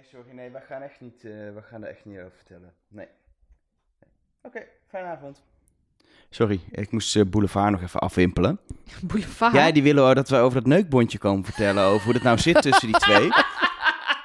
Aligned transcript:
Nee, 0.00 0.08
sorry, 0.08 0.34
nee, 0.34 0.50
we 0.50 0.60
gaan 0.68 0.82
echt 0.82 1.00
niet, 1.00 1.24
eh, 1.24 1.30
we 1.30 1.60
gaan 1.70 1.82
er 1.82 1.88
echt 1.90 2.04
niet 2.04 2.18
over 2.18 2.32
vertellen. 2.36 2.72
Nee. 2.88 3.06
nee. 4.00 4.10
Oké, 4.42 4.62
fijne 4.88 5.06
avond. 5.08 5.42
Sorry, 6.30 6.60
ik 6.70 6.90
moest 6.92 7.16
eh, 7.16 7.22
Boulevard 7.26 7.70
nog 7.70 7.82
even 7.82 8.00
afwimpelen. 8.00 8.58
Boulevard. 9.08 9.52
Ja, 9.54 9.70
die 9.72 9.82
willen 9.82 10.14
dat 10.14 10.28
we 10.28 10.36
over 10.36 10.58
dat 10.60 10.66
neukbondje 10.68 11.18
komen 11.18 11.44
vertellen, 11.44 11.84
over 11.84 12.04
hoe 12.04 12.14
het 12.14 12.22
nou 12.22 12.38
zit 12.38 12.62
tussen 12.62 12.88
die 12.88 12.96
twee. 13.00 13.28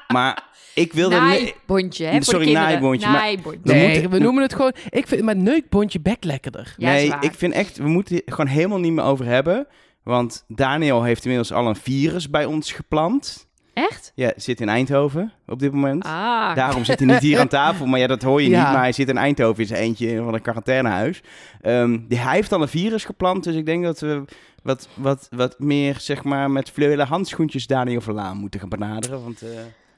Maar 0.08 0.44
ik 0.76 0.94
wilde... 0.94 1.16
Naaibondje, 1.16 2.06
hè? 2.06 2.22
Sorry, 2.22 2.52
naaibondje, 2.52 3.08
maar- 3.08 3.22
Nee, 3.64 3.88
moeten- 3.94 4.10
we 4.10 4.20
noemen 4.20 4.42
het 4.44 4.54
gewoon... 4.54 4.74
Ik 4.90 5.08
vind 5.08 5.22
mijn 5.24 5.44
neukbondje 5.44 6.00
bek 6.00 6.24
lekkerder. 6.24 6.74
Ja, 6.78 6.90
nee, 6.92 7.14
ik 7.20 7.34
vind 7.34 7.54
echt, 7.54 7.78
we 7.78 7.88
moeten 7.88 8.16
het 8.16 8.24
gewoon 8.34 8.48
helemaal 8.48 8.80
niet 8.80 8.92
meer 8.92 9.04
over 9.04 9.26
hebben. 9.26 9.68
Want 10.04 10.44
Daniel 10.48 11.04
heeft 11.04 11.24
inmiddels 11.24 11.52
al 11.54 11.68
een 11.68 11.76
virus 11.76 12.30
bij 12.30 12.46
ons 12.46 12.72
geplant. 12.72 13.48
Echt? 13.76 14.12
Ja, 14.16 14.34
zit 14.36 14.62
in 14.62 14.70
Eindhoven 14.70 15.32
op 15.48 15.60
dit 15.60 15.72
moment. 15.72 16.04
Ah. 16.04 16.56
Daarom 16.56 16.86
zit 16.86 17.00
hij 17.00 17.08
niet 17.08 17.20
hier 17.20 17.40
aan 17.40 17.48
tafel. 17.62 17.86
Maar 17.86 18.00
ja, 18.00 18.08
dat 18.08 18.22
hoor 18.22 18.42
je 18.42 18.50
Ja. 18.50 18.62
niet. 18.64 18.72
Maar 18.72 18.82
hij 18.82 18.92
zit 18.92 19.10
in 19.10 19.18
Eindhoven 19.18 19.62
in 19.62 19.68
zijn 19.68 19.82
eentje 19.82 20.18
van 20.24 20.34
een 20.34 20.42
quarantainehuis. 20.42 21.22
Ehm, 21.62 22.00
die, 22.08 22.18
hij 22.18 22.36
heeft 22.36 22.52
al 22.52 22.62
een 22.62 22.68
virus 22.68 23.06
geplant. 23.06 23.44
Dus 23.44 23.56
ik 23.56 23.66
denk 23.66 23.84
dat 23.84 24.00
we 24.00 24.24
wat, 24.64 24.88
wat, 24.94 25.28
wat 25.32 25.60
meer, 25.60 25.96
zeg 26.00 26.24
maar, 26.24 26.52
met 26.52 26.70
fluwelen 26.70 27.08
handschoentjes 27.08 27.68
Daniel 27.68 28.02
Verlaan 28.02 28.38
moeten 28.38 28.60
gaan 28.60 28.70
benaderen. 28.70 29.24
Want 29.24 29.42
eh, 29.42 29.50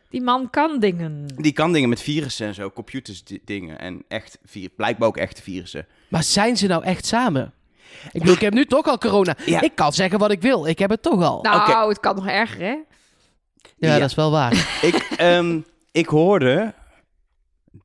Die 0.10 0.22
man 0.22 0.50
kan 0.50 0.80
dingen. 0.80 1.26
die 1.36 1.52
kan 1.54 1.74
dingen 1.74 1.90
met 1.90 2.02
virussen 2.02 2.48
en 2.48 2.54
zo. 2.54 2.70
Computers 2.72 3.24
di- 3.24 3.42
dingen. 3.46 3.80
En 3.80 4.04
echt, 4.08 4.38
vir- 4.46 4.70
blijkbaar 4.76 5.08
ook 5.08 5.18
echte 5.18 5.42
virussen. 5.42 5.86
Maar 6.08 6.24
zijn 6.24 6.58
ze 6.58 6.68
nou 6.68 6.84
echt 6.84 7.06
samen? 7.06 7.54
Ik 8.12 8.20
bedoel, 8.20 8.36
ik 8.36 8.42
heb 8.42 8.54
nu 8.54 8.66
toch 8.66 8.86
al 8.88 8.98
corona. 8.98 9.36
Ja. 9.46 9.62
Ik 9.62 9.72
kan 9.76 9.94
zeggen 9.94 10.20
wat 10.20 10.32
ik 10.32 10.42
wil. 10.42 10.66
Ik 10.68 10.80
heb 10.80 10.90
het 10.90 11.02
toch 11.02 11.24
al. 11.24 11.42
Nou, 11.42 11.90
het 11.90 12.00
kan 12.00 12.16
nog 12.16 12.28
erger, 12.28 12.62
hè? 12.62 12.76
Ja, 13.78 13.94
ja. 13.94 14.00
dat 14.00 14.10
is 14.10 14.16
wel 14.16 14.32
waar. 14.32 14.52
ik, 14.82 14.96
ehm, 15.18 15.60
ik 15.92 16.08
hoorde 16.08 16.74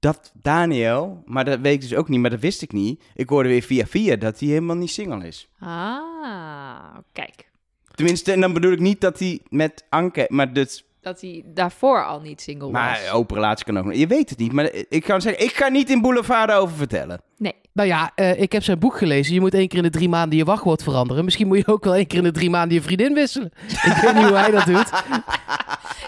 dat 0.01 0.32
Daniel, 0.34 1.23
maar 1.27 1.45
dat 1.45 1.60
weet 1.60 1.74
ik 1.74 1.80
dus 1.80 1.95
ook 1.95 2.09
niet, 2.09 2.21
maar 2.21 2.30
dat 2.30 2.40
wist 2.40 2.62
ik 2.62 2.73
niet. 2.73 3.02
Ik 3.15 3.29
hoorde 3.29 3.49
weer 3.49 3.62
via 3.62 3.87
via 3.87 4.16
dat 4.16 4.38
hij 4.40 4.49
helemaal 4.49 4.76
niet 4.76 4.90
single 4.90 5.26
is. 5.26 5.49
Ah, 5.59 6.96
kijk. 7.12 7.51
Tenminste, 7.95 8.32
en 8.32 8.40
dan 8.40 8.52
bedoel 8.52 8.73
ik 8.73 8.80
niet 8.80 9.01
dat 9.01 9.18
hij 9.18 9.40
met 9.49 9.84
Anke, 9.88 10.26
maar 10.29 10.52
dus, 10.52 10.84
Dat 11.01 11.21
hij 11.21 11.43
daarvoor 11.46 12.04
al 12.04 12.21
niet 12.21 12.40
single 12.40 12.65
was. 12.71 12.73
maar 12.73 13.01
open 13.12 13.37
relatie 13.37 13.65
kan 13.65 13.79
ook 13.79 13.84
nog. 13.84 13.95
Je 13.95 14.06
weet 14.06 14.30
het 14.30 14.38
niet, 14.38 14.52
maar 14.52 14.71
ik 14.88 15.02
kan 15.02 15.21
zeggen, 15.21 15.45
ik 15.45 15.52
ga 15.52 15.68
niet 15.68 15.90
in 15.90 16.01
Boulevard 16.01 16.51
over 16.52 16.77
vertellen. 16.77 17.21
Nee. 17.37 17.54
Nou 17.74 17.88
ja, 17.88 18.10
eh, 18.15 18.40
ik 18.40 18.52
heb 18.52 18.62
zijn 18.62 18.78
boek 18.78 18.96
gelezen. 18.96 19.34
Je 19.34 19.40
moet 19.40 19.54
één 19.54 19.68
keer 19.68 19.78
in 19.78 19.84
de 19.84 19.90
drie 19.90 20.09
maanden 20.09 20.38
je 20.38 20.45
wachtwoord 20.45 20.82
veranderen. 20.82 21.24
Misschien 21.24 21.46
moet 21.46 21.56
je 21.56 21.66
ook 21.66 21.84
wel 21.84 21.95
één 21.95 22.06
keer 22.06 22.18
in 22.18 22.24
de 22.24 22.30
drie 22.30 22.51
maanden 22.51 22.74
je 22.74 22.82
vriendin 22.82 23.15
wisselen. 23.15 23.51
ik 23.90 23.98
weet 24.02 24.15
niet 24.15 24.24
hoe 24.24 24.37
hij 24.37 24.51
dat 24.51 24.65
doet. 24.66 24.90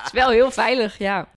Het 0.02 0.04
is 0.04 0.12
wel 0.12 0.30
heel 0.30 0.50
veilig, 0.50 0.98
ja. 0.98 1.28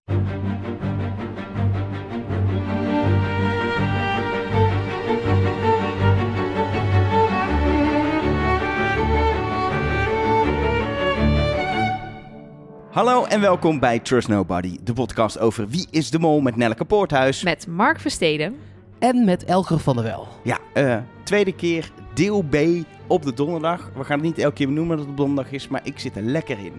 Hallo 12.91 13.25
en 13.25 13.41
welkom 13.41 13.79
bij 13.79 13.99
Trust 13.99 14.27
Nobody, 14.27 14.77
de 14.83 14.93
podcast 14.93 15.39
over 15.39 15.67
Wie 15.67 15.87
is 15.91 16.09
de 16.09 16.19
Mol 16.19 16.41
met 16.41 16.55
Nelleke 16.55 16.85
Poorthuis. 16.85 17.43
Met 17.43 17.67
Mark 17.67 17.99
Versteden. 17.99 18.55
En 18.99 19.25
met 19.25 19.45
Elger 19.45 19.79
van 19.79 19.95
der 19.95 20.03
Wel. 20.05 20.27
Ja, 20.43 20.57
eh, 20.73 20.97
tweede 21.23 21.51
keer 21.51 21.91
deel 22.13 22.41
B 22.49 22.55
op 23.07 23.23
de 23.23 23.33
donderdag. 23.33 23.91
We 23.95 24.03
gaan 24.03 24.17
het 24.17 24.27
niet 24.27 24.39
elke 24.39 24.55
keer 24.55 24.67
benoemen 24.67 24.97
dat 24.97 25.05
het 25.05 25.09
op 25.15 25.17
donderdag 25.17 25.53
is, 25.53 25.67
maar 25.67 25.81
ik 25.83 25.99
zit 25.99 26.15
er 26.15 26.21
lekker 26.23 26.57
in. 26.59 26.73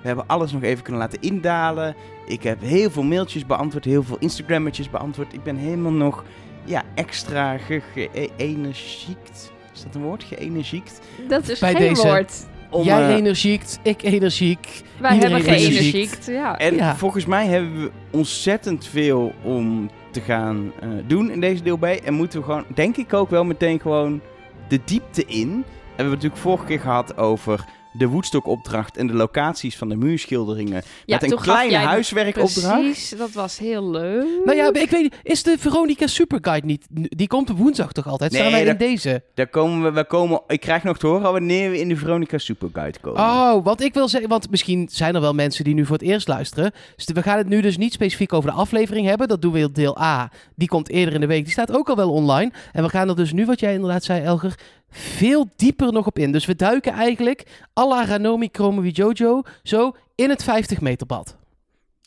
We 0.00 0.06
hebben 0.06 0.26
alles 0.26 0.52
nog 0.52 0.62
even 0.62 0.82
kunnen 0.82 1.00
laten 1.02 1.20
indalen. 1.20 1.94
Ik 2.26 2.42
heb 2.42 2.60
heel 2.60 2.90
veel 2.90 3.02
mailtjes 3.02 3.46
beantwoord, 3.46 3.84
heel 3.84 4.02
veel 4.02 4.16
Instagrammetjes 4.18 4.90
beantwoord. 4.90 5.32
Ik 5.32 5.42
ben 5.42 5.56
helemaal 5.56 5.92
nog 5.92 6.24
ja, 6.64 6.82
extra 6.94 7.58
ge- 7.58 7.82
geënergiekt. 7.94 9.52
Is 9.74 9.82
dat 9.82 9.94
een 9.94 10.02
woord? 10.02 10.22
Geënergiekt? 10.24 11.00
Dat 11.28 11.48
is 11.48 11.58
Bij 11.58 11.74
geen 11.74 11.88
deze. 11.88 12.06
woord. 12.06 12.46
Om, 12.70 12.84
Jij 12.84 13.08
eh, 13.08 13.14
energiekt, 13.16 13.78
ik 13.82 14.02
energiek. 14.02 14.82
Wij 15.00 15.16
hebben 15.16 15.40
geen. 15.42 16.08
Ja. 16.26 16.58
En 16.58 16.74
Ja. 16.74 16.96
volgens 16.96 17.26
mij 17.26 17.46
hebben 17.46 17.82
we 17.82 17.90
ontzettend 18.10 18.86
veel 18.86 19.32
om 19.42 19.90
te 20.10 20.20
gaan 20.20 20.72
eh, 20.80 20.88
doen 21.06 21.30
in 21.30 21.40
deze 21.40 21.62
deel 21.62 21.76
B. 21.76 21.84
En 21.84 22.14
moeten 22.14 22.38
we 22.38 22.44
gewoon, 22.44 22.64
denk 22.74 22.96
ik 22.96 23.14
ook 23.14 23.30
wel 23.30 23.44
meteen 23.44 23.80
gewoon 23.80 24.20
de 24.68 24.80
diepte 24.84 25.24
in. 25.24 25.50
En 25.50 25.64
we 25.64 25.96
hebben 25.96 26.14
natuurlijk 26.14 26.40
vorige 26.40 26.64
keer 26.64 26.80
gehad 26.80 27.16
over 27.16 27.64
de 27.92 28.06
Woodstock-opdracht 28.08 28.96
en 28.96 29.06
de 29.06 29.14
locaties 29.14 29.76
van 29.76 29.88
de 29.88 29.96
muurschilderingen. 29.96 30.82
Ja, 31.04 31.18
met 31.20 31.32
een 31.32 31.38
kleine 31.38 31.72
jij 31.72 31.82
huiswerkopdracht. 31.82 32.80
Precies, 32.80 33.18
dat 33.18 33.32
was 33.32 33.58
heel 33.58 33.90
leuk. 33.90 34.26
Nou 34.44 34.56
ja, 34.56 34.72
ik 34.72 34.90
weet 34.90 35.02
niet. 35.02 35.16
Is 35.22 35.42
de 35.42 35.56
Veronica 35.58 36.06
Superguide 36.06 36.66
niet... 36.66 36.86
Die 36.90 37.26
komt 37.26 37.50
op 37.50 37.58
woensdag 37.58 37.92
toch 37.92 38.06
altijd? 38.06 38.32
Staan 38.32 38.52
Nee, 38.52 38.64
wij 38.64 38.72
in 38.72 38.76
deze? 38.76 39.22
Daar 39.34 39.48
komen 39.48 39.82
we, 39.82 39.92
we 39.92 40.04
komen, 40.04 40.42
ik 40.46 40.60
krijg 40.60 40.82
nog 40.82 40.98
te 40.98 41.06
horen 41.06 41.32
wanneer 41.32 41.70
we 41.70 41.80
in 41.80 41.88
de 41.88 41.96
Veronica 41.96 42.38
Superguide 42.38 42.98
komen. 43.00 43.20
Oh, 43.20 43.64
wat 43.64 43.80
ik 43.80 43.94
wil 43.94 44.08
zeggen, 44.08 44.28
want 44.28 44.50
misschien 44.50 44.88
zijn 44.92 45.14
er 45.14 45.20
wel 45.20 45.34
mensen 45.34 45.64
die 45.64 45.74
nu 45.74 45.86
voor 45.86 45.96
het 45.96 46.06
eerst 46.06 46.28
luisteren. 46.28 46.72
Dus 46.96 47.04
we 47.04 47.22
gaan 47.22 47.38
het 47.38 47.48
nu 47.48 47.60
dus 47.60 47.76
niet 47.76 47.92
specifiek 47.92 48.32
over 48.32 48.50
de 48.50 48.56
aflevering 48.56 49.06
hebben. 49.06 49.28
Dat 49.28 49.42
doen 49.42 49.52
we 49.52 49.58
in 49.58 49.70
deel 49.72 50.00
A. 50.00 50.30
Die 50.54 50.68
komt 50.68 50.88
eerder 50.88 51.14
in 51.14 51.20
de 51.20 51.26
week. 51.26 51.44
Die 51.44 51.52
staat 51.52 51.72
ook 51.72 51.88
al 51.88 51.96
wel 51.96 52.10
online. 52.10 52.52
En 52.72 52.82
we 52.82 52.88
gaan 52.88 53.08
er 53.08 53.16
dus 53.16 53.32
nu, 53.32 53.46
wat 53.46 53.60
jij 53.60 53.74
inderdaad 53.74 54.04
zei, 54.04 54.22
Elger, 54.22 54.58
veel 54.90 55.48
dieper 55.56 55.92
nog 55.92 56.06
op 56.06 56.18
in. 56.18 56.32
Dus 56.32 56.44
we 56.44 56.56
duiken 56.56 56.92
eigenlijk 56.92 57.46
à 57.78 57.86
la 57.88 58.04
Ranomi 58.04 58.48
Chromowi 58.52 58.90
Jojo 58.90 59.42
zo 59.62 59.96
in 60.14 60.30
het 60.30 60.42
50 60.42 60.80
meter 60.80 61.06
bad. 61.06 61.36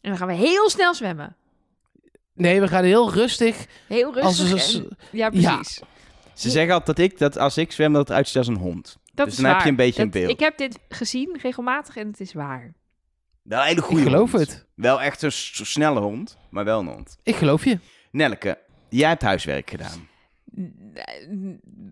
En 0.02 0.10
dan 0.10 0.18
gaan 0.18 0.28
we 0.28 0.34
heel 0.34 0.70
snel 0.70 0.94
zwemmen. 0.96 1.36
Nee, 2.34 2.60
we 2.62 2.68
gaan 2.68 2.84
heel 2.84 3.14
rustig. 3.14 3.66
Heel 3.88 4.20
Als 4.20 4.50
rustig. 4.50 4.84
en- 4.84 4.98
ja, 5.12 5.30
precies. 5.30 5.82
Ze 6.34 6.50
zeggen 6.50 6.74
altijd 6.74 6.98
dat 6.98 7.06
ik, 7.06 7.18
dat 7.18 7.38
als 7.38 7.58
ik 7.58 7.72
zwem, 7.72 7.94
dat 7.94 8.08
het 8.08 8.18
uitziet 8.18 8.38
als 8.38 8.48
een 8.48 8.56
hond. 8.58 8.98
Dat 9.14 9.26
Dus 9.26 9.36
is 9.36 9.42
dan 9.42 9.52
heb 9.52 9.62
je 9.64 9.70
een 9.70 9.76
beetje 9.76 10.02
een 10.02 10.10
beeld. 10.12 10.30
Ik 10.32 10.40
heb 10.40 10.58
dit 10.58 10.80
gezien 10.90 11.38
regelmatig 11.42 11.96
en 11.98 12.08
het 12.08 12.20
is 12.20 12.34
waar. 12.34 12.74
Wel 13.44 13.60
een 13.60 13.66
hele 13.66 13.80
Ik 13.80 13.86
goede 13.86 14.04
geloof 14.04 14.32
hond. 14.32 14.44
het. 14.48 14.66
Wel 14.76 15.02
echt 15.02 15.22
een 15.22 15.32
snelle 15.32 16.00
hond, 16.00 16.38
maar 16.50 16.64
wel 16.64 16.80
een 16.80 16.88
hond. 16.88 17.18
Ik 17.24 17.36
geloof 17.36 17.66
je. 17.66 17.80
Nelleke, 18.12 18.58
jij 18.90 19.10
hebt 19.10 19.22
huiswerk 19.22 19.70
gedaan. 19.70 20.08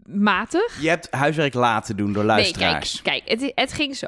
Matig. 0.06 0.82
Je 0.82 0.90
hebt 0.90 1.08
huiswerk 1.12 1.54
laten 1.54 1.98
doen 1.98 2.14
door 2.14 2.26
Nee, 2.26 2.36
luisteraars. 2.36 3.02
kijk, 3.02 3.24
kijk 3.26 3.40
het, 3.42 3.52
het 3.56 3.74
ging 3.74 3.96
zo. 3.96 4.08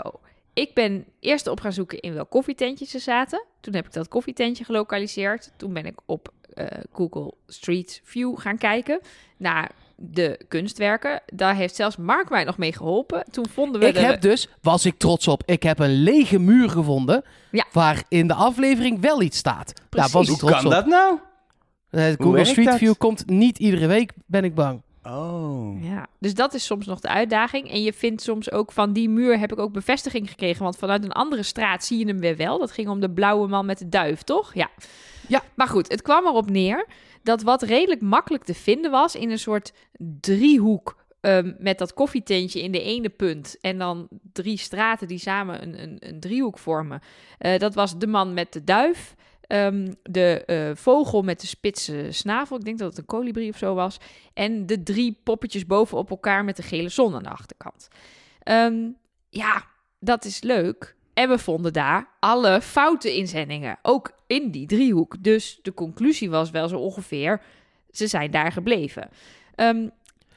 Ik 0.54 0.74
ben 0.74 1.06
eerst 1.20 1.48
op 1.48 1.60
gaan 1.60 1.74
zoeken 1.74 2.00
in 2.00 2.14
welk 2.14 2.30
koffietentje 2.30 2.86
ze 2.86 3.00
zaten. 3.00 3.46
Toen 3.60 3.76
heb 3.76 3.86
ik 3.86 3.94
dat 3.94 4.08
koffietentje 4.08 4.64
gelokaliseerd. 4.64 5.52
Toen 5.58 5.74
ben 5.74 5.86
ik 5.86 5.96
op 6.06 6.32
eh, 6.54 6.66
Google 6.94 7.34
Street 7.48 8.02
View 8.04 8.40
gaan 8.40 8.58
kijken 8.58 9.00
naar 9.38 9.72
de 9.96 10.40
kunstwerken. 10.48 11.22
Daar 11.26 11.56
heeft 11.56 11.76
zelfs 11.76 11.98
Mark 11.98 12.30
mij 12.30 12.44
nog 12.44 12.58
mee 12.58 12.74
geholpen. 12.74 13.26
Toen 13.32 13.48
vonden 13.50 13.82
we 13.82 13.88
Ik 13.88 13.94
de... 13.94 14.00
heb 14.00 14.22
dus, 14.22 14.48
was 14.62 14.86
ik 14.86 14.98
trots 14.98 15.28
op, 15.28 15.42
ik 15.46 15.64
heb 15.64 15.80
een 15.80 16.04
lege 16.04 16.40
muur 16.40 16.70
gevonden. 16.70 17.24
Ja. 17.52 17.66
Waar 17.72 18.04
in 18.08 18.28
de 18.28 18.34
aflevering 18.34 19.02
wel 19.02 19.22
iets 19.22 19.38
staat. 19.38 19.74
Daar 19.90 20.10
was 20.10 20.24
ik 20.24 20.30
Hoe 20.30 20.38
trots 20.38 20.54
kan 20.54 20.66
op. 20.66 20.72
dat 20.72 20.86
nou? 20.86 21.20
Eh, 21.94 22.14
Google 22.18 22.46
Street 22.46 22.68
dat? 22.68 22.78
View 22.78 22.94
komt 22.98 23.30
niet 23.30 23.58
iedere 23.60 23.88
week, 23.88 24.12
ben 24.26 24.44
ik 24.44 24.56
bang. 24.56 24.82
Oh. 25.04 25.84
Ja, 25.84 26.08
dus 26.20 26.34
dat 26.34 26.54
is 26.54 26.66
soms 26.66 26.86
nog 26.86 27.00
de 27.00 27.08
uitdaging. 27.08 27.72
En 27.72 27.84
je 27.84 27.94
vindt 27.94 28.22
soms 28.22 28.52
ook 28.52 28.72
van 28.72 28.94
die 28.94 29.10
muur 29.10 29.40
heb 29.40 29.52
ik 29.52 29.60
ook 29.60 29.74
bevestiging 29.74 30.30
gekregen. 30.30 30.64
Want 30.64 30.78
vanuit 30.78 31.04
een 31.04 31.12
andere 31.12 31.44
straat 31.44 31.86
zie 31.86 31.98
je 32.00 32.06
hem 32.06 32.20
weer 32.20 32.38
wel. 32.38 32.60
Dat 32.60 32.72
ging 32.72 32.88
om 32.88 33.00
de 33.00 33.10
blauwe 33.12 33.48
man 33.48 33.66
met 33.66 33.78
de 33.78 33.90
duif, 33.90 34.22
toch? 34.22 34.54
Ja. 34.54 34.70
Ja. 35.28 35.42
Maar 35.56 35.68
goed, 35.68 35.92
het 35.92 36.02
kwam 36.02 36.26
erop 36.26 36.50
neer 36.50 36.88
dat 37.24 37.42
wat 37.42 37.62
redelijk 37.62 38.02
makkelijk 38.02 38.44
te 38.44 38.54
vinden 38.54 38.92
was 38.92 39.16
in 39.16 39.32
een 39.32 39.40
soort 39.40 39.74
driehoek. 40.20 41.02
ehm, 41.22 41.54
met 41.60 41.78
dat 41.78 41.94
koffietentje 41.94 42.62
in 42.62 42.72
de 42.72 42.82
ene 42.82 43.10
punt. 43.10 43.58
En 43.62 43.78
dan 43.78 44.08
drie 44.34 44.58
straten 44.58 45.08
die 45.08 45.18
samen 45.20 45.62
een, 45.64 45.82
een, 45.84 45.98
een 46.00 46.20
driehoek 46.20 46.58
vormen. 46.58 47.02
Eh, 47.38 47.60
dat 47.60 47.74
was 47.76 47.98
de 47.98 48.08
man 48.08 48.34
met 48.34 48.54
de 48.54 48.64
duif. 48.64 49.16
Ehm, 49.54 49.94
de 50.04 50.46
eh, 50.46 50.72
vogel 50.76 51.22
met 51.22 51.42
de 51.42 51.48
spitse 51.48 52.08
snavel. 52.10 52.58
Ik 52.58 52.66
denk 52.66 52.78
dat 52.78 52.90
het 52.90 52.98
een 52.98 53.06
kolibrie 53.06 53.50
of 53.50 53.58
zo 53.58 53.74
was. 53.74 53.98
En 54.34 54.66
de 54.66 54.84
drie 54.84 55.20
poppetjes 55.24 55.66
bovenop 55.66 56.10
elkaar 56.10 56.44
met 56.44 56.56
de 56.56 56.64
gele 56.64 56.90
zon 56.90 57.16
aan 57.16 57.24
de 57.24 57.30
achterkant. 57.30 57.88
Ehm, 58.44 58.90
ja, 59.30 59.64
dat 60.00 60.26
is 60.26 60.42
leuk. 60.42 60.96
En 61.14 61.30
we 61.30 61.38
vonden 61.38 61.74
daar 61.74 62.08
alle 62.20 62.62
foute 62.62 63.16
inzendingen. 63.16 63.78
Ook 63.82 64.12
in 64.28 64.52
die 64.52 64.68
driehoek. 64.68 65.24
Dus 65.24 65.60
de 65.62 65.74
conclusie 65.74 66.30
was 66.30 66.50
wel 66.50 66.68
zo 66.68 66.78
ongeveer... 66.78 67.42
ze 67.92 68.08
zijn 68.08 68.32
daar 68.32 68.52
gebleven. 68.52 69.10
Ehm, 69.56 69.88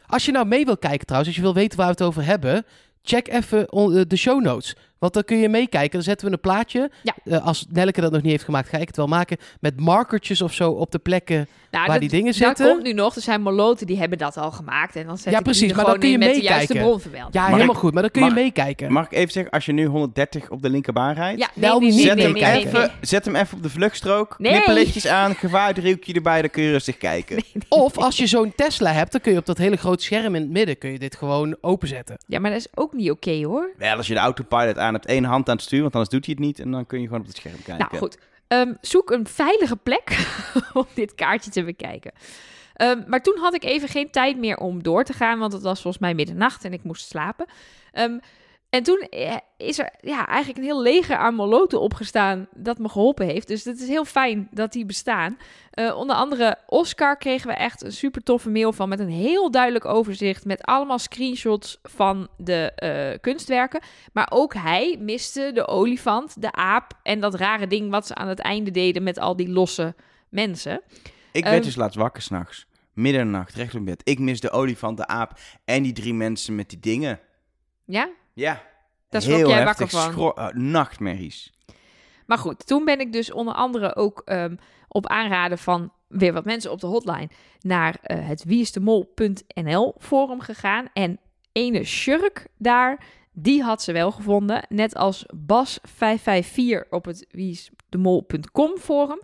Als 0.06 0.24
je 0.24 0.32
nou 0.32 0.46
mee 0.46 0.64
wil 0.64 0.78
kijken 0.78 1.06
trouwens, 1.06 1.28
als 1.30 1.40
je 1.40 1.46
wil 1.52 1.62
weten 1.62 1.78
waar 1.78 1.86
we 1.86 1.92
het 1.92 2.02
over 2.02 2.24
hebben, 2.24 2.64
check 3.02 3.28
even 3.28 3.69
eh, 3.69 4.00
de 4.06 4.16
show 4.16 4.42
notes. 4.42 4.76
Want 4.98 5.12
dan 5.12 5.25
kun 5.25 5.37
je 5.37 5.48
meekijken. 5.48 5.93
Dan 5.93 6.02
zetten 6.02 6.26
we 6.26 6.32
een 6.32 6.40
plaatje. 6.40 6.90
Ja. 7.02 7.14
Eh, 7.25 7.46
als 7.46 7.66
Nelleke 7.69 8.00
dat 8.00 8.12
nog 8.12 8.22
niet 8.22 8.31
heeft 8.31 8.44
gemaakt, 8.44 8.69
ga 8.69 8.78
ik 8.78 8.87
het 8.87 8.96
wel 8.96 9.06
maken. 9.06 9.37
Met 9.60 9.81
markertjes 9.81 10.43
of 10.43 10.52
zo 10.52 10.70
op 10.70 10.90
de 10.90 10.98
plekken 10.98 11.48
Nou, 11.76 11.87
waar 11.90 12.00
dat- 12.00 12.11
die 12.11 12.19
dingen 12.20 12.38
Dat 12.38 12.46
zitten. 12.49 12.67
komt 12.69 12.82
nu 12.82 12.93
nog. 12.93 13.14
Er 13.17 13.23
zijn 13.23 13.43
moloten 13.43 13.87
die 13.87 13.99
hebben 13.99 14.19
dat 14.19 14.37
al 14.37 14.50
gemaakt. 14.50 14.96
En 14.96 15.06
dan 15.06 15.19
zet 15.19 15.32
Ja, 15.32 15.38
ik 15.38 15.44
precies, 15.44 15.61
die 15.67 15.75
maar 15.76 15.84
dan 15.84 15.84
gewoon 15.94 16.00
kun 16.00 16.08
je 16.08 16.14
in 16.14 16.20
met 16.20 16.34
de 16.34 16.40
juiste 16.43 16.58
meekijken. 16.73 16.88
bronvermelding. 16.90 17.34
Ja, 17.34 17.40
Mag 17.40 17.50
helemaal 17.50 17.75
ik- 17.75 17.81
goed. 17.81 17.93
Maar 17.93 18.02
dan 18.02 18.11
kun 18.11 18.25
je 18.25 18.31
meekijken. 18.31 18.93
Mag 18.93 19.05
ik 19.05 19.12
even 19.12 19.32
zeggen, 19.32 19.52
als 19.52 19.67
je 19.67 19.73
nu 19.73 19.84
130 19.84 20.50
op 20.50 20.62
de 20.62 20.70
linkerbaan 20.70 21.14
rijdt, 21.14 21.40
Ja, 21.40 21.50
nee, 21.55 21.70
Wel 21.70 21.81
nee, 21.81 21.93
zet, 21.93 22.14
nee, 22.14 22.25
hem 22.25 22.32
nee, 22.32 22.43
nee, 22.43 22.64
even, 22.67 22.81
nee. 22.81 22.88
zet 23.00 23.25
hem 23.25 23.37
even 23.37 23.56
op 23.56 23.62
de 23.62 23.70
vluchtstrook, 23.70 24.34
Nee. 24.38 24.52
knipperlichtjes 24.52 25.06
aan, 25.06 25.34
gevaardriehoekje 25.34 26.12
erbij, 26.14 26.40
dan 26.40 26.50
kun 26.50 26.62
je 26.62 26.70
rustig 26.70 26.96
kijken. 26.96 27.43
Of 27.69 27.99
als 27.99 28.17
je 28.17 28.26
zo'n 28.26 28.52
Tesla 28.56 28.93
hebt, 28.93 29.12
dan 29.12 29.20
kun 29.20 29.32
je 29.32 29.38
op 29.38 29.46
dat 29.46 29.58
hele 29.58 29.76
grote 29.76 30.05
scherm 30.05 30.34
in 30.34 30.43
het 30.43 30.50
midden 30.50 30.79
kun 30.79 30.90
je 30.93 30.99
dit 30.99 31.17
gewoon 31.17 31.56
openzetten. 31.61 32.17
Ja, 32.26 32.38
maar 32.40 32.50
dat 32.50 32.61
is 32.61 32.67
ook 32.75 32.93
niet 32.93 33.11
oké 33.11 33.44
hoor. 33.44 33.70
Wel, 33.79 33.96
als 33.96 34.06
je 34.06 34.14
de 34.14 34.20
autopilot 34.20 34.79
aan 34.79 34.93
hebt, 34.93 35.06
één 35.06 35.25
hand 35.25 35.49
aan 35.49 35.55
het 35.56 35.64
stuur, 35.64 35.81
want 35.81 35.93
anders 35.94 36.11
doet 36.12 36.25
hij 36.26 36.34
het 36.38 36.44
niet. 36.46 36.61
En 36.61 36.70
dan 36.70 36.87
kun 36.87 37.00
je 37.00 37.06
gewoon 37.06 37.20
op 37.20 37.26
het 37.26 37.37
scherm 37.37 37.55
kijken. 37.64 37.87
Nou 37.90 37.96
goed, 38.02 38.19
Ehm, 38.48 38.75
zoek 38.81 39.10
een 39.10 39.26
veilige 39.26 39.76
plek 39.76 40.26
om 40.75 40.87
dit 40.94 41.14
kaartje 41.14 41.50
te 41.50 41.64
bekijken. 41.64 42.12
Ehm, 42.75 43.02
maar 43.06 43.22
toen 43.22 43.38
had 43.38 43.54
ik 43.54 43.64
even 43.64 43.88
geen 43.88 44.10
tijd 44.10 44.38
meer 44.38 44.56
om 44.56 44.82
door 44.82 45.04
te 45.04 45.12
gaan, 45.12 45.38
want 45.38 45.52
het 45.52 45.62
was 45.62 45.81
volgens 45.81 46.02
mij 46.02 46.14
middernacht 46.14 46.64
en 46.64 46.72
ik 46.72 46.82
moest 46.82 47.08
slapen. 47.08 47.46
Ehm, 47.93 48.19
en 48.76 48.82
toen 48.82 48.99
eh, 48.99 49.37
is 49.56 49.78
er 49.78 49.90
ja, 50.00 50.26
eigenlijk 50.26 50.58
een 50.58 50.64
heel 50.64 50.82
leger 50.82 51.17
aan 51.17 51.34
moloten 51.34 51.81
opgestaan 51.81 52.49
dat 52.55 52.78
me 52.78 52.88
geholpen 52.88 53.26
heeft. 53.26 53.49
Dus 53.49 53.64
het 53.64 53.81
is 53.81 53.88
heel 53.88 54.05
fijn 54.05 54.49
dat 54.50 54.73
die 54.73 54.87
bestaan. 54.87 55.38
Eh, 55.70 55.96
onder 55.96 56.17
andere 56.17 56.58
Oscar 56.67 57.17
kregen 57.17 57.49
we 57.49 57.55
echt 57.55 57.84
een 57.84 57.93
super 57.93 58.23
toffe 58.23 58.50
mail 58.50 58.73
van 58.73 58.88
met 58.88 58.99
een 58.99 59.08
heel 59.08 59.50
duidelijk 59.50 59.84
overzicht 59.84 60.44
met 60.44 60.62
allemaal 60.62 60.99
screenshots 60.99 61.78
van 61.82 62.28
de 62.37 62.73
eh, 62.75 63.20
kunstwerken. 63.20 63.81
Maar 64.12 64.28
ook 64.31 64.55
hij 64.55 64.96
miste 65.00 65.50
de 65.55 65.67
olifant, 65.67 66.43
de 66.43 66.52
aap 66.52 66.93
en 67.02 67.20
dat 67.20 67.34
rare 67.34 67.67
ding 67.67 67.90
wat 67.90 68.06
ze 68.06 68.14
aan 68.14 68.29
het 68.29 68.40
einde 68.40 68.70
deden 68.70 69.02
met 69.02 69.19
al 69.19 69.37
die 69.37 69.49
losse 69.49 69.94
mensen. 70.29 70.81
Ik 71.32 71.43
werd 71.43 71.56
Ehm, 71.56 71.64
dus 71.64 71.76
laatst 71.76 71.99
wakker 71.99 72.22
s'nachts. 72.22 72.67
Middernacht, 72.93 73.55
recht 73.55 73.75
op 73.75 73.84
bed. 73.84 74.00
Ik 74.05 74.19
mis 74.19 74.40
de 74.40 74.50
olifant, 74.50 74.96
de 74.96 75.06
aap 75.06 75.38
en 75.64 75.82
die 75.82 75.93
drie 75.93 76.14
mensen 76.14 76.55
met 76.55 76.69
die 76.69 76.79
dingen. 76.79 77.20
Ja, 77.84 78.08
Ja. 78.36 78.62
Daar 79.08 79.22
schrok 79.22 79.36
Heel 79.36 79.48
jij 79.48 79.62
heftig. 79.62 79.92
wakker 79.92 80.12
van. 80.12 80.32
eh, 80.34 80.48
nachtmerries. 80.54 81.52
Maar 82.26 82.38
goed, 82.38 82.66
toen 82.66 82.84
ben 82.84 83.00
ik 83.00 83.12
dus 83.12 83.32
onder 83.32 83.54
andere 83.54 83.94
ook 83.96 84.22
ehm, 84.24 84.56
op 84.88 85.06
aanraden 85.06 85.58
van 85.58 85.92
weer 86.08 86.32
wat 86.32 86.44
mensen 86.44 86.70
op 86.70 86.80
de 86.80 86.86
hotline 86.86 87.28
naar 87.60 87.96
eh, 88.02 88.28
het 88.28 88.44
wieisdemol.nl 88.44 89.94
forum 89.98 90.40
gegaan. 90.40 90.88
En 90.92 91.18
ene 91.52 91.84
Shurk 91.84 92.46
daar, 92.58 93.04
die 93.32 93.62
had 93.62 93.82
ze 93.82 93.92
wel 93.92 94.10
gevonden. 94.12 94.66
Net 94.68 94.94
als 94.94 95.26
Bas554 95.36 96.88
op 96.90 97.04
het 97.04 97.26
wieisdemol.com 97.30 98.78
forum. 98.78 99.20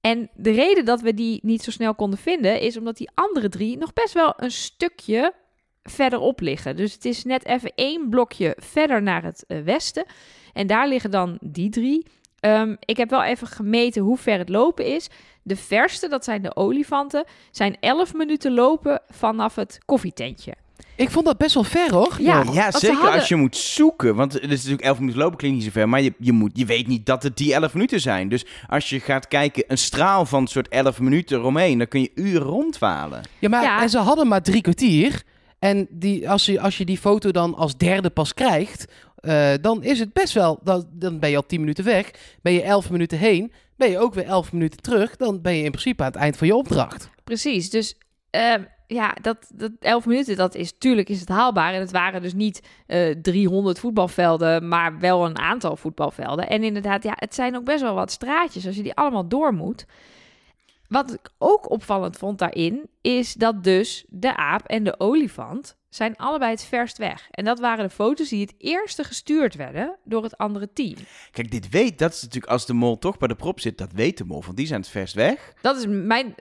En 0.00 0.30
de 0.34 0.50
reden 0.50 0.84
dat 0.84 1.00
we 1.00 1.14
die 1.14 1.40
niet 1.42 1.62
zo 1.62 1.70
snel 1.70 1.94
konden 1.94 2.18
vinden 2.18 2.60
is 2.60 2.76
omdat 2.76 2.96
die 2.96 3.10
andere 3.14 3.48
drie 3.48 3.78
nog 3.78 3.92
best 3.92 4.14
wel 4.14 4.32
een 4.36 4.50
stukje 4.50 5.34
verderop 5.82 6.40
liggen. 6.40 6.76
Dus 6.76 6.92
het 6.92 7.04
is 7.04 7.24
net 7.24 7.46
even 7.46 7.72
één 7.74 8.08
blokje 8.08 8.56
verder 8.58 9.02
naar 9.02 9.22
het 9.22 9.44
eh, 9.46 9.58
westen. 9.60 10.04
En 10.52 10.66
daar 10.66 10.88
liggen 10.88 11.10
dan 11.10 11.38
die 11.40 11.70
drie. 11.70 12.06
Ehm, 12.40 12.74
ik 12.80 12.96
heb 12.96 13.10
wel 13.10 13.22
even 13.22 13.46
gemeten 13.46 14.02
hoe 14.02 14.18
ver 14.18 14.38
het 14.38 14.48
lopen 14.48 14.86
is. 14.86 15.08
De 15.42 15.56
verste, 15.56 16.08
dat 16.08 16.24
zijn 16.24 16.42
de 16.42 16.56
olifanten, 16.56 17.24
zijn 17.50 17.76
11 17.80 18.14
minuten 18.14 18.54
lopen 18.54 19.00
vanaf 19.08 19.54
het 19.54 19.78
koffietentje. 19.84 20.54
Ik 20.96 21.10
vond 21.10 21.24
dat 21.26 21.38
best 21.38 21.54
wel 21.54 21.64
ver, 21.64 21.92
hoor. 21.92 22.14
Ja, 22.18 22.70
zeker 22.70 22.96
hadden- 22.96 23.12
als 23.12 23.28
je 23.28 23.36
moet 23.36 23.56
zoeken. 23.56 24.14
Want 24.14 24.32
het 24.32 24.42
is 24.42 24.48
natuurlijk 24.62 24.82
11 24.82 24.98
minuten 24.98 25.20
lopen 25.20 25.36
klinkt 25.38 25.56
niet 25.56 25.66
zo 25.66 25.72
ver. 25.72 25.88
Maar 25.88 26.00
je, 26.02 26.14
je, 26.18 26.32
moet, 26.32 26.50
je 26.54 26.64
weet 26.66 26.86
niet 26.86 27.06
dat 27.06 27.22
het 27.22 27.36
die 27.36 27.54
11 27.54 27.72
minuten 27.74 28.00
zijn. 28.00 28.28
Dus 28.28 28.46
als 28.68 28.88
je 28.90 29.00
gaat 29.00 29.28
kijken, 29.28 29.64
een 29.68 29.78
straal 29.78 30.26
van 30.26 30.40
een 30.40 30.46
soort 30.48 30.68
11 30.68 31.00
minuten 31.00 31.38
eromheen. 31.38 31.78
Dan 31.78 31.88
kun 31.88 32.00
je 32.00 32.10
uren 32.14 32.42
rondwalen. 32.42 33.20
Ja, 33.38 33.48
maar 33.48 33.62
Ja. 33.62 33.82
en 33.82 33.88
ze 33.90 33.98
hadden 33.98 34.28
maar 34.28 34.42
drie 34.42 34.60
kwartier. 34.60 35.22
En 35.60 35.86
die, 35.90 36.30
als, 36.30 36.46
je, 36.46 36.60
als 36.60 36.78
je 36.78 36.84
die 36.84 36.98
foto 36.98 37.30
dan 37.30 37.54
als 37.54 37.76
derde 37.76 38.10
pas 38.10 38.34
krijgt, 38.34 38.92
eh, 39.16 39.52
dan 39.60 39.82
is 39.82 39.98
het 39.98 40.12
best 40.12 40.32
wel, 40.32 40.60
dan, 40.62 40.86
dan 40.92 41.18
ben 41.18 41.30
je 41.30 41.36
al 41.36 41.46
tien 41.46 41.60
minuten 41.60 41.84
weg. 41.84 42.10
Ben 42.42 42.52
je 42.52 42.62
elf 42.62 42.90
minuten 42.90 43.18
heen, 43.18 43.52
ben 43.76 43.90
je 43.90 43.98
ook 43.98 44.14
weer 44.14 44.24
elf 44.24 44.52
minuten 44.52 44.80
terug. 44.80 45.16
Dan 45.16 45.40
ben 45.40 45.56
je 45.56 45.62
in 45.62 45.70
principe 45.70 46.02
aan 46.02 46.10
het 46.10 46.20
eind 46.20 46.36
van 46.36 46.46
je 46.46 46.54
opdracht. 46.56 47.10
Precies, 47.24 47.70
dus 47.70 47.96
ehm, 48.30 48.62
ja, 48.86 49.14
dat, 49.20 49.50
dat 49.54 49.70
11 49.80 50.06
minuten, 50.06 50.36
dat 50.36 50.54
is, 50.54 50.72
tuurlijk 50.78 51.08
is 51.08 51.20
het 51.20 51.28
haalbaar. 51.28 51.74
En 51.74 51.80
het 51.80 51.90
waren 51.90 52.22
dus 52.22 52.34
niet 52.34 52.62
eh 52.86 53.14
300 53.22 53.78
voetbalvelden, 53.78 54.68
maar 54.68 54.98
wel 54.98 55.24
een 55.24 55.38
aantal 55.38 55.76
voetbalvelden. 55.76 56.48
En 56.48 56.62
inderdaad, 56.62 57.02
ja, 57.02 57.12
het 57.16 57.34
zijn 57.34 57.56
ook 57.56 57.64
best 57.64 57.80
wel 57.80 57.94
wat 57.94 58.10
straatjes 58.10 58.66
als 58.66 58.76
je 58.76 58.82
die 58.82 58.94
allemaal 58.94 59.28
door 59.28 59.54
moet. 59.54 59.86
Wat 60.90 61.12
ik 61.12 61.30
ook 61.38 61.70
opvallend 61.70 62.16
vond 62.16 62.38
daarin, 62.38 62.88
is 63.00 63.34
dat 63.34 63.64
dus 63.64 64.04
de 64.08 64.36
aap 64.36 64.66
en 64.66 64.84
de 64.84 65.00
olifant 65.00 65.76
zijn 65.88 66.16
allebei 66.16 66.50
het 66.50 66.64
verst 66.64 66.98
weg. 66.98 67.28
En 67.30 67.44
dat 67.44 67.58
waren 67.58 67.84
de 67.84 67.94
foto's 67.94 68.28
die 68.28 68.40
het 68.40 68.54
eerste 68.58 69.04
gestuurd 69.04 69.54
werden 69.54 69.98
door 70.04 70.22
het 70.22 70.36
andere 70.36 70.72
team. 70.72 70.94
Kijk, 71.30 71.50
dit 71.50 71.68
weet, 71.68 71.98
dat 71.98 72.12
is 72.12 72.22
natuurlijk 72.22 72.52
als 72.52 72.66
de 72.66 72.72
mol 72.72 72.98
toch 72.98 73.18
bij 73.18 73.28
de 73.28 73.34
prop 73.34 73.60
zit, 73.60 73.78
dat 73.78 73.92
weet 73.92 74.18
de 74.18 74.24
mol. 74.24 74.42
Want 74.44 74.56
die 74.56 74.66
zijn 74.66 74.80
het 74.80 74.90
verst 74.90 75.14
weg. 75.14 75.52
Dat 75.60 75.76
is 75.76 75.86
mijn 75.88 76.34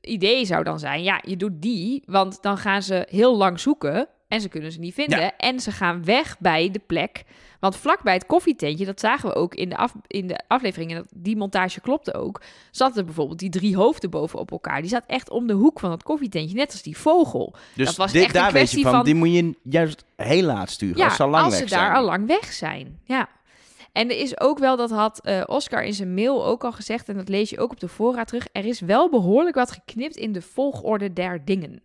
idee 0.00 0.44
zou 0.44 0.64
dan 0.64 0.78
zijn, 0.78 1.02
ja, 1.02 1.20
je 1.26 1.36
doet 1.36 1.62
die, 1.62 2.02
want 2.06 2.42
dan 2.42 2.58
gaan 2.58 2.82
ze 2.82 3.06
heel 3.10 3.36
lang 3.36 3.60
zoeken 3.60 4.08
en 4.32 4.40
ze 4.40 4.48
kunnen 4.48 4.72
ze 4.72 4.78
niet 4.78 4.94
vinden. 4.94 5.20
Ja. 5.20 5.36
En 5.36 5.60
ze 5.60 5.70
gaan 5.72 6.04
weg 6.04 6.36
bij 6.38 6.70
de 6.70 6.80
plek. 6.86 7.22
Want 7.60 7.76
vlakbij 7.76 8.12
het 8.14 8.26
koffietentje, 8.26 8.84
dat 8.84 9.00
zagen 9.00 9.28
we 9.28 9.34
ook 9.34 9.54
in 9.54 9.68
de, 9.68 9.76
af, 9.76 9.94
in 10.06 10.26
de 10.26 10.40
aflevering, 10.48 10.90
en 10.90 10.96
dat, 10.96 11.06
die 11.14 11.36
montage 11.36 11.80
klopte 11.80 12.14
ook, 12.14 12.42
zaten 12.70 13.04
bijvoorbeeld 13.04 13.38
die 13.38 13.50
drie 13.50 13.76
hoofden 13.76 14.10
bovenop 14.10 14.50
elkaar. 14.50 14.80
Die 14.80 14.90
zat 14.90 15.04
echt 15.06 15.30
om 15.30 15.46
de 15.46 15.52
hoek 15.52 15.80
van 15.80 15.90
het 15.90 16.02
koffietentje, 16.02 16.56
net 16.56 16.72
als 16.72 16.82
die 16.82 16.96
vogel. 16.96 17.54
Dus 17.74 17.86
Dat 17.86 17.96
was 17.96 18.12
dit, 18.12 18.22
echt 18.24 18.34
een 18.34 18.40
daar 18.42 18.52
weet 18.52 18.60
je 18.60 18.66
kwestie 18.66 18.82
van, 18.82 18.92
van- 18.92 19.04
die 19.04 19.14
moet 19.14 19.32
je 19.32 19.54
juist 19.62 20.04
heel 20.16 20.42
laat 20.42 20.70
sturen. 20.70 20.96
Ja, 20.96 21.04
als 21.04 21.16
ze 21.16 21.22
al 21.22 21.28
lang 21.28 21.44
als 21.44 21.58
weg 21.58 21.68
ze 21.68 21.74
daar 21.74 21.84
zijn. 21.84 21.96
al 21.96 22.04
lang 22.04 22.26
weg 22.26 22.52
zijn. 22.52 22.98
Ja. 23.04 23.28
En 23.92 24.10
er 24.10 24.18
is 24.18 24.40
ook 24.40 24.58
wel, 24.58 24.76
dat 24.76 24.90
had 24.90 25.20
eh, 25.20 25.42
Oscar 25.46 25.84
in 25.84 25.94
zijn 25.94 26.14
mail 26.14 26.44
ook 26.46 26.64
al 26.64 26.72
gezegd, 26.72 27.08
en 27.08 27.16
dat 27.16 27.28
lees 27.28 27.50
je 27.50 27.58
ook 27.58 27.70
op 27.70 27.80
de 27.80 27.88
voorraad 27.88 28.26
terug. 28.26 28.46
Er 28.52 28.64
is 28.64 28.80
wel 28.80 29.10
behoorlijk 29.10 29.54
wat 29.56 29.70
geknipt 29.70 30.16
in 30.16 30.32
de 30.32 30.42
volgorde 30.42 31.12
der 31.12 31.44
dingen. 31.44 31.82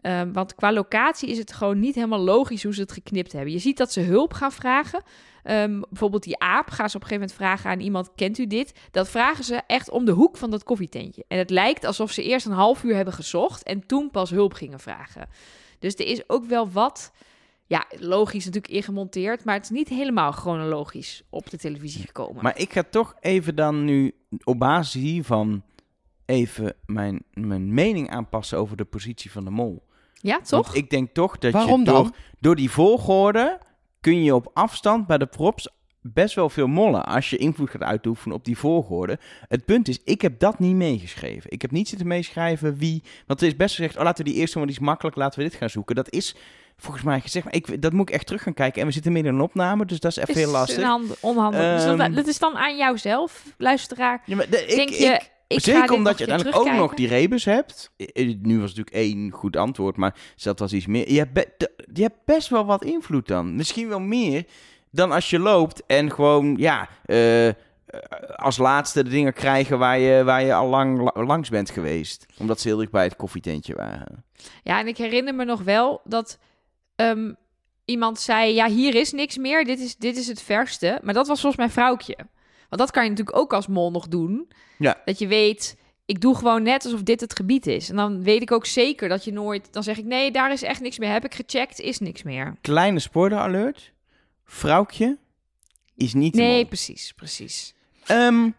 Ehm, 0.00 0.32
want 0.32 0.54
qua 0.54 0.72
locatie 0.72 1.28
is 1.28 1.38
het 1.38 1.52
gewoon 1.52 1.78
niet 1.78 1.94
helemaal 1.94 2.20
logisch 2.20 2.62
hoe 2.62 2.74
ze 2.74 2.80
het 2.80 2.92
geknipt 2.92 3.32
hebben. 3.32 3.52
Je 3.52 3.58
ziet 3.58 3.76
dat 3.76 3.92
ze 3.92 4.00
hulp 4.00 4.32
gaan 4.32 4.52
vragen. 4.52 5.02
Ehm, 5.42 5.80
bijvoorbeeld 5.88 6.22
die 6.22 6.38
aap 6.38 6.70
gaan 6.70 6.90
ze 6.90 6.96
op 6.96 7.02
een 7.02 7.08
gegeven 7.08 7.28
moment 7.28 7.32
vragen 7.32 7.70
aan 7.70 7.80
iemand: 7.80 8.10
Kent 8.14 8.38
u 8.38 8.46
dit? 8.46 8.72
Dat 8.90 9.08
vragen 9.08 9.44
ze 9.44 9.62
echt 9.66 9.90
om 9.90 10.04
de 10.04 10.12
hoek 10.12 10.36
van 10.36 10.50
dat 10.50 10.64
koffietentje. 10.64 11.24
En 11.28 11.38
het 11.38 11.50
lijkt 11.50 11.84
alsof 11.84 12.10
ze 12.10 12.22
eerst 12.22 12.46
een 12.46 12.52
half 12.52 12.82
uur 12.82 12.94
hebben 12.94 13.14
gezocht 13.14 13.62
en 13.62 13.86
toen 13.86 14.10
pas 14.10 14.30
hulp 14.30 14.52
gingen 14.52 14.80
vragen. 14.80 15.28
Dus 15.78 15.94
er 15.94 16.06
is 16.06 16.28
ook 16.28 16.44
wel 16.44 16.70
wat 16.70 17.12
ja, 17.66 17.86
logisch 17.98 18.44
natuurlijk 18.44 18.72
ingemonteerd, 18.72 19.44
maar 19.44 19.54
het 19.54 19.64
is 19.64 19.70
niet 19.70 19.88
helemaal 19.88 20.32
chronologisch 20.32 21.22
op 21.30 21.50
de 21.50 21.56
televisie 21.56 22.06
gekomen. 22.06 22.42
Maar 22.42 22.58
ik 22.58 22.72
ga 22.72 22.82
toch 22.90 23.14
even 23.20 23.56
dan 23.56 23.84
nu 23.84 24.14
op 24.44 24.58
basis 24.58 25.02
hiervan 25.02 25.62
even 26.24 26.74
mijn, 26.86 27.22
mijn 27.32 27.74
mening 27.74 28.10
aanpassen 28.10 28.58
over 28.58 28.76
de 28.76 28.84
positie 28.84 29.30
van 29.30 29.44
de 29.44 29.50
mol. 29.50 29.85
Ja, 30.26 30.40
toch? 30.40 30.64
Want 30.66 30.76
ik 30.76 30.90
denk 30.90 31.10
toch 31.14 31.38
dat 31.38 31.52
Waarom 31.52 31.78
je 31.78 31.84
dan? 31.84 31.94
door, 32.02 32.10
door 32.40 32.56
die 32.56 32.70
volgorde 32.70 33.58
kun 34.00 34.22
je 34.22 34.34
op 34.34 34.50
afstand 34.54 35.06
bij 35.06 35.18
de 35.18 35.26
props 35.26 35.68
best 36.00 36.34
wel 36.34 36.48
veel 36.48 36.66
mollen 36.66 37.04
als 37.06 37.30
je 37.30 37.36
invloed 37.36 37.70
gaat 37.70 37.82
uitoefenen 37.82 38.36
op 38.36 38.44
die 38.44 38.58
volgorde. 38.58 39.18
Het 39.48 39.64
punt 39.64 39.88
is, 39.88 39.98
ik 40.04 40.20
heb 40.22 40.38
dat 40.38 40.58
niet 40.58 40.74
meegeschreven. 40.74 41.50
Ik 41.50 41.62
heb 41.62 41.70
niet 41.70 41.88
zitten 41.88 42.06
meeschrijven 42.06 42.76
wie... 42.76 43.02
Want 43.26 43.40
het 43.40 43.48
is 43.50 43.56
best 43.56 43.74
gezegd, 43.74 43.96
oh, 43.96 44.02
laten 44.02 44.24
we 44.24 44.30
die 44.30 44.40
eerste, 44.40 44.58
want 44.58 44.70
die 44.70 44.80
is 44.80 44.84
makkelijk, 44.86 45.16
laten 45.16 45.38
we 45.38 45.44
dit 45.48 45.54
gaan 45.58 45.70
zoeken. 45.70 45.94
Dat 45.94 46.10
is 46.12 46.36
volgens 46.76 47.04
mij 47.04 47.20
gezegd, 47.20 47.44
maar 47.44 47.54
ik, 47.54 47.82
dat 47.82 47.92
moet 47.92 48.08
ik 48.08 48.14
echt 48.14 48.26
terug 48.26 48.42
gaan 48.42 48.54
kijken. 48.54 48.80
En 48.80 48.86
we 48.86 48.92
zitten 48.92 49.12
midden 49.12 49.32
in 49.32 49.38
een 49.38 49.44
opname, 49.44 49.84
dus 49.84 50.00
dat 50.00 50.10
is 50.10 50.16
even 50.16 50.34
is 50.34 50.40
heel 50.40 50.50
lastig. 50.50 50.82
hand, 50.84 51.20
onhandig. 51.20 51.60
dus 51.74 51.84
dat, 51.84 51.98
Ehm, 51.98 52.12
dat 52.14 52.26
is 52.26 52.38
dan 52.38 52.56
aan 52.56 52.76
jou 52.76 52.98
zelf, 52.98 53.44
luisteraar. 53.58 54.22
Ja, 54.26 54.36
maar 54.36 54.50
de- 54.50 54.66
ik, 54.66 54.76
Denk 54.76 54.88
je, 54.88 55.04
ik- 55.04 55.30
ik 55.46 55.60
Zeker 55.60 55.92
omdat 55.92 56.18
je 56.18 56.26
uiteindelijk 56.26 56.56
ook 56.56 56.80
nog 56.80 56.94
die 56.94 57.08
rebus 57.08 57.44
hebt. 57.44 57.90
Nu 58.38 58.60
was 58.60 58.74
natuurlijk 58.74 58.96
één 58.96 59.30
goed 59.30 59.56
antwoord, 59.56 59.96
maar 59.96 60.14
dat 60.42 60.58
was 60.58 60.72
iets 60.72 60.86
meer. 60.86 61.12
Je 61.12 61.18
hebt, 61.18 61.32
be- 61.32 61.70
je 61.92 62.02
hebt 62.02 62.24
best 62.24 62.48
wel 62.48 62.64
wat 62.64 62.84
invloed 62.84 63.26
dan. 63.28 63.56
Misschien 63.56 63.88
wel 63.88 64.00
meer 64.00 64.44
dan 64.90 65.12
als 65.12 65.30
je 65.30 65.38
loopt 65.38 65.82
en 65.86 66.12
gewoon, 66.12 66.54
ja, 66.58 66.88
eh, 67.04 67.48
als 68.36 68.56
laatste 68.56 69.04
de 69.04 69.10
dingen 69.10 69.32
krijgen 69.32 69.78
waar 69.78 69.98
je, 69.98 70.24
waar 70.24 70.42
je 70.44 70.54
al 70.54 70.68
lang 70.68 71.00
la- 71.14 71.22
langs 71.24 71.48
bent 71.48 71.70
geweest. 71.70 72.26
Omdat 72.38 72.60
ze 72.60 72.68
heel 72.68 72.76
dicht 72.76 72.90
bij 72.90 73.04
het 73.04 73.16
koffietentje 73.16 73.74
waren. 73.74 74.24
Ja, 74.62 74.80
en 74.80 74.86
ik 74.86 74.96
herinner 74.96 75.34
me 75.34 75.44
nog 75.44 75.62
wel 75.62 76.00
dat 76.04 76.38
ehm, 76.96 77.32
iemand 77.84 78.20
zei: 78.20 78.54
Ja, 78.54 78.68
hier 78.68 78.94
is 78.94 79.12
niks 79.12 79.36
meer, 79.36 79.64
dit 79.64 79.80
is, 79.80 79.96
dit 79.96 80.16
is 80.16 80.26
het 80.26 80.42
verste. 80.42 80.98
Maar 81.02 81.14
dat 81.14 81.26
was 81.26 81.40
volgens 81.40 81.62
mij 81.62 81.70
vrouwtje. 81.72 82.16
Want 82.68 82.80
dat 82.80 82.90
kan 82.90 83.04
je 83.04 83.10
natuurlijk 83.10 83.36
ook 83.36 83.52
als 83.52 83.66
mol 83.66 83.90
nog 83.90 84.08
doen. 84.08 84.48
Ja. 84.78 85.00
Dat 85.04 85.18
je 85.18 85.26
weet, 85.26 85.76
ik 86.06 86.20
doe 86.20 86.36
gewoon 86.36 86.62
net 86.62 86.84
alsof 86.84 87.02
dit 87.02 87.20
het 87.20 87.36
gebied 87.36 87.66
is. 87.66 87.90
En 87.90 87.96
dan 87.96 88.22
weet 88.22 88.42
ik 88.42 88.52
ook 88.52 88.66
zeker 88.66 89.08
dat 89.08 89.24
je 89.24 89.32
nooit... 89.32 89.72
Dan 89.72 89.82
zeg 89.82 89.98
ik, 89.98 90.04
nee, 90.04 90.30
daar 90.30 90.52
is 90.52 90.62
echt 90.62 90.80
niks 90.80 90.98
meer. 90.98 91.10
Heb 91.10 91.24
ik 91.24 91.34
gecheckt, 91.34 91.80
is 91.80 91.98
niks 91.98 92.22
meer. 92.22 92.56
Kleine 92.60 92.98
spoiler 92.98 93.38
alert. 93.38 93.92
Vrouwtje 94.44 95.18
is 95.96 96.14
niet 96.14 96.34
Nee, 96.34 96.56
mol. 96.56 96.66
precies, 96.66 97.12
precies. 97.12 97.74
Ehm, 98.06 98.50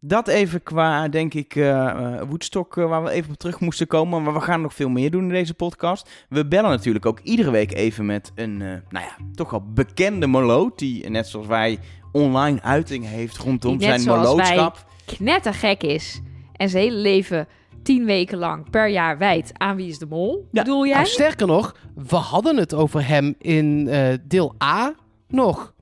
dat 0.00 0.28
even 0.28 0.62
qua, 0.62 1.08
denk 1.08 1.34
ik, 1.34 1.56
eh, 1.56 2.20
Woodstock, 2.22 2.76
eh, 2.76 2.88
waar 2.88 3.02
we 3.02 3.10
even 3.10 3.30
op 3.30 3.36
terug 3.38 3.60
moesten 3.60 3.86
komen. 3.86 4.22
Maar 4.22 4.32
we 4.34 4.40
gaan 4.40 4.60
nog 4.60 4.74
veel 4.74 4.88
meer 4.88 5.10
doen 5.10 5.22
in 5.22 5.28
deze 5.28 5.54
podcast. 5.54 6.10
We 6.28 6.46
bellen 6.46 6.70
natuurlijk 6.70 7.06
ook 7.06 7.20
iedere 7.20 7.50
week 7.50 7.72
even 7.74 8.06
met 8.06 8.32
een, 8.34 8.56
nou 8.56 8.82
ja, 8.90 9.16
toch 9.34 9.50
wel 9.50 9.72
bekende 9.72 10.26
moloot. 10.26 10.78
Die, 10.78 11.08
net 11.10 11.26
zoals 11.26 11.46
wij, 11.46 11.78
online 12.14 12.62
uiting 12.62 13.06
heeft 13.08 13.36
rondom 13.36 13.72
net 13.72 13.82
zijn 13.82 14.00
zoals 14.00 14.26
molootschap. 14.26 14.84
Knettergek 15.04 15.82
is 15.82 16.20
en 16.56 16.68
zijn 16.68 16.82
hele 16.82 16.96
leven 16.96 17.48
tien 17.82 18.04
weken 18.04 18.38
lang 18.38 18.70
per 18.70 18.88
jaar 18.88 19.18
wijdt 19.18 19.50
aan 19.52 19.76
Wie 19.76 19.88
is 19.88 19.98
de 19.98 20.06
Mol, 20.06 20.48
Ja, 20.50 20.62
bedoel 20.62 20.86
jij? 20.86 20.94
Nou, 20.94 21.06
sterker 21.06 21.46
nog, 21.46 21.76
we 21.94 22.16
hadden 22.16 22.56
het 22.56 22.74
over 22.74 23.06
hem 23.08 23.34
in 23.38 23.88
eh, 23.88 24.14
deel 24.22 24.54
A 24.62 24.94
nog. 25.28 25.72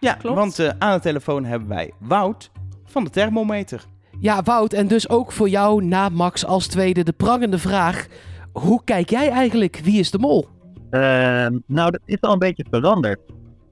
Ja, 0.00 0.14
klopt. 0.14 0.36
want 0.36 0.58
eh, 0.58 0.70
aan 0.78 0.94
de 0.96 1.02
telefoon 1.02 1.44
hebben 1.44 1.68
wij 1.68 1.92
Wout 1.98 2.50
van 2.84 3.04
de 3.04 3.10
thermometer. 3.10 3.84
Ja, 4.20 4.42
Wout, 4.42 4.72
en 4.72 4.86
dus 4.88 5.08
ook 5.08 5.32
voor 5.32 5.48
jou 5.48 5.84
na 5.84 6.08
Max 6.08 6.44
als 6.44 6.66
tweede 6.66 7.02
de 7.02 7.12
prangende 7.12 7.58
vraag. 7.58 8.06
Hoe 8.52 8.84
kijk 8.84 9.10
jij 9.10 9.28
eigenlijk 9.30 9.80
Wie 9.84 9.98
is 9.98 10.10
de 10.10 10.18
Mol? 10.18 10.48
Ehm, 10.90 11.58
nou, 11.66 11.90
dat 11.90 12.00
is 12.04 12.20
al 12.20 12.32
een 12.32 12.38
beetje 12.38 12.64
veranderd. 12.70 13.20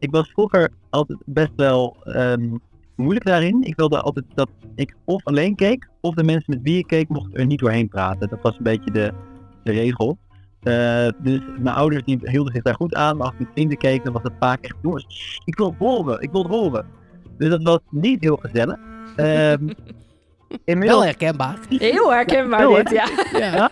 Ik 0.01 0.11
was 0.11 0.31
vroeger 0.31 0.71
altijd 0.91 1.19
best 1.27 1.53
wel 1.57 1.97
ehm, 2.05 2.57
moeilijk 2.97 3.25
daarin. 3.25 3.63
Ik 3.63 3.77
wilde 3.77 4.01
altijd 4.01 4.25
dat 4.35 4.49
ik 4.75 4.97
of 5.05 5.25
alleen 5.25 5.55
keek, 5.55 5.89
of 6.01 6.15
de 6.15 6.23
mensen 6.23 6.55
met 6.55 6.63
wie 6.63 6.79
ik 6.79 6.87
keek 6.87 7.09
mochten 7.09 7.39
er 7.39 7.47
niet 7.47 7.59
doorheen 7.59 7.89
praten. 7.89 8.29
Dat 8.29 8.43
was 8.43 8.57
een 8.57 8.63
beetje 8.63 8.91
de, 8.91 9.13
de 9.65 9.73
regel. 9.73 10.19
Eh, 10.63 11.09
dus 11.23 11.41
mijn 11.59 11.77
ouders 11.77 12.05
die 12.05 12.19
hielden 12.23 12.55
zich 12.55 12.63
daar 12.63 12.75
goed 12.75 12.95
aan, 12.95 13.17
maar 13.17 13.27
als 13.27 13.35
ik 13.35 13.41
met 13.41 13.49
vrienden 13.53 13.79
keek, 13.79 14.05
dan 14.05 14.13
was 14.13 14.23
het 14.23 14.33
vaak 14.41 14.65
echt, 14.65 14.77
jongens, 14.83 15.41
ik 15.45 15.57
wil 15.57 15.75
horen, 15.79 16.21
ik 16.21 16.31
wil 16.31 16.47
horen. 16.47 16.87
Dus 17.39 17.49
dat 17.49 17.63
was 17.63 17.79
niet 17.91 18.21
heel 18.21 18.37
gezellig. 18.37 18.79
Ehm, 19.17 19.67
Wel 20.51 20.59
inmiddels, 20.65 21.05
herkenbaar. 21.05 21.59
Heel 21.69 22.13
herkenbaar 22.13 22.59
Heel 22.59 22.75
dit, 22.75 22.91
ja. 22.91 23.09
Ja. 23.39 23.71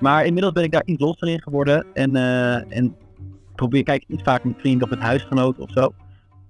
maar 0.00 0.24
inmiddels 0.24 0.52
ben 0.52 0.64
ik 0.64 0.72
daar 0.72 0.84
iets 0.84 1.00
losser 1.00 1.28
in 1.28 1.42
geworden. 1.42 1.86
En, 1.92 2.16
eh, 2.16 2.76
en 2.76 2.96
probeer, 3.60 3.82
kijk 3.82 4.04
iets 4.08 4.22
vaak 4.22 4.44
met 4.44 4.54
vrienden 4.58 4.82
of 4.82 4.90
met 4.90 4.98
huisgenoten 5.08 5.62
of 5.62 5.70
zo. 5.70 5.92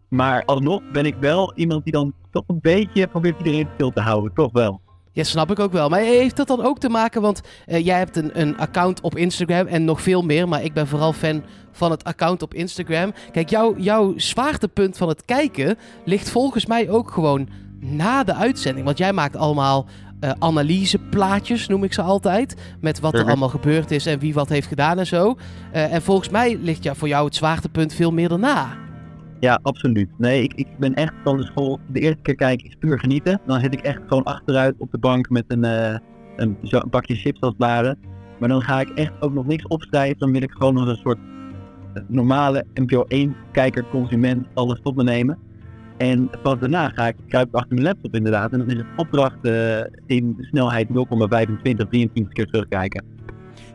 Maar 0.08 0.44
alsnog 0.44 0.82
ben 0.92 1.06
ik 1.06 1.14
wel 1.20 1.52
iemand 1.54 1.84
die 1.84 1.92
dan 1.92 2.12
toch 2.30 2.44
een 2.46 2.58
beetje 2.60 3.06
probeert 3.06 3.38
iedereen 3.38 3.68
stil 3.74 3.90
te 3.90 4.00
houden. 4.00 4.34
Toch 4.34 4.52
wel. 4.52 4.80
Ja, 5.12 5.24
snap 5.24 5.50
ik 5.50 5.58
ook 5.58 5.72
wel. 5.72 5.88
Maar 5.88 6.00
heeft 6.00 6.36
dat 6.36 6.46
dan 6.46 6.64
ook 6.64 6.78
te 6.78 6.88
maken, 6.88 7.22
want 7.22 7.40
eh, 7.66 7.84
jij 7.84 7.98
hebt 7.98 8.16
een, 8.16 8.40
een 8.40 8.58
account 8.58 9.00
op 9.00 9.16
Instagram 9.16 9.66
en 9.66 9.84
nog 9.84 10.02
veel 10.02 10.22
meer, 10.22 10.48
maar 10.48 10.62
ik 10.62 10.72
ben 10.72 10.86
vooral 10.86 11.12
fan 11.12 11.42
van 11.72 11.90
het 11.90 12.04
account 12.04 12.42
op 12.42 12.54
Instagram. 12.54 13.12
Kijk, 13.32 13.48
jouw 13.76 14.12
zwaartepunt 14.16 14.96
van 14.96 15.08
het 15.08 15.24
kijken 15.24 15.76
ligt 16.04 16.30
volgens 16.30 16.66
mij 16.66 16.90
ook 16.90 17.10
gewoon 17.10 17.48
na 17.80 18.24
de 18.24 18.34
uitzending. 18.34 18.86
Want 18.86 18.98
jij 18.98 19.12
maakt 19.12 19.36
allemaal 19.36 19.86
eh, 20.20 20.30
analyseplaatjes, 20.38 21.66
noem 21.68 21.84
ik 21.84 21.92
ze 21.92 22.02
altijd, 22.02 22.56
met 22.80 23.00
wat 23.00 23.14
er 23.14 23.24
allemaal 23.26 23.48
gebeurd 23.48 23.90
is 23.90 24.06
en 24.06 24.18
wie 24.18 24.34
wat 24.34 24.48
heeft 24.48 24.68
gedaan 24.68 24.98
en 24.98 25.06
zo. 25.06 25.36
Eh, 25.72 25.92
en 25.94 26.02
volgens 26.02 26.28
mij 26.28 26.58
ligt 26.62 26.82
ja, 26.82 26.94
voor 26.94 27.08
jou 27.08 27.24
het 27.24 27.34
zwaartepunt 27.34 27.94
veel 27.94 28.12
meer 28.12 28.28
daarna. 28.28 28.68
Ja, 29.40 29.58
absoluut. 29.62 30.08
Nee, 30.18 30.42
ik, 30.42 30.52
ik 30.54 30.66
ben 30.78 30.94
echt 30.94 31.12
van 31.24 31.36
de 31.36 31.44
school. 31.44 31.78
De 31.86 32.00
eerste 32.00 32.22
keer 32.22 32.34
kijken 32.34 32.66
is 32.66 32.74
puur 32.78 32.98
genieten. 32.98 33.40
Dan 33.46 33.60
zit 33.60 33.72
ik 33.74 33.80
echt 33.80 34.00
gewoon 34.06 34.24
achteruit 34.24 34.74
op 34.78 34.90
de 34.90 34.98
bank 34.98 35.28
met 35.30 35.44
een, 35.48 35.64
eh, 35.64 35.98
een, 36.36 36.56
zo- 36.62 36.78
een 36.78 36.90
bakje 36.90 37.14
chips 37.14 37.40
als 37.40 37.54
ware. 37.58 37.96
Maar 38.38 38.48
dan 38.48 38.62
ga 38.62 38.80
ik 38.80 38.88
echt 38.88 39.12
ook 39.20 39.32
nog 39.34 39.46
niks 39.46 39.66
opschrijven. 39.66 40.18
Dan 40.18 40.32
wil 40.32 40.42
ik 40.42 40.50
gewoon 40.50 40.76
als 40.76 40.88
een 40.88 40.96
soort 40.96 41.18
normale 42.08 42.64
NPO 42.74 43.04
1 43.08 43.36
kijker, 43.52 43.84
consument, 43.90 44.46
alles 44.54 44.80
tot 44.82 44.96
me 44.96 45.02
nemen. 45.02 45.38
En 46.00 46.30
pas 46.42 46.58
daarna 46.58 46.88
ga 46.88 47.06
ik 47.06 47.16
kruip 47.28 47.54
achter 47.54 47.74
mijn 47.74 47.86
laptop 47.86 48.14
inderdaad. 48.14 48.52
En 48.52 48.58
dan 48.58 48.70
is 48.70 48.76
het 48.76 48.86
opdracht 48.96 49.44
eh, 49.44 49.78
in 50.06 50.36
snelheid 50.50 50.88
0,25, 50.88 50.94
23 51.62 52.28
keer 52.32 52.46
terugkijken. 52.46 53.04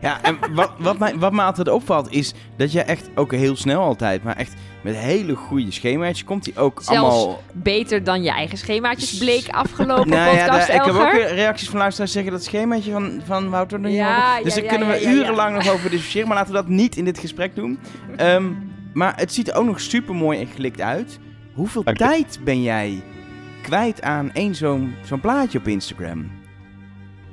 Ja, 0.01 0.21
en 0.21 0.37
wat, 0.55 0.71
wat, 0.79 0.97
mij, 0.97 1.17
wat 1.17 1.31
mij 1.31 1.45
altijd 1.45 1.69
opvalt 1.69 2.11
is 2.11 2.33
dat 2.57 2.71
je 2.71 2.81
echt 2.81 3.09
ook 3.15 3.31
heel 3.31 3.55
snel 3.55 3.81
altijd, 3.81 4.23
maar 4.23 4.35
echt 4.35 4.53
met 4.83 4.95
hele 4.95 5.35
goede 5.35 5.71
schema's 5.71 6.23
komt 6.23 6.43
die 6.43 6.57
ook 6.57 6.81
Zelfs 6.81 6.99
allemaal... 6.99 7.41
Beter 7.53 8.03
dan 8.03 8.23
je 8.23 8.29
eigen 8.29 8.57
schemaatjes 8.57 9.17
bleek 9.17 9.49
afgelopen 9.49 10.09
Nou 10.15 10.35
ja, 10.35 10.45
podcast, 10.45 10.67
daar- 10.67 10.75
ik 10.75 10.83
heb 10.83 10.95
ook 10.95 11.29
reacties 11.35 11.69
van 11.69 11.79
luisteraars 11.79 12.11
zeggen 12.11 12.31
dat 12.31 12.43
schemaatje 12.43 12.91
van, 12.91 13.21
van 13.25 13.49
Wouter 13.49 13.79
niet 13.79 13.93
Ja. 13.93 14.41
Dus 14.41 14.55
ja, 14.55 14.61
daar 14.61 14.63
ja, 14.63 14.69
kunnen 14.69 14.87
we 14.87 14.93
ja, 14.93 15.09
ja, 15.09 15.09
ja. 15.09 15.15
urenlang 15.15 15.55
nog 15.55 15.69
over 15.69 15.89
discussiëren, 15.89 16.27
maar 16.27 16.37
laten 16.37 16.53
we 16.53 16.59
dat 16.59 16.67
niet 16.67 16.95
in 16.95 17.05
dit 17.05 17.19
gesprek 17.19 17.55
doen. 17.55 17.79
Ehm, 18.15 18.45
maar 18.93 19.13
het 19.15 19.33
ziet 19.33 19.47
er 19.47 19.55
ook 19.55 19.65
nog 19.65 19.81
super 19.81 20.15
mooi 20.15 20.39
en 20.39 20.47
gelikt 20.47 20.81
uit. 20.81 21.19
Hoeveel 21.55 21.83
Dank 21.83 21.97
je. 21.97 22.03
tijd 22.03 22.39
ben 22.43 22.61
jij 22.61 23.01
kwijt 23.61 24.01
aan 24.01 24.31
één 24.31 24.55
zo'n 24.55 24.93
zo'n 25.03 25.19
plaatje 25.19 25.59
op 25.59 25.67
Instagram? 25.67 26.31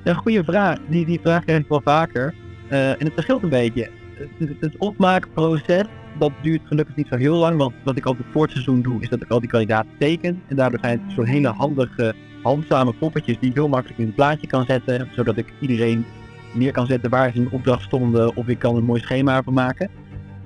Een 0.04 0.14
goede 0.14 0.44
vraag. 0.44 0.78
Die, 0.88 1.06
die 1.06 1.20
vraag 1.22 1.44
krijg 1.44 1.60
ik 1.60 1.68
wel 1.68 1.80
vaker. 1.84 2.34
Eh, 2.68 2.90
en 2.90 3.04
het 3.04 3.12
verschilt 3.12 3.42
een 3.42 3.48
beetje. 3.48 3.90
Het, 4.38 4.50
het, 4.60 4.76
opmaakproces, 4.78 5.84
dat 6.18 6.32
duurt 6.42 6.60
gelukkig 6.64 6.96
niet 6.96 7.06
zo 7.10 7.16
heel 7.16 7.36
lang. 7.36 7.56
Want 7.56 7.74
wat 7.84 7.96
ik 7.96 8.06
altijd 8.06 8.26
voor 8.32 8.42
het 8.42 8.50
seizoen 8.50 8.82
doe, 8.82 9.00
is 9.00 9.08
dat 9.08 9.22
ik 9.22 9.30
al 9.30 9.40
die 9.40 9.48
kandidaten 9.48 9.90
teken. 9.98 10.42
En 10.48 10.56
daardoor 10.56 10.78
zijn 10.82 11.00
het 11.04 11.12
zo'n 11.12 11.24
hele 11.24 11.48
handige, 11.48 12.14
handzame 12.42 12.92
poppetjes 12.92 13.38
die 13.38 13.48
ik 13.48 13.54
heel 13.54 13.68
makkelijk 13.68 13.98
in 13.98 14.06
het 14.06 14.14
plaatje 14.14 14.46
kan 14.46 14.64
zetten. 14.64 15.08
Zodat 15.12 15.36
ik 15.36 15.52
iedereen 15.60 16.04
neer 16.52 16.72
kan 16.72 16.86
zetten 16.86 17.10
waar 17.10 17.30
ze 17.30 17.36
in 17.36 17.44
de 17.44 17.50
opdracht 17.50 17.82
stonden. 17.82 18.36
Of 18.36 18.46
ik 18.46 18.58
kan 18.58 18.76
een 18.76 18.84
mooi 18.84 19.00
schema 19.00 19.42
van 19.42 19.52
maken. 19.52 19.90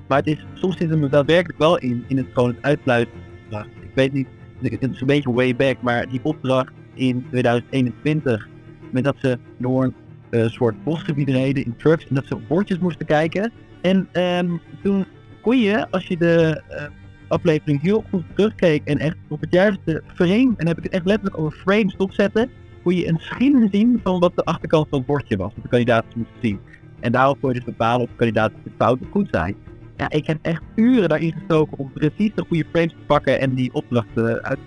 Maar 0.07 0.17
het 0.17 0.27
is, 0.27 0.45
soms 0.53 0.77
zit 0.77 0.89
het 0.89 0.99
me 0.99 1.09
daadwerkelijk 1.09 1.59
wel 1.59 1.77
in, 1.77 2.03
in 2.07 2.17
het 2.17 2.27
gewoon 2.33 2.49
het 2.49 2.61
uitfluiten. 2.61 3.26
Ik 3.49 3.91
weet 3.93 4.13
niet, 4.13 4.27
het 4.61 4.91
is 4.91 5.01
een 5.01 5.07
beetje 5.07 5.33
way 5.33 5.55
back, 5.55 5.81
maar 5.81 6.09
die 6.09 6.19
opdracht 6.23 6.73
in 6.93 7.25
2021 7.29 8.47
met 8.91 9.03
dat 9.03 9.15
ze 9.19 9.37
door 9.57 9.83
een 9.83 9.93
eh, 10.29 10.47
soort 10.47 10.83
bosgebied 10.83 11.29
reden 11.29 11.65
in 11.65 11.75
trucks 11.77 12.07
en 12.07 12.15
dat 12.15 12.25
ze 12.25 12.35
op 12.35 12.47
bordjes 12.47 12.79
moesten 12.79 13.05
kijken. 13.05 13.51
En 13.81 14.07
ehm, 14.11 14.49
toen 14.83 15.05
kon 15.41 15.59
je, 15.59 15.91
als 15.91 16.07
je 16.07 16.17
de 16.17 16.63
eh, 16.67 16.85
aflevering 17.27 17.81
heel 17.81 18.03
goed 18.09 18.23
terugkeek 18.35 18.81
en 18.85 18.97
echt 18.97 19.15
op 19.27 19.41
het 19.41 19.53
juiste 19.53 20.03
frame, 20.13 20.53
en 20.57 20.67
heb 20.67 20.77
ik 20.77 20.83
het 20.83 20.93
echt 20.93 21.05
letterlijk 21.05 21.37
over 21.37 21.57
frames 21.59 21.95
opzetten, 21.97 22.49
kon 22.83 22.95
je 22.95 23.07
een 23.07 23.19
schim 23.19 23.67
zien 23.71 23.99
van 24.03 24.19
wat 24.19 24.35
de 24.35 24.45
achterkant 24.45 24.87
van 24.89 24.97
het 24.97 25.07
bordje 25.07 25.37
was, 25.37 25.53
wat 25.53 25.63
de 25.63 25.69
kandidaten 25.69 26.09
moesten 26.15 26.37
zien. 26.41 26.59
En 26.99 27.11
daarop 27.11 27.37
kon 27.41 27.49
je 27.49 27.55
dus 27.55 27.65
bepalen 27.65 28.01
of 28.01 28.09
de 28.09 28.15
kandidaten 28.15 28.57
fout 28.77 28.99
of 29.01 29.07
goed 29.09 29.27
zijn. 29.31 29.55
Ja, 29.97 30.09
ik 30.09 30.27
heb 30.27 30.37
echt 30.41 30.61
uren 30.75 31.09
daarin 31.09 31.33
gestoken 31.33 31.77
om 31.77 31.91
precies 31.93 32.31
de 32.35 32.45
goede 32.47 32.65
frames 32.71 32.91
te 32.91 33.05
pakken 33.05 33.39
en 33.39 33.53
die 33.53 33.73
opdrachten 33.73 34.43
uit. 34.43 34.59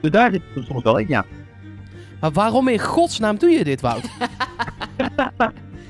Dus 0.00 0.10
daar 0.10 0.32
zit 0.32 0.42
het 0.54 0.66
soms 0.66 0.82
wel 0.82 0.98
in, 0.98 1.08
ja. 1.08 1.24
Maar 2.20 2.32
waarom 2.32 2.68
in 2.68 2.78
godsnaam 2.78 3.38
doe 3.38 3.50
je 3.50 3.64
dit, 3.64 3.80
Wout? 3.80 4.08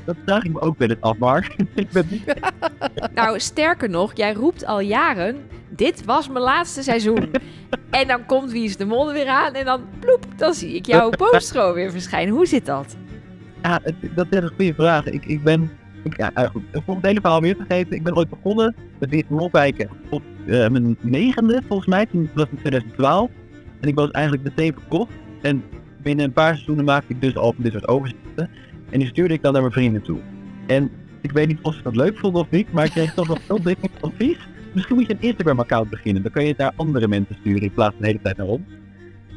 Dat 0.07 0.17
vraag 0.25 0.45
ik 0.45 0.53
me 0.53 0.61
ook 0.61 0.79
wel 0.79 0.89
eens 0.89 1.01
af, 1.01 1.17
Mark. 1.17 1.57
ik 1.75 1.91
ben 1.91 2.07
niet 2.11 2.35
Nou, 3.15 3.41
sterker 3.41 3.91
nog, 3.91 4.17
jij 4.17 4.33
roept 4.33 4.67
al 4.67 4.81
jaren, 4.81 5.37
dit 5.69 6.05
was 6.05 6.29
mijn 6.29 6.45
laatste 6.45 6.83
seizoen. 6.83 7.31
en 7.91 8.09
dan 8.09 8.27
komt 8.27 8.53
Wie 8.53 8.65
is 8.65 8.77
de 8.77 8.85
Mol 8.85 9.09
er 9.09 9.15
weer 9.15 9.29
aan 9.29 9.55
en 9.55 9.65
dan 9.65 9.81
ploep, 10.01 10.27
dan 10.37 10.55
zie 10.55 10.75
ik 10.75 10.87
jouw 10.87 11.11
postro 11.11 11.75
weer 11.75 11.91
verschijnen. 11.91 12.35
Hoe 12.35 12.47
zit 12.47 12.67
dat? 12.67 12.97
Ja, 13.63 13.81
dat 14.15 14.27
is 14.31 14.39
een 14.39 14.53
goede 14.57 14.75
vraag. 14.75 15.07
Ik, 15.07 15.25
ik 15.25 15.43
ben, 15.43 15.71
ja, 16.15 16.31
eh, 16.35 16.51
goed, 16.51 16.63
om 16.87 16.97
het 16.97 17.07
hele 17.07 17.21
verhaal 17.21 17.41
weer 17.41 17.57
te 17.57 17.65
geven, 17.69 17.93
ik 17.93 18.03
ben 18.03 18.17
ooit 18.17 18.29
begonnen 18.29 18.75
met 18.99 19.11
te 19.11 19.49
kijken 19.53 19.89
op 20.11 20.23
mijn 20.47 20.97
negende, 21.01 21.63
volgens 21.67 21.89
mij, 21.89 22.07
toen 22.07 22.31
was 22.35 22.47
in 22.51 22.59
2012. 22.59 23.31
En 23.81 23.89
ik 23.89 23.95
was 23.95 24.11
eigenlijk 24.11 24.45
meteen 24.45 24.73
verkocht. 24.73 25.13
En 25.43 25.63
binnen 26.03 26.25
een 26.25 26.33
paar 26.33 26.55
seizoenen 26.55 26.85
maakte 26.85 27.13
ik 27.13 27.21
dus 27.21 27.37
al 27.37 27.55
dit 27.57 27.73
soort 27.73 27.89
overzichten. 27.89 28.51
En 28.91 28.99
die 28.99 29.09
stuurde 29.09 29.35
ik 29.35 29.43
dan 29.43 29.53
naar 29.53 29.61
mijn 29.61 29.75
vrienden 29.75 30.03
toe. 30.03 30.19
En 30.67 30.91
ik 31.21 31.33
weet 31.33 31.49
niet 31.49 31.59
of 31.63 31.75
ze 31.75 31.83
dat 31.83 31.97
leuk 31.97 32.19
vonden 32.19 32.41
of 32.41 32.51
niet, 32.51 32.73
maar 32.73 32.85
ik 32.85 32.91
kreeg 32.91 33.15
toch 33.15 33.29
nog 33.29 33.39
heel 33.47 33.63
dik 33.63 33.79
advies. 34.01 34.39
Misschien 34.75 34.97
moet 34.97 35.07
je 35.07 35.13
een 35.13 35.29
Instagram-account 35.29 35.91
beginnen. 35.91 36.23
Dan 36.23 36.33
kan 36.33 36.43
je 36.43 36.49
het 36.49 36.59
naar 36.59 36.73
andere 36.77 37.09
mensen 37.09 37.37
sturen 37.41 37.63
in 37.63 37.73
plaats 37.73 37.93
van 37.93 38.01
de 38.01 38.07
hele 38.07 38.23
tijd 38.23 38.37
naar 38.37 38.47
ons. 38.47 38.63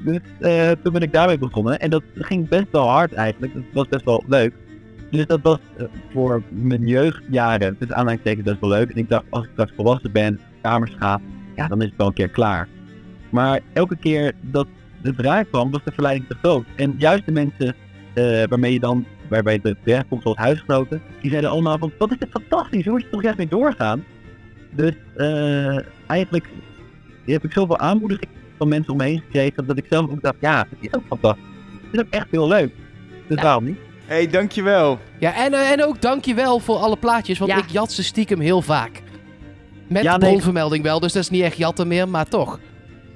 Dus 0.03 0.19
eh, 0.39 0.71
toen 0.83 0.93
ben 0.93 1.01
ik 1.01 1.13
daarmee 1.13 1.37
begonnen. 1.37 1.79
En 1.79 1.89
dat 1.89 2.03
ging 2.15 2.49
best 2.49 2.67
wel 2.71 2.87
hard 2.87 3.13
eigenlijk. 3.13 3.53
Dat 3.53 3.63
was 3.73 3.87
best 3.87 4.05
wel 4.05 4.23
leuk. 4.27 4.53
Dus 5.11 5.25
dat 5.25 5.39
was 5.41 5.59
eh, 5.77 5.85
voor 6.13 6.43
mijn 6.49 6.87
jeugdjaren, 6.87 7.75
dus 7.79 7.91
aanhalingstekens 7.91 8.43
best 8.45 8.59
wel 8.59 8.69
leuk. 8.69 8.89
En 8.89 8.97
ik 8.97 9.09
dacht, 9.09 9.25
als 9.29 9.43
ik 9.43 9.49
straks 9.51 9.71
volwassen 9.75 10.11
ben, 10.11 10.39
kamers 10.61 10.91
ga, 10.99 11.21
ja, 11.55 11.67
dan 11.67 11.81
is 11.81 11.87
het 11.87 11.97
wel 11.97 12.07
een 12.07 12.13
keer 12.13 12.29
klaar. 12.29 12.67
Maar 13.29 13.59
elke 13.73 13.97
keer 13.97 14.33
dat 14.41 14.67
het 15.01 15.19
raar 15.19 15.45
kwam, 15.45 15.71
was 15.71 15.83
de 15.83 15.91
verleiding 15.91 16.27
te 16.29 16.35
groot. 16.41 16.65
En 16.75 16.95
juist 16.97 17.25
de 17.25 17.31
mensen 17.31 17.75
eh, 18.13 18.43
waarmee 18.49 18.73
je 18.73 18.79
dan, 18.79 19.05
waarbij 19.29 19.59
je 19.63 19.75
terecht 19.83 20.07
komt, 20.07 20.21
zoals 20.21 20.37
huisgenoten, 20.37 21.01
die 21.21 21.29
zeiden 21.29 21.49
allemaal 21.49 21.77
van, 21.77 21.91
wat 21.97 22.11
is 22.11 22.17
dit 22.17 22.29
fantastisch, 22.31 22.83
hoe 22.83 22.93
moet 22.93 23.01
je 23.01 23.09
toch 23.09 23.21
juist 23.21 23.37
mee 23.37 23.47
doorgaan? 23.47 24.03
Dus 24.71 24.93
eh, 25.15 25.79
eigenlijk 26.07 26.49
heb 27.25 27.43
ik 27.43 27.51
zoveel 27.51 27.77
aanmoediging 27.77 28.29
van 28.57 28.67
mensen 28.67 28.91
om 28.91 28.97
me 28.97 29.03
heen 29.03 29.19
gekregen, 29.19 29.65
dat 29.67 29.77
ik 29.77 29.85
zelf 29.89 30.09
ook 30.09 30.21
dacht, 30.21 30.35
ja, 30.39 30.67
het 30.69 30.79
is 30.79 30.93
ook 30.93 31.05
fantastisch. 31.07 31.43
Het 31.83 31.93
is 31.93 31.99
ook 31.99 32.09
echt 32.13 32.27
heel 32.31 32.47
leuk. 32.47 32.71
Dus 33.27 33.37
Ja. 33.37 33.43
waarom 33.43 33.63
niet? 33.63 33.77
Hey, 34.09 34.27
dankjewel. 34.27 34.99
Ja, 35.19 35.35
en, 35.35 35.53
eh, 35.53 35.71
en 35.71 35.83
ook 35.83 36.01
dankjewel 36.01 36.59
voor 36.59 36.75
alle 36.77 36.97
plaatjes, 36.97 37.39
want 37.39 37.51
Ja. 37.51 37.57
ik 37.57 37.69
jat 37.69 37.91
ze 37.91 38.03
stiekem 38.03 38.39
heel 38.39 38.61
vaak. 38.61 39.01
Met 39.87 40.03
Ja, 40.03 40.17
nee. 40.17 40.29
bronvermelding 40.29 40.83
wel, 40.83 40.99
dus 40.99 41.13
dat 41.13 41.23
is 41.23 41.29
niet 41.29 41.41
echt 41.43 41.57
jatten 41.57 41.87
meer, 41.87 42.09
maar 42.09 42.27
toch. 42.27 42.59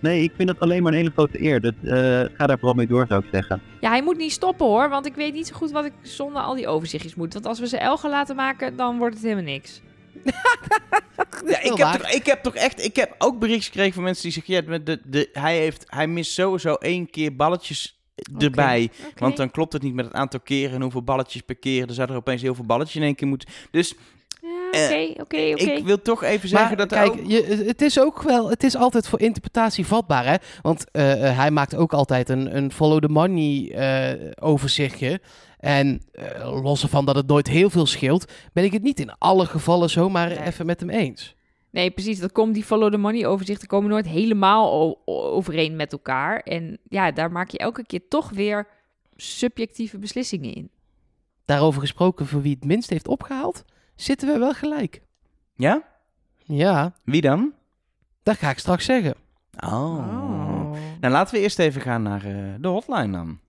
Nee, 0.02 0.24
ik 0.24 0.32
vind 0.36 0.50
het 0.50 0.60
alleen 0.60 0.84
maar 0.84 0.92
een 0.92 0.98
hele 0.98 1.12
grote 1.12 1.44
eer. 1.44 1.62
Dus 1.62 1.72
eh, 1.84 1.92
ga 2.38 2.48
daar 2.48 2.58
vooral 2.58 2.74
mee 2.74 2.88
door, 2.88 3.06
zou 3.08 3.24
ik 3.24 3.30
zeggen. 3.32 3.62
Ja, 3.82 3.90
hij 3.90 4.04
moet 4.04 4.18
niet 4.18 4.32
stoppen 4.32 4.66
hoor, 4.66 4.90
want 4.90 5.06
ik 5.06 5.16
weet 5.16 5.34
niet 5.34 5.48
zo 5.48 5.56
goed 5.56 5.72
wat 5.72 5.86
ik 5.86 5.94
zonder 6.02 6.42
al 6.42 6.56
die 6.56 6.68
overzichtjes 6.68 7.16
moet. 7.16 7.34
Want 7.34 7.46
als 7.46 7.60
we 7.60 7.68
ze 7.68 7.78
elge 7.78 8.10
laten 8.10 8.36
maken, 8.36 8.76
dan 8.76 8.98
wordt 8.98 9.14
het 9.16 9.24
helemaal 9.24 9.44
niks. 9.44 9.82
Ja, 11.46 11.60
ik, 11.62 11.78
heb 11.78 11.88
toch, 11.88 12.10
ik 12.12 12.26
heb 12.26 12.44
toch 12.44 12.56
echt, 12.56 12.86
ik 12.86 12.96
heb 12.96 13.16
ook 13.18 13.40
berichtjes 13.40 13.66
gekregen 13.68 13.94
van 13.94 14.04
mensen 14.04 14.24
die 14.24 14.32
zeggen, 14.32 14.54
ja, 14.54 14.62
met 14.66 14.86
de, 14.86 15.02
de, 15.06 15.30
hij, 15.34 15.58
heeft, 15.58 15.84
hij 15.88 16.08
mist 16.08 16.32
sowieso 16.32 16.74
één 16.74 17.10
keer 17.10 17.36
balletjes 17.36 18.03
erbij. 18.38 18.90
Want 19.18 19.38
dan 19.38 19.52
klopt 19.52 19.74
het 19.74 19.82
niet 19.82 19.94
met 19.94 20.06
het 20.06 20.14
aantal 20.14 20.40
keren 20.40 20.76
en 20.76 20.82
hoeveel 20.82 21.04
balletjes 21.04 21.42
per 21.42 21.56
keer. 21.56 21.86
Dan 21.86 21.96
zou 21.96 22.10
er 22.10 22.16
opeens 22.16 22.42
heel 22.42 22.56
veel 22.56 22.66
balletjes 22.66 22.96
in 22.96 23.04
één 23.04 23.16
keer 23.16 23.28
moeten. 23.28 23.50
Dus 23.72 23.96
Eh, 24.72 24.84
oké, 24.84 25.22
oké, 25.22 25.52
oké. 25.54 25.72
ik 25.72 25.86
wil 25.86 26.02
toch 26.02 26.24
even 26.24 26.50
zeggen 26.50 26.68
Maar 26.68 26.78
dat 26.78 26.88
kijk, 26.98 27.12
ook- 27.12 27.20
je, 27.28 27.64
het 27.68 27.82
is 27.82 28.00
ook 28.00 28.22
wel, 28.22 28.50
het 28.50 28.64
is 28.64 28.76
altijd 28.76 29.08
voor 29.08 29.20
interpretatie 29.22 29.86
vatbaar, 29.86 30.26
hè? 30.26 30.36
Want 30.62 30.92
eh, 30.92 31.30
eh, 31.30 31.38
hij 31.38 31.52
maakt 31.52 31.76
ook 31.76 31.94
altijd 31.94 32.30
een, 32.30 32.56
een 32.58 32.72
follow 32.72 33.00
the 33.02 33.08
money 33.10 33.72
eh, 33.72 34.32
overzichtje. 34.40 35.22
En 35.60 36.02
los 36.62 36.84
ervan 36.84 37.06
dat 37.06 37.16
het 37.16 37.28
nooit 37.28 37.48
heel 37.48 37.70
veel 37.70 37.86
scheelt, 37.86 38.32
ben 38.54 38.64
ik 38.64 38.72
het 38.72 38.82
niet 38.84 39.00
in 39.00 39.12
alle 39.18 39.46
gevallen 39.46 39.90
zomaar 39.90 40.28
Nee. 40.28 40.42
even 40.42 40.66
met 40.66 40.80
hem 40.80 40.90
eens. 40.90 41.36
Nee, 41.74 41.92
precies. 41.92 42.20
Dat 42.20 42.32
komt 42.32 42.54
die 42.54 42.64
follow 42.64 42.92
the 42.92 42.98
money 42.98 43.26
overzichten 43.28 43.68
komen 43.68 43.90
nooit 43.90 44.08
helemaal 44.08 45.02
overeen 45.06 45.76
met 45.76 45.92
elkaar. 45.92 46.40
En 46.40 46.78
ja, 46.90 47.12
daar 47.12 47.32
maak 47.32 47.50
je 47.50 47.58
elke 47.58 47.86
keer 47.86 48.08
toch 48.08 48.30
weer 48.30 48.68
subjectieve 49.16 49.98
beslissingen 49.98 50.54
in. 50.54 50.70
Daarover 51.46 51.82
gesproken, 51.82 52.28
voor 52.28 52.42
wie 52.42 52.56
het 52.56 52.66
minst 52.66 52.90
heeft 52.90 53.08
opgehaald, 53.08 53.66
zitten 53.96 54.34
we 54.34 54.40
wel 54.40 54.54
gelijk. 54.54 55.02
Ja? 55.56 55.84
Ja, 56.38 56.94
Wie 57.04 57.22
dan? 57.22 57.54
dat 58.24 58.38
ga 58.38 58.50
ik 58.50 58.60
straks 58.60 58.86
zeggen. 58.86 59.16
Oh. 59.60 60.72
Nou, 61.00 61.14
laten 61.14 61.36
we 61.36 61.42
eerst 61.42 61.60
even 61.60 61.82
gaan 61.82 62.02
naar 62.02 62.26
eh, 62.26 62.54
de 62.60 62.68
hotline 62.68 63.12
dan. 63.12 63.40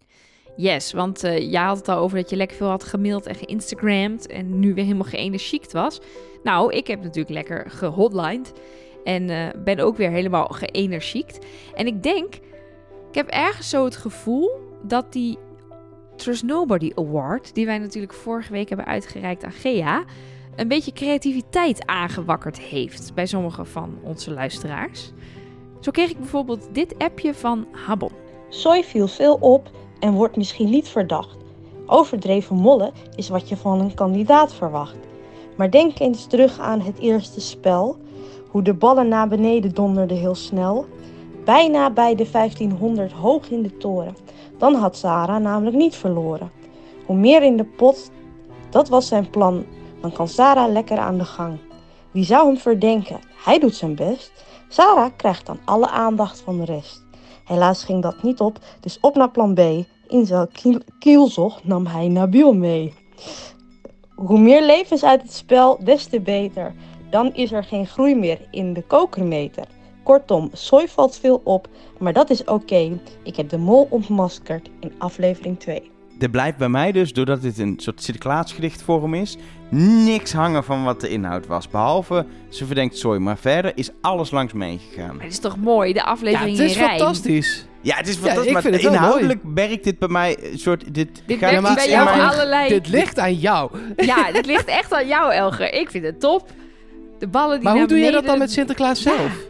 Yes, 0.56 0.92
want 0.92 1.24
eh 1.24 1.50
jij 1.50 1.62
had 1.62 1.76
het 1.76 1.88
al 1.88 1.98
over 1.98 2.16
dat 2.16 2.30
je 2.30 2.36
lekker 2.36 2.56
veel 2.56 2.68
had 2.68 2.84
gemaild 2.84 3.26
en 3.26 3.34
geïnstagramd 3.34 4.26
en 4.26 4.58
nu 4.58 4.74
weer 4.74 4.84
helemaal 4.84 5.08
geënergiekt 5.08 5.72
was. 5.72 6.00
Nou, 6.42 6.72
ik 6.72 6.86
heb 6.86 7.02
natuurlijk 7.02 7.34
lekker 7.34 7.70
gehotlined 7.70 8.52
en 9.04 9.30
eh, 9.30 9.48
ben 9.64 9.78
ook 9.78 9.96
weer 9.96 10.10
helemaal 10.10 10.46
geënergiekt. 10.46 11.46
En 11.74 11.86
ik 11.86 12.02
denk, 12.02 12.34
ik 13.08 13.14
heb 13.14 13.28
ergens 13.28 13.68
zo 13.68 13.84
het 13.84 13.96
gevoel 13.96 14.50
dat 14.82 15.12
die 15.12 15.38
Trust 16.16 16.42
Nobody 16.42 16.92
Award, 16.94 17.54
die 17.54 17.66
wij 17.66 17.78
natuurlijk 17.78 18.12
vorige 18.12 18.52
week 18.52 18.68
hebben 18.68 18.86
uitgereikt 18.86 19.44
aan 19.44 19.52
Gea, 19.52 20.04
een 20.56 20.68
beetje 20.68 20.92
creativiteit 20.92 21.86
aangewakkerd 21.86 22.58
heeft 22.58 23.14
bij 23.14 23.26
sommige 23.26 23.64
van 23.64 23.98
onze 24.02 24.30
luisteraars. 24.30 25.12
Zo 25.80 25.90
kreeg 25.90 26.10
ik 26.10 26.18
bijvoorbeeld 26.18 26.68
dit 26.72 26.98
appje 26.98 27.34
van 27.34 27.66
Habon. 27.86 28.12
Soy 28.48 28.82
viel 28.82 29.08
veel 29.08 29.34
op 29.34 29.70
en 29.98 30.12
wordt 30.12 30.36
misschien 30.36 30.70
niet 30.70 30.88
verdacht. 30.88 31.36
Overdreven 31.86 32.56
mollen 32.56 32.92
is 33.16 33.28
wat 33.28 33.48
je 33.48 33.56
van 33.56 33.80
een 33.80 33.94
kandidaat 33.94 34.54
verwacht. 34.54 34.96
Maar 35.56 35.70
denk 35.70 35.98
eens 35.98 36.26
terug 36.26 36.58
aan 36.58 36.80
het 36.80 36.98
eerste 36.98 37.40
spel. 37.40 37.96
Hoe 38.48 38.62
de 38.62 38.74
ballen 38.74 39.08
naar 39.08 39.28
beneden 39.28 39.74
donderden 39.74 40.16
heel 40.16 40.34
snel. 40.34 40.86
Bijna 41.44 41.90
bij 41.90 42.14
de 42.14 42.30
1500 42.30 43.12
hoog 43.12 43.50
in 43.50 43.62
de 43.62 43.76
toren. 43.76 44.16
Dan 44.58 44.74
had 44.74 44.96
Sarah 44.96 45.42
namelijk 45.42 45.76
niet 45.76 45.96
verloren. 45.96 46.50
Hoe 47.06 47.16
meer 47.16 47.42
in 47.42 47.56
de 47.56 47.64
pot, 47.64 48.10
dat 48.70 48.88
was 48.88 49.08
zijn 49.08 49.30
plan. 49.30 49.64
Dan 50.00 50.12
kan 50.12 50.28
Sarah 50.28 50.72
lekker 50.72 50.98
aan 50.98 51.18
de 51.18 51.24
gang. 51.24 51.58
Wie 52.10 52.24
zou 52.24 52.46
hem 52.46 52.56
verdenken? 52.56 53.20
Hij 53.44 53.58
doet 53.58 53.74
zijn 53.74 53.94
best. 53.94 54.32
Sarah 54.68 55.10
krijgt 55.16 55.46
dan 55.46 55.58
alle 55.64 55.88
aandacht 55.88 56.40
van 56.40 56.56
de 56.56 56.64
rest. 56.64 57.03
Helaas 57.44 57.84
ging 57.84 58.02
dat 58.02 58.22
niet 58.22 58.40
op, 58.40 58.58
dus 58.80 58.98
op 59.00 59.14
naar 59.14 59.30
plan 59.30 59.54
B. 59.54 59.58
In 60.08 60.26
zijn 60.26 60.52
kiel- 60.52 60.82
kielzog 60.98 61.64
nam 61.64 61.86
hij 61.86 62.08
Nabil 62.08 62.54
mee. 62.54 62.94
Hoe 64.14 64.38
meer 64.38 64.62
levens 64.62 65.04
uit 65.04 65.22
het 65.22 65.32
spel, 65.32 65.84
des 65.84 66.06
te 66.06 66.20
beter. 66.20 66.74
Dan 67.10 67.34
is 67.34 67.52
er 67.52 67.64
geen 67.64 67.86
groei 67.86 68.14
meer 68.14 68.48
in 68.50 68.72
de 68.72 68.82
kokermeter. 68.82 69.66
Kortom, 70.02 70.50
sooi 70.52 70.88
valt 70.88 71.16
veel 71.16 71.40
op, 71.44 71.68
maar 71.98 72.12
dat 72.12 72.30
is 72.30 72.44
oké. 72.44 73.00
Ik 73.22 73.36
heb 73.36 73.48
de 73.48 73.58
mol 73.58 73.86
ontmaskerd 73.90 74.70
in 74.80 74.92
aflevering 74.98 75.58
2. 75.58 75.93
Er 76.18 76.30
blijft 76.30 76.56
bij 76.58 76.68
mij 76.68 76.92
dus, 76.92 77.12
doordat 77.12 77.42
dit 77.42 77.58
een 77.58 77.74
soort 77.76 78.02
Sinterklaasgedichtvorm 78.02 79.14
is, 79.14 79.36
niks 80.04 80.32
hangen 80.32 80.64
van 80.64 80.84
wat 80.84 81.00
de 81.00 81.08
inhoud 81.08 81.46
was. 81.46 81.68
Behalve, 81.68 82.26
ze 82.48 82.66
verdenkt 82.66 82.98
zooi, 82.98 83.18
maar 83.18 83.36
verder 83.38 83.72
is 83.74 83.90
alles 84.00 84.30
langs 84.30 84.52
meegegaan. 84.52 85.20
Het 85.20 85.32
is 85.32 85.38
toch 85.38 85.56
mooi, 85.56 85.92
de 85.92 85.98
Ja, 85.98 86.04
aflevering 86.04 86.56
het 86.58 86.70
is 86.70 86.76
in 86.76 86.82
fantastisch. 86.82 87.66
Ja, 87.80 87.96
het 87.96 88.08
is 88.08 88.14
Ja, 88.14 88.20
fantastisch, 88.20 88.46
ik 88.46 88.52
maar 88.52 88.62
vind 88.62 88.74
het 88.74 88.84
inhoudelijk 88.84 89.40
werkt 89.54 89.84
dit 89.84 89.98
bij 89.98 90.08
mij 90.08 90.36
een 90.52 90.58
soort... 90.58 90.94
Dit, 90.94 91.22
Dit 91.26 91.38
gaat 91.38 91.50
werkt 91.50 91.62
maar- 91.62 91.74
bij 91.74 91.88
jou 91.88 92.20
allerlei... 92.20 92.68
Dit 92.68 92.88
ligt 92.88 93.18
aan 93.18 93.34
jou. 93.34 93.70
Ja, 93.96 94.32
dit 94.32 94.46
ligt 94.46 94.66
echt 94.66 94.92
aan 94.92 95.06
jou, 95.06 95.32
Elger. 95.32 95.72
Ik 95.74 95.90
vind 95.90 96.04
het 96.04 96.20
top. 96.20 96.50
De 97.18 97.26
ballen 97.28 97.54
die 97.60 97.64
Maar 97.68 97.76
hoe 97.78 97.86
doe 97.86 97.98
je 97.98 98.10
dat 98.10 98.26
dan 98.26 98.38
met 98.38 98.52
Sinterklaas 98.52 99.02
zelf? 99.02 99.44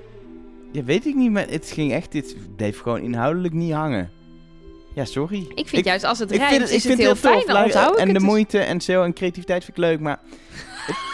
Ja, 0.72 0.82
weet 0.84 1.06
ik 1.06 1.14
niet, 1.14 1.30
maar 1.30 1.46
het 1.48 1.70
ging 1.74 1.92
echt... 1.92 2.12
Dit 2.12 2.36
bleef 2.56 2.80
gewoon 2.80 3.00
inhoudelijk 3.00 3.54
niet 3.54 3.72
hangen. 3.72 4.10
Ja, 4.94 5.04
sorry. 5.04 5.46
Ik 5.54 5.68
vind 5.68 5.84
juist 5.84 6.04
als 6.04 6.18
het 6.18 6.30
rijmt, 6.30 6.48
vind 6.48 6.60
het, 6.60 6.70
ik 6.70 6.76
is 6.76 6.82
vind 6.82 6.92
het 6.98 7.02
heel 7.02 7.32
het 7.32 7.46
heel 7.46 7.70
fijn. 7.70 7.70
tof. 7.70 7.96
En 7.96 8.06
de 8.06 8.12
dus. 8.12 8.22
moeite 8.22 8.58
en 8.58 8.80
zo 8.80 9.02
en 9.02 9.12
creativiteit 9.12 9.64
vind 9.64 9.76
ik 9.76 9.84
leuk, 9.84 10.00
maar... 10.00 10.18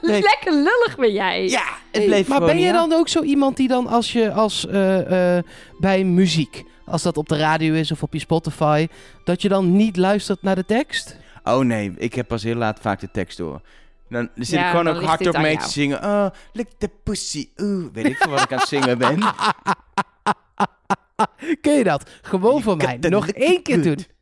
Nee. 0.00 0.20
Lekker 0.22 0.52
lullig 0.52 0.96
ben 0.96 1.12
jij. 1.12 1.48
Ja, 1.48 1.62
het 1.62 1.96
Hey, 1.96 2.04
bleef 2.04 2.28
maar 2.28 2.40
ben 2.40 2.58
je 2.58 2.72
dan 2.72 2.92
ook 2.92 3.08
zo 3.08 3.22
iemand 3.22 3.56
die 3.56 3.68
dan 3.68 3.86
als 3.86 4.12
je 4.12 4.32
als 4.32 4.66
eh, 4.66 5.36
eh, 5.36 5.44
bij 5.78 6.04
muziek, 6.04 6.64
als 6.86 7.02
dat 7.02 7.16
op 7.16 7.28
de 7.28 7.36
radio 7.36 7.74
is 7.74 7.92
of 7.92 8.02
op 8.02 8.12
je 8.12 8.18
Spotify, 8.18 8.88
dat 9.24 9.42
je 9.42 9.48
dan 9.48 9.76
niet 9.76 9.96
luistert 9.96 10.42
naar 10.42 10.54
de 10.54 10.64
tekst? 10.64 11.16
Oh 11.44 11.58
nee, 11.58 11.92
ik 11.96 12.14
heb 12.14 12.28
pas 12.28 12.42
heel 12.42 12.54
laat 12.54 12.80
vaak 12.80 13.00
de 13.00 13.08
tekst 13.12 13.36
door. 13.38 13.60
Dan 14.08 14.28
zit 14.34 14.48
Ja, 14.48 14.64
ik 14.64 14.70
gewoon 14.70 14.88
ook 14.88 15.02
hardop 15.02 15.36
mee 15.36 15.52
jou. 15.52 15.64
te 15.64 15.70
zingen. 15.70 16.04
Oh, 16.04 16.26
lick 16.52 16.68
the 16.78 16.90
pussy. 17.02 17.48
Oeh, 17.56 17.86
weet 17.92 18.04
ik 18.04 18.16
veel 18.16 18.30
wat 18.30 18.42
ik 18.42 18.52
aan 18.52 18.58
het 18.58 18.68
zingen 18.68 18.98
ben. 18.98 19.18
Ken 21.64 21.76
je 21.76 21.84
dat? 21.84 22.10
Gewoon 22.22 22.62
voor 22.62 22.76
mij. 22.76 22.96
Nog 23.00 23.28
één 23.28 23.62
keer 23.62 23.82
doen. 23.82 23.98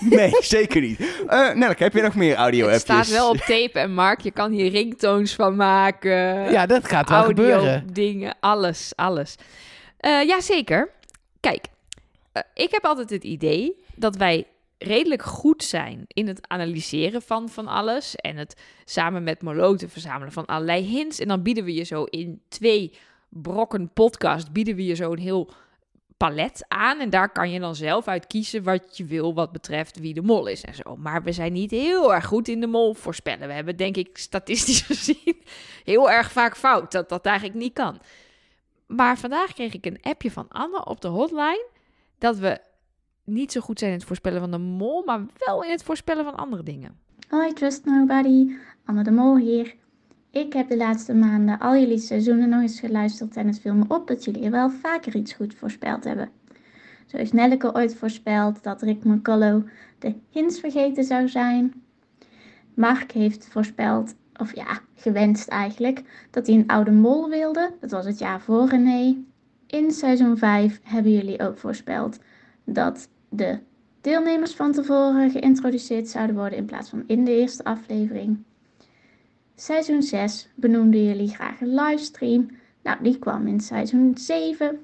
Nee, 0.00 0.36
zeker 0.40 0.80
niet. 0.80 1.00
Eh 1.26 1.54
Nelleke, 1.54 1.82
heb 1.82 1.92
je 1.92 2.02
nog 2.02 2.14
meer 2.14 2.34
audio 2.34 2.68
Het 2.68 2.80
staat 2.80 3.08
wel 3.08 3.30
op 3.30 3.36
tape 3.54 3.78
en 3.78 3.94
Mark, 3.94 4.20
je 4.20 4.30
kan 4.30 4.52
hier 4.52 4.70
ringtones 4.70 5.34
van 5.34 5.56
maken. 5.56 6.50
Ja, 6.50 6.66
dat 6.66 6.88
gaat 6.88 7.08
wel 7.08 7.18
audio 7.18 7.44
gebeuren. 7.44 7.92
dingen, 7.92 8.36
alles, 8.40 8.92
alles. 8.96 9.34
Eh 9.96 10.22
ja, 10.22 10.40
zeker. 10.40 10.90
Kijk, 11.40 11.66
eh, 12.32 12.42
ik 12.54 12.70
heb 12.70 12.84
altijd 12.84 13.10
het 13.10 13.24
idee 13.24 13.84
dat 13.94 14.16
wij 14.16 14.46
redelijk 14.78 15.22
goed 15.22 15.64
zijn 15.64 16.04
in 16.08 16.28
het 16.28 16.48
analyseren 16.48 17.22
van 17.22 17.48
van 17.48 17.66
alles 17.66 18.16
en 18.16 18.36
het 18.36 18.60
samen 18.84 19.22
met 19.22 19.42
Moloten 19.42 19.90
verzamelen 19.90 20.32
van 20.32 20.46
allerlei 20.46 20.82
hints. 20.82 21.20
En 21.20 21.28
dan 21.28 21.42
bieden 21.42 21.64
we 21.64 21.74
je 21.74 21.84
zo 21.84 22.04
in 22.04 22.40
twee 22.48 22.92
brokken 23.28 23.90
podcast, 23.92 24.52
bieden 24.52 24.76
we 24.76 24.84
je 24.84 24.94
zo 24.94 25.12
een 25.12 25.18
heel 25.18 25.50
palet 26.16 26.64
aan. 26.68 27.00
En 27.00 27.10
daar 27.10 27.32
kan 27.32 27.50
je 27.50 27.60
dan 27.60 27.74
zelf 27.74 28.08
uit 28.08 28.26
kiezen 28.26 28.62
wat 28.62 28.96
je 28.96 29.04
wil 29.04 29.34
wat 29.34 29.52
betreft 29.52 29.98
wie 29.98 30.14
de 30.14 30.22
mol 30.22 30.46
is 30.46 30.64
en 30.64 30.74
zo. 30.74 30.96
Maar 30.96 31.22
we 31.22 31.32
zijn 31.32 31.52
niet 31.52 31.70
heel 31.70 32.14
erg 32.14 32.26
goed 32.26 32.48
in 32.48 32.60
de 32.60 32.66
mol 32.66 32.94
voorspellen. 32.94 33.48
We 33.48 33.54
hebben 33.54 33.76
denk 33.76 33.96
ik 33.96 34.18
statistisch 34.18 34.80
gezien 34.90 35.36
heel 35.84 36.10
erg 36.10 36.32
vaak 36.32 36.56
fout 36.56 36.92
dat 36.92 37.08
dat 37.08 37.26
eigenlijk 37.26 37.58
niet 37.58 37.72
kan. 37.72 38.00
Maar 38.86 39.18
vandaag 39.18 39.52
kreeg 39.52 39.74
ik 39.74 39.86
een 39.86 40.02
appje 40.02 40.30
van 40.30 40.48
Anne 40.48 40.84
op 40.84 41.00
de 41.00 41.08
hotline 41.08 41.66
dat 42.18 42.38
we 42.38 42.60
niet 43.24 43.52
zo 43.52 43.60
goed 43.60 43.78
zijn 43.78 43.90
in 43.90 43.96
het 43.96 44.06
voorspellen 44.06 44.40
van 44.40 44.50
de 44.50 44.58
mol, 44.58 45.02
maar 45.04 45.20
wel 45.38 45.64
in 45.64 45.70
het 45.70 45.82
voorspellen 45.82 46.24
van 46.24 46.34
andere 46.34 46.62
dingen. 46.62 46.98
Hoi 47.28 47.52
Trust 47.52 47.84
Nobody, 47.84 48.56
Anne 48.84 49.02
de 49.02 49.10
Mol 49.10 49.36
hier. 49.36 49.74
Ik 50.36 50.52
heb 50.52 50.68
de 50.68 50.76
laatste 50.76 51.14
maanden 51.14 51.58
al 51.58 51.76
jullie 51.76 51.98
seizoenen 51.98 52.48
nog 52.48 52.60
eens 52.60 52.80
geluisterd 52.80 53.36
en 53.36 53.46
het 53.46 53.60
viel 53.60 53.74
me 53.74 53.84
op 53.88 54.06
dat 54.06 54.24
jullie 54.24 54.50
wel 54.50 54.70
vaker 54.70 55.14
iets 55.16 55.32
goed 55.32 55.54
voorspeld 55.54 56.04
hebben. 56.04 56.30
Zo 57.06 57.16
is 57.16 57.32
Nelleke 57.32 57.74
ooit 57.74 57.94
voorspeld 57.94 58.62
dat 58.62 58.82
Rick 58.82 59.04
McCullough 59.04 59.68
de 59.98 60.14
hints 60.30 60.60
vergeten 60.60 61.04
zou 61.04 61.28
zijn. 61.28 61.82
Mark 62.74 63.12
heeft 63.12 63.48
voorspeld, 63.48 64.14
of 64.36 64.54
ja, 64.54 64.80
gewenst 64.94 65.48
eigenlijk, 65.48 66.02
dat 66.30 66.46
hij 66.46 66.56
een 66.56 66.66
oude 66.66 66.92
mol 66.92 67.28
wilde. 67.28 67.72
Dat 67.80 67.90
was 67.90 68.04
het 68.04 68.18
jaar 68.18 68.40
voor 68.40 68.68
René. 68.68 69.16
In 69.66 69.90
seizoen 69.90 70.38
5 70.38 70.80
hebben 70.82 71.12
jullie 71.12 71.40
ook 71.40 71.58
voorspeld 71.58 72.18
dat 72.64 73.08
de 73.28 73.58
deelnemers 74.00 74.54
van 74.54 74.72
tevoren 74.72 75.30
geïntroduceerd 75.30 76.08
zouden 76.08 76.36
worden 76.36 76.58
in 76.58 76.66
plaats 76.66 76.90
van 76.90 77.04
in 77.06 77.24
de 77.24 77.36
eerste 77.36 77.64
aflevering. 77.64 78.44
Seizoen 79.58 80.02
6 80.02 80.48
benoemden 80.54 81.04
jullie 81.04 81.28
graag 81.28 81.60
een 81.60 81.74
livestream. 81.74 82.50
Nou, 82.82 83.02
die 83.02 83.18
kwam 83.18 83.46
in 83.46 83.60
seizoen 83.60 84.12
7. 84.18 84.80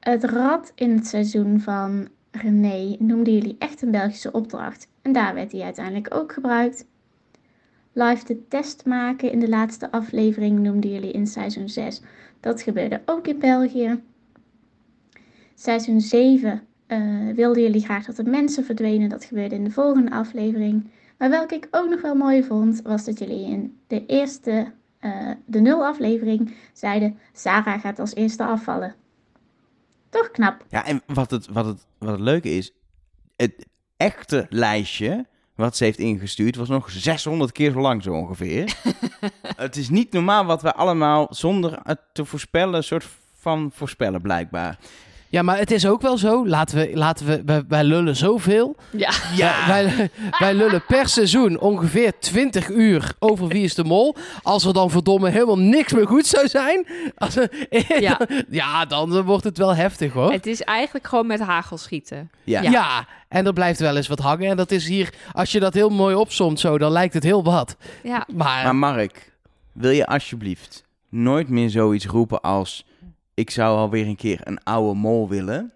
Het 0.00 0.24
rad 0.24 0.72
in 0.74 0.90
het 0.90 1.06
seizoen 1.06 1.60
van 1.60 2.08
René 2.30 2.96
noemden 2.98 3.32
jullie 3.34 3.56
echt 3.58 3.82
een 3.82 3.90
Belgische 3.90 4.32
opdracht. 4.32 4.88
En 5.02 5.12
daar 5.12 5.34
werd 5.34 5.50
die 5.50 5.62
uiteindelijk 5.62 6.14
ook 6.14 6.32
gebruikt. 6.32 6.86
Live 7.92 8.24
de 8.24 8.48
test 8.48 8.84
maken 8.84 9.32
in 9.32 9.38
de 9.38 9.48
laatste 9.48 9.90
aflevering 9.90 10.58
noemden 10.58 10.90
jullie 10.90 11.12
in 11.12 11.26
seizoen 11.26 11.68
6. 11.68 12.00
Dat 12.40 12.62
gebeurde 12.62 13.02
ook 13.06 13.26
in 13.26 13.38
België. 13.38 14.02
Seizoen 15.54 16.00
7 16.00 16.62
eh, 16.86 17.00
wilden 17.34 17.62
jullie 17.62 17.84
graag 17.84 18.06
dat 18.06 18.16
de 18.16 18.24
mensen 18.24 18.64
verdwenen. 18.64 19.08
Dat 19.08 19.24
gebeurde 19.24 19.54
in 19.54 19.64
de 19.64 19.70
volgende 19.70 20.10
aflevering. 20.10 20.90
Maar 21.18 21.30
welke 21.30 21.54
ik 21.54 21.68
ook 21.70 21.88
nog 21.88 22.00
wel 22.00 22.14
mooi 22.14 22.44
vond, 22.44 22.82
was 22.82 23.04
dat 23.04 23.18
jullie 23.18 23.46
in 23.46 23.80
de 23.86 24.06
eerste, 24.06 24.72
eh, 24.98 25.30
de 25.46 25.60
nul 25.60 25.86
aflevering, 25.86 26.54
zeiden: 26.72 27.18
Sarah 27.32 27.80
gaat 27.80 27.98
als 27.98 28.14
eerste 28.14 28.44
afvallen. 28.44 28.94
Toch 30.08 30.30
knap. 30.30 30.64
Ja, 30.68 30.84
en 30.84 31.02
wat 31.06 31.30
het, 31.30 31.46
wat 31.46 31.64
het, 31.64 31.86
wat 31.98 32.10
het 32.10 32.20
leuke 32.20 32.50
is, 32.50 32.72
het 33.36 33.66
echte 33.96 34.46
lijstje 34.48 35.26
wat 35.54 35.76
ze 35.76 35.84
heeft 35.84 35.98
ingestuurd 35.98 36.56
was 36.56 36.68
nog 36.68 36.90
600 36.90 37.52
keer 37.52 37.72
zo 37.72 37.80
lang 37.80 38.02
zo 38.02 38.12
ongeveer. 38.12 38.76
het 39.56 39.76
is 39.76 39.88
niet 39.88 40.12
normaal 40.12 40.44
wat 40.44 40.62
we 40.62 40.74
allemaal 40.74 41.26
zonder 41.30 41.78
het 41.82 42.00
te 42.12 42.24
voorspellen, 42.24 42.74
een 42.74 42.84
soort 42.84 43.08
van 43.34 43.70
voorspellen 43.74 44.20
blijkbaar. 44.20 44.78
Ja, 45.34 45.42
maar 45.42 45.58
het 45.58 45.70
is 45.70 45.86
ook 45.86 46.02
wel 46.02 46.18
zo. 46.18 46.46
Laten 46.46 46.78
we, 46.78 46.90
laten 46.96 47.26
we, 47.26 47.42
wij, 47.44 47.64
wij 47.68 47.84
lullen 47.84 48.16
zoveel. 48.16 48.76
Ja. 48.90 49.10
Ja. 49.36 49.66
Wij, 49.66 50.10
wij 50.38 50.54
lullen 50.54 50.84
per 50.86 51.08
seizoen 51.08 51.58
ongeveer 51.58 52.12
20 52.18 52.68
uur 52.68 53.12
over 53.18 53.48
Wie 53.48 53.64
is 53.64 53.74
de 53.74 53.84
Mol. 53.84 54.16
Als 54.42 54.64
er 54.64 54.72
dan 54.72 54.90
verdomme 54.90 55.30
helemaal 55.30 55.58
niks 55.58 55.92
meer 55.92 56.06
goed 56.06 56.26
zou 56.26 56.48
zijn. 56.48 56.86
Als 57.16 57.38
Ja. 57.98 58.20
ja, 58.50 58.84
dan 58.84 59.22
wordt 59.22 59.44
het 59.44 59.58
wel 59.58 59.74
heftig 59.74 60.12
hoor. 60.12 60.32
Het 60.32 60.46
is 60.46 60.62
eigenlijk 60.62 61.06
gewoon 61.06 61.26
met 61.26 61.40
hagel 61.40 61.78
schieten. 61.78 62.30
Ja. 62.44 62.62
Ja. 62.62 63.06
en 63.28 63.46
er 63.46 63.52
blijft 63.52 63.80
wel 63.80 63.96
eens 63.96 64.08
wat 64.08 64.18
hangen. 64.18 64.50
En 64.50 64.56
dat 64.56 64.70
is 64.70 64.86
hier, 64.86 65.14
als 65.32 65.52
je 65.52 65.60
dat 65.60 65.74
heel 65.74 65.90
mooi 65.90 66.14
opsomt 66.14 66.60
zo, 66.60 66.78
dan 66.78 66.92
lijkt 66.92 67.14
het 67.14 67.22
heel 67.22 67.44
wat. 67.44 67.76
Ja. 68.02 68.26
Maar, 68.34 68.64
Maar 68.64 68.76
Mark, 68.76 69.32
wil 69.72 69.90
je 69.90 70.06
alsjeblieft 70.06 70.84
nooit 71.08 71.48
meer 71.48 71.70
zoiets 71.70 72.06
roepen 72.06 72.40
als... 72.40 72.84
Ik 73.34 73.50
zou 73.50 73.78
alweer 73.78 74.06
een 74.06 74.16
keer 74.16 74.40
een 74.44 74.62
oude 74.62 74.98
mol 74.98 75.28
willen. 75.28 75.72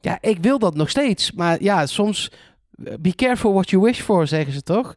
ja, 0.00 0.18
ik 0.20 0.38
wil 0.38 0.58
dat 0.58 0.74
nog 0.74 0.90
steeds. 0.90 1.32
Maar 1.32 1.62
ja, 1.62 1.86
soms, 1.86 2.30
eh, 2.84 2.94
be 3.00 3.14
careful 3.14 3.52
what 3.52 3.70
you 3.70 3.82
wish 3.82 4.00
for, 4.00 4.26
zeggen 4.26 4.52
ze 4.52 4.62
toch? 4.62 4.94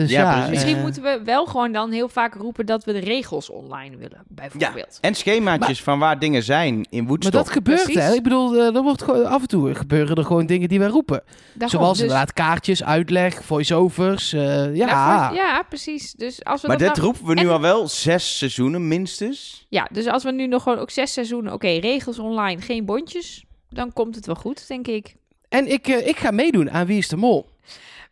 Dus 0.00 0.10
Ja, 0.10 0.20
ja, 0.20 0.32
precies. 0.34 0.50
Misschien 0.50 0.76
eh, 0.76 0.82
moeten 0.82 1.02
we 1.02 1.20
wel 1.24 1.46
gewoon 1.46 1.72
dan 1.72 1.90
heel 1.90 2.08
vaak 2.08 2.34
roepen 2.34 2.66
dat 2.66 2.84
we 2.84 2.92
de 2.92 2.98
regels 2.98 3.50
online 3.50 3.96
willen, 3.96 4.22
bijvoorbeeld. 4.28 4.98
En 5.00 5.14
schemaatjes 5.14 5.82
van 5.82 5.98
waar 5.98 6.18
dingen 6.18 6.42
zijn 6.42 6.74
in 6.90 6.98
Maar 6.98 7.06
Woodstock. 7.08 7.32
dat 7.32 7.50
gebeurt, 7.50 7.82
Precies. 7.82 8.02
hè? 8.02 8.14
Ik 8.14 8.22
bedoel, 8.22 8.54
eh, 8.56 8.74
er 8.76 8.82
wordt 8.82 9.02
gewoon, 9.02 9.26
af 9.26 9.40
en 9.42 9.48
toe 9.48 9.74
gebeuren 9.74 10.16
er 10.16 10.24
gewoon 10.24 10.46
dingen 10.46 10.68
die 10.68 10.78
wij 10.78 10.88
roepen. 10.88 11.22
Daarom, 11.54 11.78
Zoals 11.80 11.92
dus- 11.98 12.00
inderdaad 12.06 12.32
kaartjes, 12.32 12.84
uitleg, 12.84 13.44
voice-overs. 13.44 14.32
eh, 14.32 14.74
ja. 14.76 14.86
Nou, 14.86 15.26
voor- 15.26 15.36
ja, 15.36 15.62
precies. 15.68 16.12
Dus 16.12 16.44
als 16.44 16.62
we 16.62 16.68
Maar 16.68 16.78
dat 16.78 16.86
dit 16.86 16.96
nou- 16.96 17.08
roepen 17.08 17.26
we 17.26 17.34
nu 17.40 17.46
en- 17.48 17.52
al 17.54 17.60
wel 17.60 17.88
zes 17.88 18.38
seizoenen 18.38 18.88
minstens. 18.88 19.66
Ja, 19.68 19.88
dus 19.92 20.06
als 20.06 20.24
we 20.24 20.30
nu 20.32 20.46
nog 20.46 20.62
gewoon 20.62 20.78
ook 20.78 20.90
zes 20.90 21.12
seizoenen, 21.12 21.52
oké, 21.52 21.68
regels 21.68 22.18
online, 22.18 22.60
geen 22.60 22.84
bondjes, 22.84 23.44
dan 23.68 23.92
komt 23.92 24.14
het 24.14 24.26
wel 24.26 24.34
goed, 24.34 24.68
denk 24.68 24.86
ik. 24.86 25.14
En 25.48 25.72
ik, 25.72 25.88
eh, 25.88 26.06
ik 26.06 26.16
ga 26.18 26.30
meedoen 26.30 26.70
aan 26.70 26.86
Wie 26.86 26.98
is 26.98 27.08
de 27.08 27.16
Mol. 27.16 27.46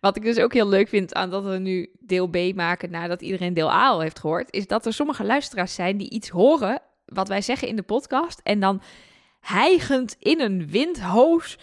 Wat 0.00 0.16
ik 0.16 0.22
dus 0.22 0.38
ook 0.38 0.52
heel 0.52 0.68
leuk 0.68 0.88
vind 0.88 1.14
aan 1.14 1.30
dat 1.30 1.44
we 1.44 1.58
nu 1.58 1.90
deel 2.00 2.26
B 2.26 2.36
maken 2.54 2.90
nadat 2.90 3.22
iedereen 3.22 3.54
deel 3.54 3.70
A 3.70 3.88
al 3.88 4.00
heeft 4.00 4.18
gehoord, 4.18 4.52
is 4.52 4.66
dat 4.66 4.86
er 4.86 4.92
sommige 4.92 5.24
luisteraars 5.24 5.74
zijn 5.74 5.96
die 5.96 6.10
iets 6.10 6.28
horen 6.28 6.80
wat 7.04 7.28
wij 7.28 7.42
zeggen 7.42 7.68
in 7.68 7.76
de 7.76 7.82
podcast 7.82 8.40
en 8.42 8.60
dan 8.60 8.80
hijgend 9.40 10.16
in 10.18 10.40
een 10.40 10.68
windhoos 10.68 11.58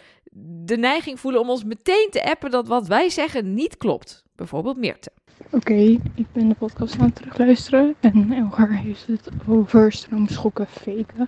de 0.65 0.77
neiging 0.77 1.19
voelen 1.19 1.41
om 1.41 1.49
ons 1.49 1.63
meteen 1.63 2.07
te 2.11 2.23
appen 2.29 2.51
dat 2.51 2.67
wat 2.67 2.87
wij 2.87 3.09
zeggen 3.09 3.53
niet 3.53 3.77
klopt. 3.77 4.23
Bijvoorbeeld 4.35 4.77
Meerte. 4.77 5.11
Oké, 5.51 5.99
ik 6.15 6.25
ben 6.31 6.47
de 6.47 6.55
podcast 6.55 6.99
aan 6.99 7.05
het 7.05 7.15
terugluisteren 7.15 7.95
en 7.99 8.31
Elgar 8.31 8.71
heeft 8.71 9.07
het 9.07 9.29
over 9.47 9.91
stroomschokken 9.91 10.67
faken. 10.67 11.27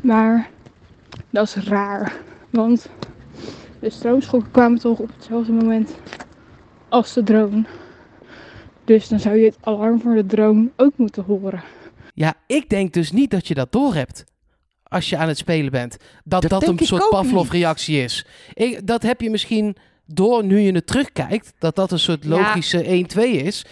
Maar 0.00 0.50
dat 1.30 1.46
is 1.46 1.54
raar, 1.54 2.20
want 2.50 2.88
de 3.84 3.90
stroomschokken 3.90 4.50
kwamen 4.50 4.78
toch 4.78 4.98
op 4.98 5.08
hetzelfde 5.16 5.52
moment 5.52 5.94
als 6.88 7.12
de 7.12 7.22
drone. 7.22 7.64
Dus 8.84 9.08
dan 9.08 9.20
zou 9.20 9.36
je 9.36 9.44
het 9.44 9.56
alarm 9.60 10.00
voor 10.00 10.14
de 10.14 10.26
drone 10.26 10.70
ook 10.76 10.92
moeten 10.96 11.24
horen. 11.24 11.62
Ja, 12.14 12.34
ik 12.46 12.68
denk 12.68 12.92
dus 12.92 13.12
niet 13.12 13.30
dat 13.30 13.48
je 13.48 13.54
dat 13.54 13.72
doorhebt. 13.72 14.24
Als 14.82 15.10
je 15.10 15.16
aan 15.16 15.28
het 15.28 15.38
spelen 15.38 15.70
bent. 15.70 15.96
Dat 16.24 16.48
Dat 16.48 16.66
een 16.66 16.78
soort 16.78 17.08
Pavlov-reactie 17.08 18.02
is. 18.02 18.26
Ik, 18.52 18.86
dat 18.86 19.02
heb 19.02 19.20
je 19.20 19.30
misschien 19.30 19.76
door 20.06 20.44
nu 20.44 20.58
je 20.58 20.72
het 20.72 20.86
terugkijkt. 20.86 21.52
Dat 21.58 21.76
dat 21.76 21.92
een 21.92 21.98
soort 21.98 22.24
Ja. 22.24 22.28
logische 22.28 22.84
1-2 22.84 23.20
is. 23.20 23.64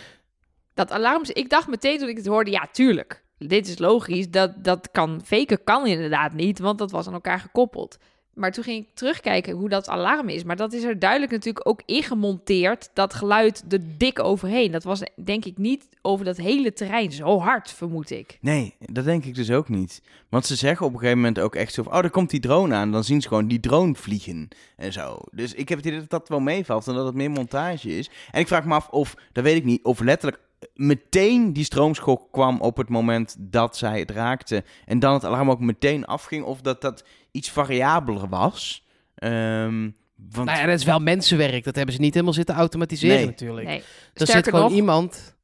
Dat 0.74 0.90
alarm, 0.90 1.22
ik 1.26 1.50
dacht 1.50 1.68
meteen 1.68 1.98
toen 1.98 2.08
ik 2.08 2.16
het 2.16 2.26
hoorde, 2.26 2.50
ja, 2.50 2.68
tuurlijk. 2.72 3.24
Dit 3.38 3.68
is 3.68 3.78
logisch, 3.78 4.30
dat, 4.30 4.64
dat 4.64 4.88
kan 4.90 5.20
faken 5.24 5.64
kan 5.64 5.86
inderdaad 5.86 6.32
niet, 6.32 6.58
want 6.58 6.78
dat 6.78 6.90
was 6.90 7.06
aan 7.06 7.12
elkaar 7.12 7.40
gekoppeld. 7.40 7.98
Maar 8.34 8.52
toen 8.52 8.64
ging 8.64 8.84
ik 8.84 8.94
terugkijken 8.94 9.54
hoe 9.54 9.68
dat 9.68 9.88
alarm 9.88 10.28
is. 10.28 10.44
Maar 10.44 10.56
dat 10.56 10.72
is 10.72 10.82
er 10.82 10.98
duidelijk 10.98 11.32
natuurlijk 11.32 11.68
ook 11.68 11.82
ingemonteerd, 11.86 12.90
dat 12.94 13.14
geluid 13.14 13.64
er 13.68 13.80
dik 13.98 14.18
overheen. 14.18 14.72
Dat 14.72 14.84
was 14.84 15.02
denk 15.24 15.44
ik 15.44 15.58
niet 15.58 15.88
over 16.02 16.24
dat 16.24 16.36
hele 16.36 16.72
terrein 16.72 17.12
zo 17.12 17.38
hard, 17.38 17.70
vermoed 17.70 18.10
ik. 18.10 18.38
Nee, 18.40 18.74
dat 18.78 19.04
denk 19.04 19.24
ik 19.24 19.34
dus 19.34 19.50
ook 19.50 19.68
niet. 19.68 20.02
Want 20.28 20.46
ze 20.46 20.56
zeggen 20.56 20.86
op 20.86 20.92
een 20.92 20.98
gegeven 20.98 21.18
moment 21.18 21.40
ook 21.40 21.54
echt 21.54 21.74
zo 21.74 21.82
van... 21.82 21.92
Oh, 21.92 22.00
daar 22.00 22.10
komt 22.10 22.30
die 22.30 22.40
drone 22.40 22.74
aan. 22.74 22.92
Dan 22.92 23.04
zien 23.04 23.20
ze 23.20 23.28
gewoon 23.28 23.48
die 23.48 23.60
drone 23.60 23.94
vliegen 23.94 24.48
en 24.76 24.92
zo. 24.92 25.18
Dus 25.32 25.54
ik 25.54 25.68
heb 25.68 25.78
het 25.78 25.86
idee 25.86 25.98
dat 26.00 26.10
dat 26.10 26.28
wel 26.28 26.40
meevalt 26.40 26.86
en 26.86 26.94
dat 26.94 27.06
het 27.06 27.14
meer 27.14 27.30
montage 27.30 27.98
is. 27.98 28.10
En 28.30 28.40
ik 28.40 28.48
vraag 28.48 28.64
me 28.64 28.74
af 28.74 28.88
of, 28.88 29.14
dat 29.32 29.44
weet 29.44 29.56
ik 29.56 29.64
niet, 29.64 29.84
of 29.84 30.00
letterlijk 30.00 30.40
meteen 30.74 31.52
die 31.52 31.64
stroomschok 31.64 32.32
kwam 32.32 32.60
op 32.60 32.76
het 32.76 32.88
moment 32.88 33.36
dat 33.38 33.76
zij 33.76 33.98
het 33.98 34.10
raakte. 34.10 34.64
En 34.84 34.98
dan 34.98 35.12
het 35.12 35.24
alarm 35.24 35.50
ook 35.50 35.60
meteen 35.60 36.04
afging. 36.04 36.44
Of 36.44 36.60
dat 36.60 36.80
dat 36.80 37.04
iets 37.30 37.50
variabeler 37.50 38.28
was. 38.28 38.86
Ehm, 39.14 39.90
want 40.30 40.46
Nou 40.48 40.58
ja, 40.58 40.66
dat 40.66 40.78
is 40.78 40.84
wel 40.84 40.98
mensenwerk. 40.98 41.64
Dat 41.64 41.76
hebben 41.76 41.94
ze 41.94 42.00
niet 42.00 42.14
helemaal 42.14 42.34
zitten 42.34 42.54
automatiseren 42.54 43.16
Nee. 43.16 43.26
natuurlijk. 43.26 43.66
Nee. 43.66 43.82
Er 44.14 44.26
zit 44.26 44.44
gewoon 44.48 44.60
nog, 44.60 44.72
iemand... 44.72 45.34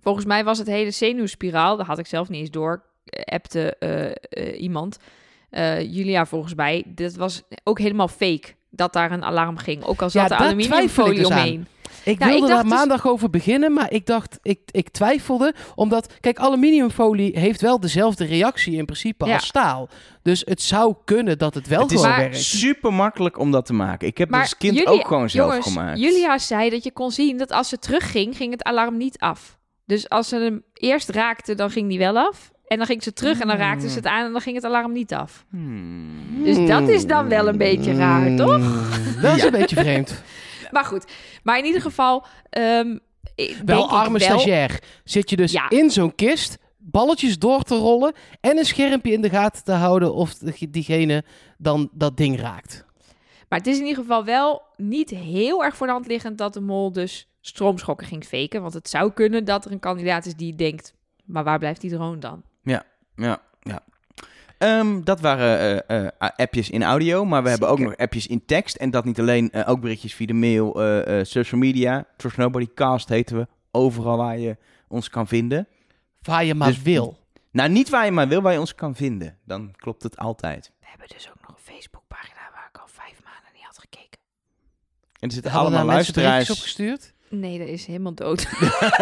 volgens 0.00 0.24
mij 0.24 0.44
was 0.44 0.58
het 0.58 0.66
hele 0.66 0.90
zenuwspiraal, 0.90 1.76
dat 1.76 1.86
had 1.86 1.98
ik 1.98 2.06
zelf 2.06 2.28
niet 2.28 2.40
eens 2.40 2.50
door, 2.50 2.82
appte 3.24 3.76
eh, 3.76 4.10
eh, 4.10 4.60
iemand. 4.60 4.98
Eh, 5.50 5.94
Julia 5.94 6.26
volgens 6.26 6.54
mij, 6.54 6.82
dit 6.86 7.16
was 7.16 7.42
ook 7.64 7.78
helemaal 7.78 8.08
fake. 8.08 8.54
Dat 8.70 8.92
daar 8.92 9.12
een 9.12 9.24
alarm 9.24 9.56
ging. 9.56 9.84
Ook 9.84 10.02
al 10.02 10.10
zat 10.10 10.28
Ja, 10.28 10.36
er 10.38 10.44
aluminiumfolie 10.44 11.18
dus 11.18 11.30
aan. 11.30 11.38
omheen. 11.38 11.66
Ik 12.06 12.18
Nou, 12.18 12.30
wilde 12.30 12.46
ik 12.46 12.52
daar 12.52 12.62
dus- 12.62 12.72
maandag 12.72 13.06
over 13.06 13.30
beginnen, 13.30 13.72
maar 13.72 13.92
ik 13.92 14.06
dacht, 14.06 14.38
ik, 14.42 14.58
ik 14.70 14.88
twijfelde. 14.88 15.54
Omdat, 15.74 16.14
kijk, 16.20 16.38
aluminiumfolie 16.38 17.38
heeft 17.38 17.60
wel 17.60 17.80
dezelfde 17.80 18.24
reactie 18.24 18.76
in 18.76 18.84
principe 18.84 19.26
Ja. 19.26 19.34
als 19.34 19.46
staal. 19.46 19.88
Dus 20.22 20.42
het 20.44 20.62
zou 20.62 20.94
kunnen 21.04 21.38
dat 21.38 21.54
het 21.54 21.68
wel 21.68 21.80
het 21.80 21.90
is 21.90 21.96
gewoon 21.96 22.10
Maar- 22.10 22.20
werkt. 22.20 22.36
super 22.42 22.92
makkelijk 22.92 23.38
om 23.38 23.50
dat 23.50 23.66
te 23.66 23.72
maken. 23.72 24.06
Ik 24.08 24.18
heb 24.18 24.26
het 24.28 24.36
Maar 24.36 24.44
als 24.46 24.56
kind 24.56 24.76
Julia- 24.76 24.90
ook 24.90 25.06
gewoon 25.06 25.30
zelf 25.30 25.48
jongens, 25.50 25.72
gemaakt. 25.72 25.98
Julia 26.00 26.38
zei 26.38 26.70
dat 26.70 26.84
je 26.84 26.92
kon 26.92 27.10
zien 27.10 27.36
dat 27.38 27.52
als 27.52 27.68
ze 27.68 27.78
terugging, 27.78 28.36
ging 28.36 28.52
het 28.52 28.62
alarm 28.64 28.96
niet 28.96 29.18
af. 29.18 29.58
Dus 29.84 30.08
als 30.08 30.28
ze 30.28 30.36
hem 30.36 30.62
eerst 30.74 31.08
raakte, 31.08 31.54
dan 31.54 31.70
ging 31.70 31.88
die 31.88 31.98
wel 31.98 32.16
af. 32.18 32.50
En 32.66 32.76
dan 32.76 32.86
ging 32.86 33.02
ze 33.02 33.12
terug 33.12 33.40
en 33.40 33.46
dan 33.48 33.56
raakte 33.56 33.88
ze 33.88 33.96
het 33.96 34.06
aan 34.06 34.24
en 34.26 34.32
dan 34.32 34.40
ging 34.40 34.56
het 34.56 34.64
alarm 34.64 34.92
niet 34.92 35.14
af. 35.14 35.44
Hmm. 35.50 36.44
Dus 36.44 36.68
dat 36.68 36.88
is 36.88 37.06
dan 37.06 37.28
wel 37.28 37.48
een 37.48 37.58
beetje 37.58 37.94
raar, 37.94 38.36
toch? 38.36 38.58
Mm, 38.58 38.82
Dat 39.22 39.36
is 39.36 39.42
een 39.42 39.50
beetje 39.50 39.76
vreemd. 39.76 40.14
Maar 40.70 40.84
goed, 40.84 41.04
maar 41.42 41.58
in 41.58 41.64
ieder 41.64 41.80
geval... 41.80 42.24
ehm, 42.50 42.98
ik- 43.34 43.62
Wel 43.64 43.90
arme 43.90 44.18
wel- 44.18 44.28
stagiair. 44.28 44.82
Zit 45.04 45.30
je 45.30 45.36
dus 45.36 45.52
Ja. 45.52 45.70
in 45.70 45.90
zo'n 45.90 46.14
kist, 46.14 46.58
balletjes 46.78 47.38
door 47.38 47.62
te 47.62 47.74
rollen 47.76 48.12
en 48.40 48.58
een 48.58 48.64
schermpje 48.64 49.12
in 49.12 49.20
de 49.20 49.28
gaten 49.30 49.64
te 49.64 49.72
houden 49.72 50.14
of 50.14 50.34
diegene 50.68 51.24
dan 51.58 51.88
dat 51.92 52.16
ding 52.16 52.40
raakt. 52.40 52.84
Maar 53.48 53.58
het 53.58 53.68
is 53.68 53.78
in 53.78 53.86
ieder 53.86 54.02
geval 54.02 54.24
wel 54.24 54.62
niet 54.76 55.10
heel 55.10 55.64
erg 55.64 55.76
voor 55.76 55.86
de 55.86 55.92
hand 55.92 56.06
liggend 56.06 56.38
dat 56.38 56.52
de 56.52 56.60
mol 56.60 56.92
dus 56.92 57.28
stroomschokken 57.40 58.06
ging 58.06 58.24
faken. 58.24 58.60
Want 58.62 58.74
het 58.74 58.88
zou 58.88 59.12
kunnen 59.12 59.44
dat 59.44 59.64
er 59.64 59.72
een 59.72 59.80
kandidaat 59.80 60.26
is 60.26 60.34
die 60.34 60.54
denkt, 60.54 60.94
maar 61.24 61.44
waar 61.44 61.58
blijft 61.58 61.80
die 61.80 61.90
drone 61.90 62.18
dan? 62.18 62.42
Ja, 62.62 62.84
ja. 63.16 63.40
Ehm, 64.58 65.02
dat 65.02 65.20
waren 65.20 65.86
eh, 65.88 66.04
eh, 66.04 66.10
appjes 66.36 66.70
in 66.70 66.82
audio, 66.82 67.24
maar 67.24 67.42
we 67.42 67.48
hebben 67.48 67.68
ook 67.68 67.78
nog 67.78 67.96
appjes 67.96 68.26
in 68.26 68.44
tekst. 68.46 68.76
En 68.76 68.90
dat 68.90 69.04
niet 69.04 69.20
alleen, 69.20 69.50
eh, 69.50 69.68
ook 69.70 69.80
berichtjes 69.80 70.14
via 70.14 70.26
de 70.26 70.32
mail, 70.32 70.80
eh, 70.82 71.18
eh, 71.20 71.24
social 71.26 71.60
media. 71.60 72.06
Trust 72.16 72.36
Nobody 72.36 72.68
Cast 72.74 73.08
heten 73.08 73.36
we. 73.36 73.46
Overal 73.70 74.16
waar 74.16 74.38
je 74.38 74.56
ons 74.88 75.08
kan 75.08 75.26
vinden. 75.26 75.68
Waar 76.22 76.44
je 76.44 76.54
maar 76.54 76.68
Dus- 76.68 76.82
wil. 76.82 77.18
Nou, 77.50 77.68
niet 77.70 77.88
waar 77.88 78.04
je 78.04 78.10
maar 78.10 78.28
wil, 78.28 78.40
waar 78.42 78.52
je 78.52 78.58
ons 78.60 78.74
kan 78.74 78.94
vinden. 78.94 79.38
Dan 79.44 79.72
klopt 79.76 80.02
het 80.02 80.16
altijd. 80.16 80.72
We 80.80 80.86
hebben 80.88 81.08
dus 81.08 81.28
ook 81.28 81.40
nog 81.40 81.50
een 81.56 81.74
Facebookpagina 81.74 82.40
waar 82.54 82.68
ik 82.72 82.78
al 82.80 82.86
vijf 82.88 83.20
maanden 83.24 83.50
niet 83.54 83.62
had 83.64 83.78
gekeken. 83.78 84.18
En 85.20 85.28
er 85.28 85.32
zitten 85.34 85.52
allemaal 85.52 85.70
daar 85.86 85.94
mensen 85.94 86.14
berichtjes 86.14 86.48
luisteraars. 86.48 86.60
opgestuurd? 86.60 87.14
Nee, 87.30 87.58
dat 87.58 87.68
is 87.68 87.86
helemaal 87.86 88.14
dood. 88.14 88.46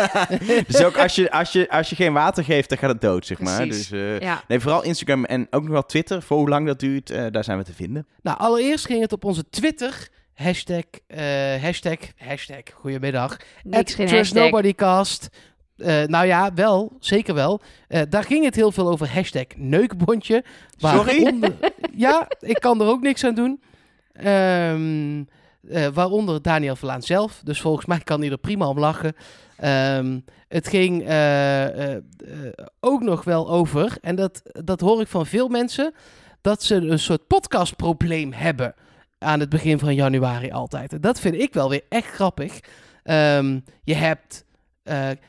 dus 0.66 0.84
ook 0.84 0.98
als 0.98 1.14
je, 1.14 1.30
als, 1.30 1.52
je, 1.52 1.70
als 1.70 1.90
je 1.90 1.96
geen 1.96 2.12
water 2.12 2.44
geeft, 2.44 2.68
dan 2.68 2.78
gaat 2.78 2.90
het 2.90 3.00
dood, 3.00 3.26
zeg 3.26 3.40
maar. 3.40 3.66
Precies. 3.66 3.88
Dus, 3.88 4.00
eh, 4.00 4.20
ja. 4.20 4.44
nee, 4.48 4.60
vooral 4.60 4.82
Instagram 4.82 5.24
en 5.24 5.46
ook 5.50 5.62
nog 5.62 5.72
wel 5.72 5.86
Twitter. 5.86 6.22
Voor 6.22 6.38
hoe 6.38 6.48
lang 6.48 6.66
dat 6.66 6.80
duurt, 6.80 7.10
eh, 7.10 7.26
daar 7.30 7.44
zijn 7.44 7.58
we 7.58 7.64
te 7.64 7.74
vinden. 7.74 8.06
Nou, 8.22 8.38
allereerst 8.38 8.86
ging 8.86 9.00
het 9.00 9.12
op 9.12 9.24
onze 9.24 9.44
Twitter. 9.50 10.08
Hashtag, 10.34 10.84
eh, 11.06 11.62
hashtag, 11.62 11.98
hashtag, 12.16 12.62
goedemiddag. 12.74 13.36
Niks. 13.62 13.96
Eh, 15.76 16.02
nou 16.02 16.26
ja, 16.26 16.54
wel, 16.54 16.96
zeker 17.00 17.34
wel. 17.34 17.60
Eh, 17.88 18.02
daar 18.08 18.24
ging 18.24 18.44
het 18.44 18.54
heel 18.54 18.72
veel 18.72 18.88
over 18.88 19.12
hashtag 19.14 19.44
neukbondje. 19.56 20.44
Sorry? 20.76 21.50
Ja, 21.96 22.28
ik 22.40 22.56
kan 22.60 22.80
er 22.80 22.86
ook 22.86 23.00
niks 23.00 23.24
aan 23.24 23.34
doen. 23.34 23.62
Ehm, 24.12 25.22
eh, 25.68 25.86
waaronder 25.86 26.42
Daniel 26.42 26.76
Verlaan 26.76 27.02
zelf. 27.02 27.40
Dus 27.44 27.60
volgens 27.60 27.86
mij 27.86 27.98
kan 27.98 28.20
hij 28.20 28.30
er 28.30 28.38
prima 28.38 28.68
om 28.68 28.78
lachen. 28.78 29.14
Ehm, 29.56 30.20
het 30.48 30.68
ging 30.68 31.02
eh, 31.02 31.94
eh, 31.94 32.02
ook 32.80 33.02
nog 33.02 33.24
wel 33.24 33.50
over, 33.50 33.96
en 34.00 34.14
dat, 34.14 34.42
dat 34.64 34.80
hoor 34.80 35.00
ik 35.00 35.08
van 35.08 35.26
veel 35.26 35.48
mensen, 35.48 35.94
dat 36.40 36.62
ze 36.62 36.74
een 36.74 36.98
soort 36.98 37.26
podcastprobleem 37.26 38.32
hebben 38.32 38.74
aan 39.18 39.40
het 39.40 39.48
begin 39.48 39.78
van 39.78 39.94
januari 39.94 40.50
altijd. 40.50 40.92
En 40.92 41.00
dat 41.00 41.20
vind 41.20 41.34
ik 41.34 41.54
wel 41.54 41.68
weer 41.68 41.84
echt 41.88 42.06
grappig. 42.06 42.60
Ehm, 43.02 43.60
je 43.84 43.94
hebt, 43.94 44.44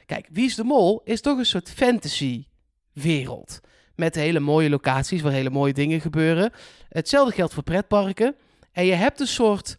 kijk, 0.05 0.27
Wie 0.31 0.45
is 0.45 0.55
de 0.55 0.63
Mol 0.63 1.01
is 1.03 1.21
toch 1.21 1.37
een 1.37 1.45
soort 1.45 1.71
fantasy 1.71 2.45
wereld. 2.93 3.59
Met 3.95 4.15
hele 4.15 4.39
mooie 4.39 4.69
locaties 4.69 5.21
waar 5.21 5.31
hele 5.31 5.49
mooie 5.49 5.73
dingen 5.73 6.01
gebeuren. 6.01 6.51
Hetzelfde 6.89 7.33
geldt 7.33 7.53
voor 7.53 7.63
pretparken. 7.63 8.35
En 8.71 8.85
je 8.85 8.93
hebt 8.93 9.19
een 9.19 9.27
soort 9.27 9.77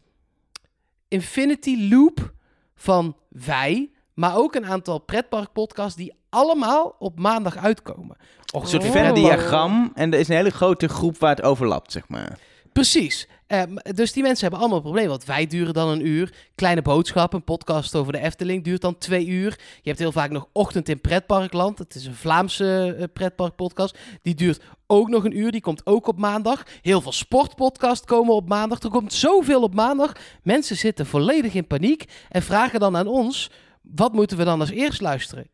infinity 1.08 1.88
loop 1.90 2.32
van 2.74 3.16
wij, 3.28 3.90
maar 4.14 4.36
ook 4.36 4.54
een 4.54 4.66
aantal 4.66 4.98
pretparkpodcasts 4.98 5.96
die 5.96 6.14
allemaal 6.28 6.96
op 6.98 7.18
maandag 7.18 7.56
uitkomen. 7.56 8.16
Och, 8.54 8.62
Een 8.62 8.68
soort 8.68 8.84
Oh. 8.84 8.90
Venn-diagram. 8.90 9.90
En 9.94 10.12
er 10.12 10.18
is 10.18 10.28
een 10.28 10.36
hele 10.36 10.50
grote 10.50 10.88
groep 10.88 11.18
waar 11.18 11.36
het 11.36 11.42
overlapt, 11.44 11.92
zeg 11.92 12.08
maar. 12.08 12.38
Precies. 12.76 13.28
Eh, 13.46 13.62
m- 13.62 13.94
dus 13.94 14.12
die 14.12 14.22
mensen 14.22 14.40
hebben 14.42 14.58
allemaal 14.60 14.76
een 14.78 14.84
probleem. 14.84 15.08
Want 15.08 15.24
wij 15.24 15.46
duren 15.46 15.74
dan 15.74 15.88
een 15.88 16.06
uur. 16.06 16.34
Kleine 16.54 16.82
boodschap, 16.82 17.32
een 17.32 17.44
podcast 17.44 17.94
over 17.94 18.12
de 18.12 18.18
Efteling 18.18 18.64
duurt 18.64 18.80
dan 18.80 18.98
twee 18.98 19.26
uur. 19.26 19.50
Je 19.82 19.88
hebt 19.88 19.98
heel 19.98 20.12
vaak 20.12 20.30
nog 20.30 20.48
Ochtend 20.52 20.88
in 20.88 21.00
Pretparkland. 21.00 21.78
Het 21.78 21.94
is 21.94 22.06
een 22.06 22.14
Vlaamse 22.14 22.96
eh, 22.98 23.04
pretparkpodcast. 23.12 23.98
Die 24.22 24.34
duurt 24.34 24.60
ook 24.86 25.08
nog 25.08 25.24
een 25.24 25.38
uur. 25.38 25.50
Die 25.50 25.60
komt 25.60 25.86
ook 25.86 26.06
op 26.06 26.18
maandag. 26.18 26.62
Heel 26.82 27.00
veel 27.00 27.12
sportpodcasts 27.12 28.06
komen 28.06 28.34
op 28.34 28.48
maandag. 28.48 28.80
Er 28.82 28.90
komt 28.90 29.12
zoveel 29.12 29.62
op 29.62 29.74
maandag. 29.74 30.12
Mensen 30.42 30.76
zitten 30.76 31.06
volledig 31.06 31.54
in 31.54 31.66
paniek. 31.66 32.04
En 32.28 32.42
vragen 32.42 32.80
dan 32.80 32.96
aan 32.96 33.06
ons... 33.06 33.50
Wat 33.82 34.12
moeten 34.12 34.36
we 34.36 34.44
dan 34.44 34.60
als 34.60 34.70
eerst 34.70 35.00
luisteren? 35.00 35.48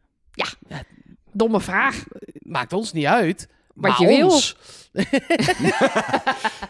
Domme 1.32 1.60
vraag. 1.60 2.04
Maakt 2.38 2.72
ons 2.72 2.92
niet 2.92 3.04
uit. 3.06 3.48
Wat 3.74 3.90
maar 3.90 4.00
je 4.00 4.06
wil. 4.06 4.30
ons. 4.30 4.56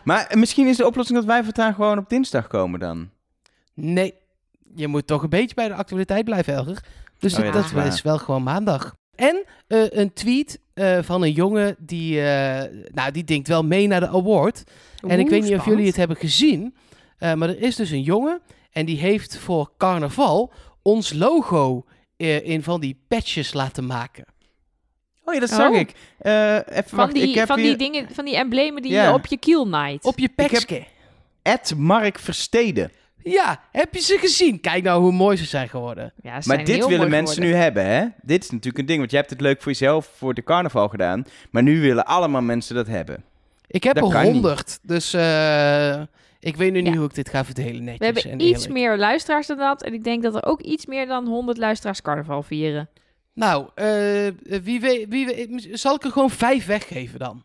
Maar 0.05 0.33
misschien 0.35 0.67
is 0.67 0.77
de 0.77 0.87
oplossing 0.87 1.19
dat 1.19 1.27
wij 1.27 1.45
voortaan 1.45 1.75
gewoon 1.75 1.99
op 1.99 2.09
dinsdag 2.09 2.47
komen 2.47 2.81
dan. 2.81 3.11
Nee, 3.75 4.15
je 4.75 4.89
moet 4.89 5.07
toch 5.07 5.23
een 5.23 5.29
beetje 5.29 5.55
bij 5.55 5.69
de 5.69 5.75
actualiteit 5.75 6.25
blijven, 6.25 6.55
Elger. 6.55 6.85
Dus 7.19 7.39
Oh 7.39 7.45
ja, 7.45 7.51
dat, 7.51 7.93
is 7.93 8.03
wel 8.03 8.19
gewoon 8.19 8.43
maandag. 8.43 8.97
En 9.15 9.45
eh, 9.67 9.91
een 9.91 10.13
tweet 10.13 10.59
eh, 10.75 10.99
van 11.03 11.23
een 11.23 11.33
jongen 11.33 11.77
die, 11.79 12.21
eh, 12.21 12.71
nou, 12.93 13.11
die 13.11 13.25
denkt 13.25 13.49
wel 13.49 13.65
mee 13.65 13.87
naar 13.87 14.01
de 14.01 14.09
award. 14.09 14.65
en 15.07 15.21
ik 15.21 15.29
weet 15.29 15.43
niet 15.43 15.55
of 15.55 15.65
jullie 15.65 15.87
het 15.87 15.97
hebben 15.97 16.17
gezien, 16.17 16.75
eh, 17.19 17.35
maar 17.35 17.49
er 17.49 17.63
is 17.63 17.77
dus 17.77 17.91
een 17.91 18.03
jongen 18.03 18.41
en 18.71 18.87
die 18.87 18.99
heeft 18.99 19.39
voor 19.39 19.71
carnaval 19.77 20.53
ons 20.83 21.13
logo 21.13 21.85
eh, 22.17 22.47
in 22.47 22.63
van 22.63 22.81
die 22.81 23.03
patches 23.09 23.53
laten 23.53 23.87
maken. 23.87 24.25
Oh 25.33 25.39
ja, 25.41 25.41
dat 25.41 25.51
Oh. 25.51 25.57
zag 25.57 25.73
ik. 25.81 25.93
Eh, 26.19 26.55
even 26.55 26.85
Van, 26.87 27.09
ik 27.09 27.15
die, 27.15 27.39
heb 27.39 27.47
van 27.47 27.59
hier... 27.59 27.77
die 27.79 27.91
dingen, 27.91 28.09
van 28.15 28.25
die 28.25 28.37
emblemen 28.37 28.83
die 28.83 28.93
je 28.93 29.13
op 29.13 29.27
je 29.27 29.37
kiel 29.39 29.69
naait. 29.69 30.05
Op 30.05 30.19
je 30.19 30.29
pekske. 30.29 30.85
Ed 31.43 31.75
Mark 31.77 32.19
Versteden. 32.19 32.91
Ja, 33.25 33.61
heb 33.73 33.95
je 33.95 34.01
ze 34.01 34.19
gezien? 34.19 34.61
Kijk 34.61 34.83
nou 34.83 35.03
hoe 35.03 35.13
mooi 35.13 35.37
ze 35.37 35.45
zijn 35.45 35.69
geworden. 35.69 36.13
Ja, 36.23 36.41
ze 36.41 36.49
Maar 36.49 36.57
zijn 36.57 36.65
dit 36.65 36.75
heel 36.77 36.85
willen 36.89 36.99
mooi 36.99 37.11
mensen 37.11 37.35
geworden. 37.35 37.57
nu 37.59 37.63
hebben, 37.65 37.87
hè? 37.87 38.07
Dit 38.23 38.43
is 38.45 38.51
natuurlijk 38.51 38.79
een 38.79 38.87
ding, 38.87 38.99
want 38.99 39.11
je 39.11 39.17
hebt 39.17 39.31
het 39.31 39.41
leuk 39.41 39.63
voor 39.63 39.73
jezelf 39.73 40.11
voor 40.17 40.35
de 40.35 40.43
carnaval 40.45 40.89
gedaan. 40.89 41.25
Maar 41.51 41.63
nu 41.63 41.81
willen 41.81 42.07
allemaal 42.07 42.43
mensen 42.43 42.75
dat 42.75 42.87
hebben. 42.87 43.25
Ik 43.67 43.83
heb 43.85 43.95
Dat 43.95 44.13
er 44.13 44.23
honderd, 44.23 44.79
dus 44.83 45.13
eh, 45.15 46.01
ik 46.41 46.57
weet 46.57 46.73
nu 46.73 46.81
niet 46.83 46.93
Ja. 46.93 46.99
hoe 46.99 47.09
ik 47.09 47.15
dit 47.15 47.29
ga 47.29 47.45
verdelen 47.45 47.85
netjes 47.85 47.99
We 47.99 48.05
hebben 48.05 48.23
en 48.23 48.41
iets 48.41 48.53
eerlijk. 48.53 48.73
meer 48.73 48.97
luisteraars 48.99 49.47
dan 49.47 49.59
dat. 49.59 49.83
En 49.83 49.95
ik 49.95 50.05
denk 50.05 50.23
dat 50.23 50.35
er 50.35 50.45
ook 50.45 50.61
iets 50.61 50.87
meer 50.87 51.07
dan 51.07 51.27
100 51.27 51.59
luisteraars 51.59 52.03
carnaval 52.03 52.43
vieren. 52.43 52.89
Nou, 53.35 53.69
eh, 53.75 54.27
wie 54.63 54.81
weet, 54.81 55.07
wie 55.09 55.27
weet, 55.27 55.69
zal 55.73 55.95
ik 55.95 56.05
er 56.05 56.11
gewoon 56.11 56.31
vijf 56.31 56.67
weggeven 56.67 57.19
dan? 57.19 57.45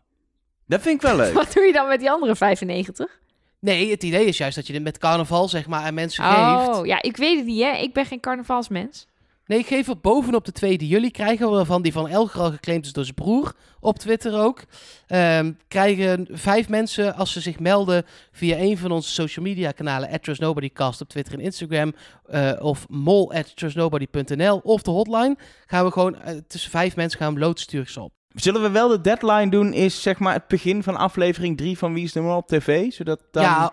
Dat 0.66 0.80
vind 0.80 0.94
ik 0.94 1.08
wel 1.08 1.16
leuk. 1.16 1.32
Wat 1.42 1.52
doe 1.52 1.64
je 1.64 1.72
dan 1.72 1.88
met 1.88 2.00
die 2.00 2.10
andere 2.10 2.36
95? 2.36 3.18
Nee, 3.60 3.90
het 3.90 4.02
idee 4.02 4.24
is 4.26 4.38
juist 4.38 4.56
dat 4.56 4.66
je 4.66 4.72
dit 4.72 4.82
met 4.82 4.98
carnaval 4.98 5.48
zeg 5.48 5.66
maar 5.66 5.80
aan 5.84 5.94
mensen 5.94 6.24
Oh, 6.24 6.66
geeft. 6.74 6.86
ja, 6.86 7.02
ik 7.02 7.16
weet 7.16 7.36
het 7.36 7.46
niet, 7.46 7.62
hè. 7.62 7.70
Ik 7.76 7.92
ben 7.92 8.06
geen 8.06 8.20
carnavalsmens. 8.20 9.06
Nee, 9.48 9.58
ik 9.58 9.66
geef 9.66 9.88
er 9.88 10.00
bovenop 10.00 10.44
de 10.44 10.52
twee 10.52 10.78
die 10.78 10.88
jullie 10.88 11.10
krijgen, 11.10 11.50
waarvan 11.50 11.82
die 11.82 11.92
van 11.92 12.08
Elger 12.08 12.40
al 12.40 12.50
geclaimd 12.50 12.86
is 12.86 12.92
door 12.92 13.04
zijn 13.04 13.14
broer, 13.14 13.54
op 13.80 13.98
Twitter 13.98 14.40
ook. 14.40 14.64
Ehm, 15.06 15.52
krijgen 15.68 16.26
vijf 16.30 16.68
mensen, 16.68 17.14
als 17.14 17.32
ze 17.32 17.40
zich 17.40 17.58
melden 17.58 18.04
via 18.32 18.56
een 18.56 18.78
van 18.78 18.90
onze 18.90 19.10
social 19.10 19.44
media 19.44 19.70
kanalen, 19.70 20.10
at 20.10 20.22
TrustNobodyCast 20.22 21.00
op 21.00 21.08
Twitter 21.08 21.34
en 21.34 21.40
Instagram, 21.40 21.94
eh, 22.26 22.52
of 22.58 22.86
mol 22.88 23.32
at 23.32 23.56
trustnobody.nl 23.56 24.60
of 24.62 24.82
de 24.82 24.90
hotline, 24.90 25.36
gaan 25.66 25.84
we 25.84 25.90
gewoon 25.90 26.20
eh, 26.20 26.36
tussen 26.46 26.70
vijf 26.70 26.96
mensen 26.96 27.18
gaan 27.18 27.34
we 27.34 27.40
lood 27.40 27.60
sturen 27.60 27.90
ze 27.90 28.00
op. 28.00 28.12
Zullen 28.34 28.62
we 28.62 28.70
wel 28.70 28.88
de 28.88 29.00
deadline 29.00 29.50
doen, 29.50 29.72
is 29.72 30.02
zeg 30.02 30.18
maar 30.18 30.32
het 30.32 30.48
begin 30.48 30.82
van 30.82 30.96
aflevering 30.96 31.56
3 31.56 31.78
van 31.78 31.94
Wie 31.94 32.04
is 32.04 32.12
de 32.12 32.20
Mol 32.20 32.36
op 32.36 32.46
tv? 32.46 32.92
Zodat 32.92 33.22
dan... 33.30 33.42
Ja, 33.42 33.72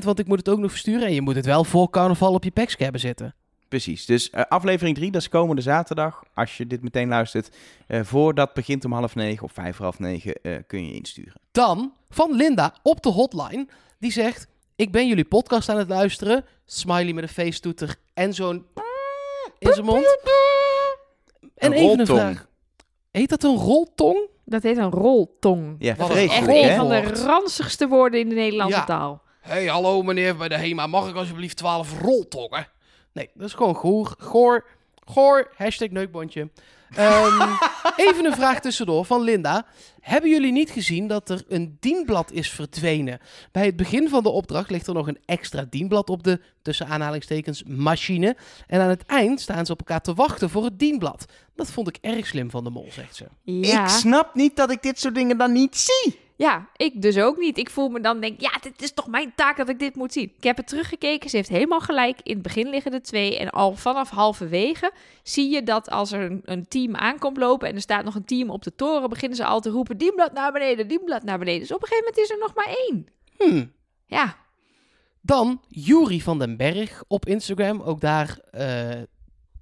100%, 0.00 0.04
want 0.04 0.18
ik 0.18 0.26
moet 0.26 0.38
het 0.38 0.48
ook 0.48 0.58
nog 0.58 0.70
versturen 0.70 1.06
en 1.06 1.14
je 1.14 1.20
moet 1.20 1.34
het 1.34 1.46
wel 1.46 1.64
voor 1.64 1.90
carnaval 1.90 2.34
op 2.34 2.44
je 2.44 2.50
pekske 2.50 2.82
hebben 2.82 3.00
zitten. 3.00 3.34
Precies. 3.70 4.06
Dus 4.06 4.30
eh, 4.30 4.42
aflevering 4.48 4.96
3, 4.96 5.10
dat 5.10 5.20
is 5.20 5.28
komende 5.28 5.62
zaterdag. 5.62 6.22
Als 6.34 6.56
je 6.56 6.66
dit 6.66 6.82
meteen 6.82 7.08
luistert. 7.08 7.56
eh 7.86 8.00
voordat 8.04 8.54
begint 8.54 8.84
om 8.84 8.92
half 8.92 9.14
negen 9.14 9.44
of 9.44 9.52
vijf 9.52 9.76
voor 9.76 9.84
half 9.84 9.98
negen 9.98 10.34
eh, 10.42 10.56
kun 10.66 10.86
je 10.86 10.92
insturen. 10.92 11.40
Dan 11.52 11.92
van 12.08 12.32
Linda 12.36 12.74
op 12.82 13.02
de 13.02 13.08
hotline. 13.08 13.66
Die 13.98 14.12
zegt: 14.12 14.46
Ik 14.76 14.92
ben 14.92 15.08
jullie 15.08 15.24
podcast 15.24 15.68
aan 15.68 15.78
het 15.78 15.88
luisteren. 15.88 16.44
Smiley 16.66 17.12
met 17.12 17.22
een 17.22 17.28
face 17.28 17.60
toeter 17.60 17.96
en 18.14 18.34
zo'n 18.34 18.66
in 19.58 19.72
zijn 19.72 19.84
mond. 19.86 20.18
En 21.56 21.70
Een 21.70 21.72
even 21.72 22.00
een 22.00 22.06
vraag: 22.06 22.46
Heet 23.10 23.28
dat 23.28 23.42
een 23.42 23.56
roltong? 23.56 24.28
Dat 24.44 24.62
heet 24.62 24.76
een 24.76 24.90
roltong. 24.90 25.76
Ja, 25.78 25.94
Wat 25.96 26.10
een 26.10 26.16
Echt 26.16 26.48
een 26.48 26.76
van 26.76 26.88
de 26.88 27.00
ranzigste 27.24 27.88
woorden 27.88 28.20
in 28.20 28.28
de 28.28 28.34
Nederlandse 28.34 28.76
Ja. 28.78 28.84
taal. 28.84 29.22
Hey, 29.40 29.66
hallo 29.66 30.02
meneer 30.02 30.36
bij 30.36 30.48
de 30.48 30.56
HEMA. 30.56 30.86
Mag 30.86 31.08
ik 31.08 31.14
alsjeblieft 31.14 31.56
12 31.56 32.00
roltongen? 32.00 32.66
Nee, 33.20 33.30
dat 33.34 33.46
is 33.46 33.54
gewoon 33.54 33.76
goor. 33.76 34.14
Goor. 34.18 34.66
Goor. 35.04 35.52
Hashtag 35.56 35.90
neukbondje. 35.90 36.48
Ehm, 36.94 37.52
even 38.06 38.24
een 38.24 38.34
vraag 38.34 38.60
tussendoor 38.60 39.04
van 39.04 39.22
Linda. 39.22 39.66
Hebben 40.00 40.30
jullie 40.30 40.52
niet 40.52 40.70
gezien 40.70 41.06
dat 41.06 41.30
er 41.30 41.44
een 41.48 41.76
dienblad 41.80 42.32
is 42.32 42.50
verdwenen? 42.50 43.20
Bij 43.52 43.66
het 43.66 43.76
begin 43.76 44.08
van 44.08 44.22
de 44.22 44.28
opdracht 44.28 44.70
ligt 44.70 44.86
er 44.86 44.94
nog 44.94 45.08
een 45.08 45.18
extra 45.24 45.66
dienblad 45.70 46.10
op 46.10 46.22
de, 46.22 46.40
tussen 46.62 46.86
aanhalingstekens, 46.86 47.62
machine. 47.62 48.36
En 48.66 48.80
aan 48.80 48.88
het 48.88 49.06
eind 49.06 49.40
staan 49.40 49.66
ze 49.66 49.72
op 49.72 49.78
elkaar 49.78 50.00
te 50.00 50.14
wachten 50.14 50.50
voor 50.50 50.64
het 50.64 50.78
dienblad. 50.78 51.24
Dat 51.54 51.70
vond 51.70 51.88
ik 51.88 51.98
erg 52.00 52.26
slim 52.26 52.50
van 52.50 52.64
de 52.64 52.70
mol, 52.70 52.88
zegt 52.90 53.16
ze. 53.16 53.26
Ja. 53.42 53.82
Ik 53.82 53.88
snap 53.88 54.34
niet 54.34 54.56
dat 54.56 54.70
ik 54.70 54.82
dit 54.82 55.00
soort 55.00 55.14
dingen 55.14 55.38
dan 55.38 55.52
niet 55.52 55.76
zie. 55.76 56.18
Ja, 56.40 56.68
ik 56.76 57.02
dus 57.02 57.18
ook 57.18 57.36
niet. 57.38 57.58
Ik 57.58 57.70
voel 57.70 57.88
me 57.88 58.00
dan 58.00 58.20
denk, 58.20 58.40
ja, 58.40 58.50
dit 58.60 58.82
is 58.82 58.92
toch 58.92 59.06
mijn 59.06 59.32
taak 59.34 59.56
dat 59.56 59.68
ik 59.68 59.78
dit 59.78 59.94
moet 59.94 60.12
zien. 60.12 60.32
Ik 60.36 60.44
heb 60.44 60.56
het 60.56 60.66
teruggekeken, 60.66 61.30
ze 61.30 61.36
heeft 61.36 61.48
helemaal 61.48 61.80
gelijk. 61.80 62.20
In 62.22 62.32
het 62.32 62.42
begin 62.42 62.68
liggen 62.68 62.90
de 62.90 63.00
twee 63.00 63.38
en 63.38 63.50
al 63.50 63.74
vanaf 63.74 64.10
halverwege 64.10 64.92
zie 65.22 65.50
je 65.50 65.62
dat 65.62 65.90
als 65.90 66.12
er 66.12 66.20
een, 66.20 66.40
een 66.44 66.68
team 66.68 66.96
aankomt 66.96 67.36
lopen 67.36 67.68
en 67.68 67.74
er 67.74 67.80
staat 67.80 68.04
nog 68.04 68.14
een 68.14 68.24
team 68.24 68.50
op 68.50 68.62
de 68.62 68.74
toren, 68.74 69.08
beginnen 69.08 69.36
ze 69.36 69.44
al 69.44 69.60
te 69.60 69.70
roepen, 69.70 69.96
dienblad 69.96 70.32
naar 70.32 70.52
beneden, 70.52 70.88
dienblad 70.88 71.22
naar 71.22 71.38
beneden. 71.38 71.60
Dus 71.60 71.72
op 71.72 71.82
een 71.82 71.88
gegeven 71.88 72.12
moment 72.12 72.24
is 72.24 72.34
er 72.34 72.38
nog 72.38 72.54
maar 72.54 72.76
één. 72.88 73.06
Hmm. 73.36 73.72
Ja, 74.06 74.36
Dan 75.20 75.60
Juri 75.68 76.20
van 76.20 76.38
den 76.38 76.56
Berg 76.56 77.02
op 77.08 77.26
Instagram. 77.26 77.80
Ook 77.80 78.00
daar 78.00 78.38
eh 78.50 79.02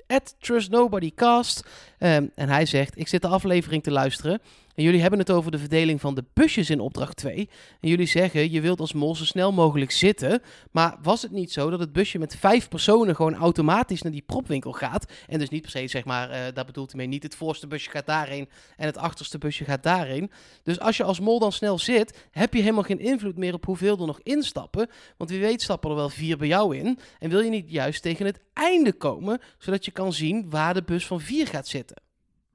at 0.08 0.36
TrustNobodyCast. 0.38 1.66
Ehm, 1.98 2.26
en 2.34 2.48
hij 2.48 2.66
zegt, 2.66 2.98
ik 2.98 3.08
zit 3.08 3.22
de 3.22 3.28
aflevering 3.28 3.82
te 3.82 3.90
luisteren. 3.90 4.40
En 4.78 4.84
jullie 4.84 5.00
hebben 5.00 5.18
het 5.18 5.30
over 5.30 5.50
de 5.50 5.58
verdeling 5.58 6.00
van 6.00 6.14
de 6.14 6.24
busjes 6.32 6.70
in 6.70 6.80
opdracht 6.80 7.16
2. 7.16 7.48
En 7.80 7.88
jullie 7.88 8.06
zeggen, 8.06 8.50
je 8.50 8.60
wilt 8.60 8.80
als 8.80 8.92
mol 8.92 9.16
zo 9.16 9.24
snel 9.24 9.52
mogelijk 9.52 9.90
zitten. 9.90 10.42
Maar 10.70 10.96
was 11.02 11.22
het 11.22 11.30
niet 11.30 11.52
zo 11.52 11.70
dat 11.70 11.80
het 11.80 11.92
busje 11.92 12.18
met 12.18 12.36
vijf 12.36 12.68
personen 12.68 13.16
gewoon 13.16 13.34
automatisch 13.34 14.02
naar 14.02 14.12
die 14.12 14.22
propwinkel 14.26 14.72
gaat? 14.72 15.12
En 15.26 15.38
dus 15.38 15.48
niet 15.48 15.62
per 15.62 15.70
se, 15.70 15.88
zeg 15.88 16.04
maar, 16.04 16.30
eh 16.30 16.54
daar 16.54 16.64
bedoelt 16.64 16.90
hij 16.90 17.00
mee, 17.00 17.08
niet 17.08 17.22
het 17.22 17.34
voorste 17.34 17.66
busje 17.66 17.90
gaat 17.90 18.06
daarheen 18.06 18.48
en 18.76 18.86
het 18.86 18.96
achterste 18.96 19.38
busje 19.38 19.64
gaat 19.64 19.82
daarheen. 19.82 20.30
Dus 20.62 20.80
als 20.80 20.96
je 20.96 21.04
als 21.04 21.20
mol 21.20 21.38
dan 21.38 21.52
snel 21.52 21.78
zit, 21.78 22.28
heb 22.30 22.54
je 22.54 22.60
helemaal 22.60 22.82
geen 22.82 23.00
invloed 23.00 23.36
meer 23.36 23.54
op 23.54 23.64
hoeveel 23.64 23.98
er 23.98 24.06
nog 24.06 24.20
instappen. 24.22 24.88
Want 25.16 25.30
wie 25.30 25.40
weet 25.40 25.62
stappen 25.62 25.90
er 25.90 25.96
wel 25.96 26.08
vier 26.08 26.36
bij 26.36 26.48
jou 26.48 26.76
in. 26.76 26.98
En 27.18 27.30
wil 27.30 27.40
je 27.40 27.50
niet 27.50 27.70
juist 27.70 28.02
tegen 28.02 28.26
het 28.26 28.40
einde 28.52 28.92
komen, 28.92 29.40
zodat 29.58 29.84
je 29.84 29.90
kan 29.90 30.12
zien 30.12 30.50
waar 30.50 30.74
de 30.74 30.82
bus 30.82 31.06
van 31.06 31.20
vier 31.20 31.46
gaat 31.46 31.68
zitten. 31.68 32.02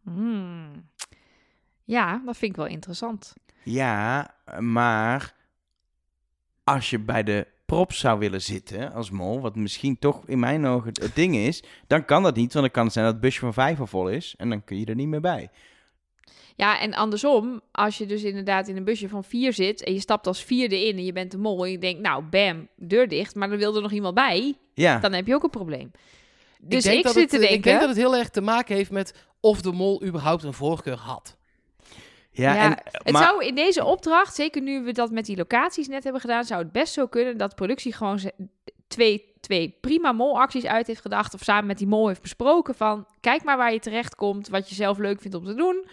Hmm. 0.04 0.90
Ja 1.84 2.22
dat 2.26 2.38
vind 2.38 2.52
ik 2.52 2.58
wel 2.58 2.67
interessant. 2.67 3.34
Ja, 3.63 4.34
maar 4.60 5.34
als 6.63 6.89
je 6.89 7.00
bij 7.00 7.24
de 7.24 7.48
props 7.65 8.00
zou 8.00 8.19
willen 8.19 8.41
zitten 8.41 8.93
als 8.93 9.10
mol, 9.10 9.41
wat 9.41 9.56
misschien 9.56 10.00
toch 10.00 10.22
in 10.26 10.39
mijn 10.39 10.65
ogen 10.65 10.88
het, 10.88 11.02
het 11.02 11.15
ding 11.15 11.36
is, 11.36 11.63
dan 11.88 12.06
kan 12.06 12.24
dat 12.24 12.36
niet, 12.36 12.54
want 12.54 12.65
dan 12.65 12.74
kan 12.74 12.84
het 12.84 12.93
zijn 12.93 13.06
dat 13.06 13.13
het 13.13 13.24
busje 13.24 13.39
van 13.39 13.54
vijf 13.54 13.80
al 13.80 13.88
vol 13.88 14.10
is 14.10 14.34
en 14.38 14.50
dan 14.50 14.63
kun 14.63 14.80
je 14.80 14.86
er 14.86 14.96
niet 14.96 15.08
meer 15.08 15.22
bij. 15.22 15.50
Ja, 16.56 16.80
en 16.80 16.93
andersom, 16.93 17.62
als 17.72 17.98
je 17.98 18.06
dus 18.06 18.24
inderdaad 18.24 18.67
in 18.67 18.78
een 18.78 18.84
busje 18.84 19.10
van 19.10 19.24
vier 19.24 19.54
zit 19.54 19.84
en 19.84 19.93
je 19.93 20.00
stapt 20.00 20.28
als 20.28 20.43
vierde 20.43 20.88
in 20.88 20.98
en 20.98 21.06
je 21.06 21.13
bent 21.13 21.32
de 21.32 21.38
mol 21.38 21.65
en 21.65 21.72
je 21.72 21.78
denkt, 21.78 22.02
nou, 22.02 22.24
bam, 22.24 22.67
deur 22.76 23.08
dicht, 23.08 23.36
maar 23.36 23.52
er 23.52 23.58
wil 23.58 23.76
er 23.76 23.82
nog 23.82 23.91
iemand 23.91 24.15
bij, 24.15 24.58
Ja, 24.74 25.00
dan 25.00 25.13
heb 25.13 25.28
je 25.28 25.36
ook 25.36 25.43
een 25.43 25.50
probleem. 25.50 25.91
Dus 26.60 26.84
denk 26.84 26.98
ik, 26.98 27.04
dat 27.04 27.13
zit 27.13 27.22
het, 27.22 27.32
te 27.32 27.38
denken, 27.38 27.58
Ik 27.58 27.63
denk 27.63 27.80
dat 27.80 27.89
het 27.89 27.98
heel 27.98 28.15
erg 28.15 28.30
te 28.30 28.41
maken 28.41 28.76
heeft 28.76 28.91
met 28.91 29.13
of 29.39 29.62
de 29.62 29.72
mol 29.72 30.04
überhaupt 30.04 30.43
een 30.43 30.54
voorkeur 30.54 30.98
had. 30.98 31.38
Ja, 32.34 32.54
Ja, 32.54 32.63
en, 32.63 32.78
het 32.84 33.12
maar, 33.12 33.24
zou 33.24 33.46
in 33.46 33.56
deze 33.56 33.86
opdracht, 33.86 34.36
zeker 34.36 34.62
nu 34.62 34.84
we 34.84 34.91
dat 34.91 35.12
met 35.12 35.26
die 35.26 35.38
locaties 35.38 35.88
net 35.88 36.04
hebben 36.04 36.22
gedaan, 36.22 36.43
zou 36.43 36.63
het 36.63 36.72
best 36.72 36.93
zo 36.93 37.08
kunnen 37.08 37.38
dat 37.38 37.56
productie 37.56 37.93
gewoon 37.93 38.19
twee, 38.88 39.34
twee 39.39 39.78
prima 39.82 40.12
molacties 40.12 40.65
uit 40.65 40.88
heeft 40.88 41.02
gedacht 41.02 41.34
of 41.34 41.43
samen 41.43 41.65
met 41.65 41.78
die 41.78 41.88
mol 41.88 42.08
heeft 42.08 42.22
besproken 42.22 42.76
van 42.76 43.06
kijk 43.19 43.43
maar 43.43 43.58
waar 43.58 43.74
je 43.74 43.80
terecht 43.80 44.15
komt, 44.15 44.50
wat 44.50 44.69
je 44.69 44.76
zelf 44.76 44.98
leuk 44.98 45.22
vindt 45.22 45.38
om 45.38 45.46
te 45.46 45.54
doen. 45.54 45.86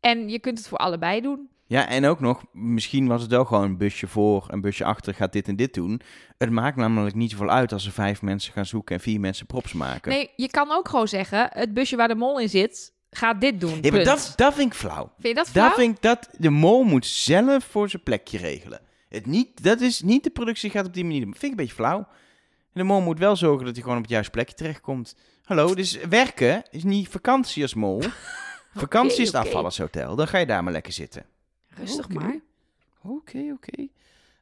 En 0.00 0.28
je 0.28 0.38
kunt 0.38 0.58
het 0.58 0.68
voor 0.68 0.78
allebei 0.78 1.20
doen. 1.20 1.48
ja, 1.66 1.88
en 1.88 2.04
ook 2.06 2.20
nog, 2.20 2.44
misschien 2.52 3.06
was 3.06 3.22
het 3.22 3.30
wel 3.30 3.44
gewoon 3.44 3.64
een 3.64 3.76
busje 3.76 4.06
voor, 4.06 4.46
een 4.48 4.60
busje 4.60 4.84
achter, 4.84 5.14
gaat 5.14 5.32
dit 5.32 5.48
en 5.48 5.56
dit 5.56 5.74
doen. 5.74 6.00
Het 6.38 6.50
maakt 6.50 6.76
namelijk 6.76 7.14
niet 7.14 7.30
zoveel 7.30 7.50
uit 7.50 7.72
als 7.72 7.86
er 7.86 7.92
vijf 7.92 8.22
mensen 8.22 8.52
gaan 8.52 8.66
zoeken 8.66 8.94
en 8.94 9.00
vier 9.00 9.20
mensen 9.20 9.46
props 9.46 9.72
maken. 9.72 10.12
Nee, 10.12 10.30
je 10.36 10.50
kan 10.50 10.70
ook 10.70 10.88
gewoon 10.88 11.08
zeggen, 11.08 11.48
het 11.52 11.74
busje 11.74 11.96
waar 11.96 12.08
de 12.08 12.14
mol 12.14 12.40
in 12.40 12.48
zit, 12.48 12.93
gaat 13.16 13.40
dit 13.40 13.60
doen. 13.60 13.74
ja, 13.74 13.80
maar 13.80 13.90
punt. 13.90 14.04
dat, 14.04 14.32
dat 14.36 14.54
vind 14.54 14.72
ik 14.72 14.78
flauw. 14.78 15.12
Vind 15.14 15.28
je 15.28 15.34
dat 15.34 15.48
flauw? 15.48 15.68
Dat 15.68 15.74
vind 15.74 15.96
ik 15.96 16.02
dat 16.02 16.28
de 16.38 16.50
mol 16.50 16.82
moet 16.82 17.06
zelf 17.06 17.64
voor 17.64 17.90
zijn 17.90 18.02
plekje 18.02 18.38
regelen. 18.38 18.80
Het 19.08 19.26
niet, 19.26 19.62
dat 19.62 19.80
is 19.80 20.02
niet 20.02 20.24
de 20.24 20.30
productie 20.30 20.70
gaat 20.70 20.86
op 20.86 20.94
die 20.94 21.04
manier. 21.04 21.22
Vind 21.22 21.42
ik 21.42 21.50
een 21.50 21.56
beetje 21.56 21.74
flauw. 21.74 21.98
En 21.98 22.80
de 22.80 22.82
mol 22.82 23.00
moet 23.00 23.18
wel 23.18 23.36
zorgen 23.36 23.64
dat 23.64 23.74
hij 23.74 23.82
gewoon 23.82 23.96
op 23.96 24.02
het 24.02 24.12
juiste 24.12 24.30
plekje 24.30 24.54
terechtkomt. 24.54 25.16
Hallo, 25.44 25.74
dus 25.74 25.98
werken 26.08 26.62
is 26.70 26.84
niet 26.84 27.08
vakantie 27.08 27.62
als 27.62 27.74
mol. 27.74 28.02
vakantie 28.74 29.20
is 29.20 29.26
het 29.26 29.36
oké. 29.36 29.46
afvallershotel. 29.46 30.16
Dan 30.16 30.28
ga 30.28 30.38
je 30.38 30.46
daar 30.46 30.64
maar 30.64 30.72
lekker 30.72 30.92
zitten. 30.92 31.26
Rustig 31.68 32.08
maar. 32.08 32.40
Oké, 33.02 33.52
oké. 33.52 33.86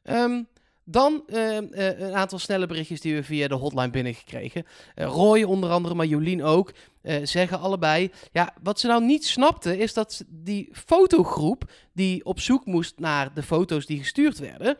Ehm, 0.03 0.43
dan 0.85 1.23
ehm, 1.27 1.65
eh, 1.71 1.99
een 1.99 2.13
aantal 2.13 2.39
snelle 2.39 2.65
berichtjes 2.65 3.01
die 3.01 3.15
we 3.15 3.23
via 3.23 3.47
de 3.47 3.53
hotline 3.55 3.89
binnengekregen. 3.89 4.65
Eh 4.95 5.07
Roy 5.07 5.43
onder 5.43 5.69
andere, 5.69 5.95
maar 5.95 6.05
Jolien 6.05 6.43
ook, 6.43 6.73
eh, 7.01 7.15
zeggen 7.23 7.59
allebei... 7.59 8.11
Ja, 8.31 8.53
wat 8.63 8.79
ze 8.79 8.87
nou 8.87 9.03
niet 9.03 9.25
snapten 9.25 9.77
is 9.79 9.93
dat 9.93 10.23
die 10.27 10.69
fotogroep 10.71 11.71
die 11.93 12.25
op 12.25 12.39
zoek 12.39 12.65
moest 12.65 12.99
naar 12.99 13.33
de 13.33 13.43
foto's 13.43 13.85
die 13.85 13.99
gestuurd 13.99 14.39
werden... 14.39 14.77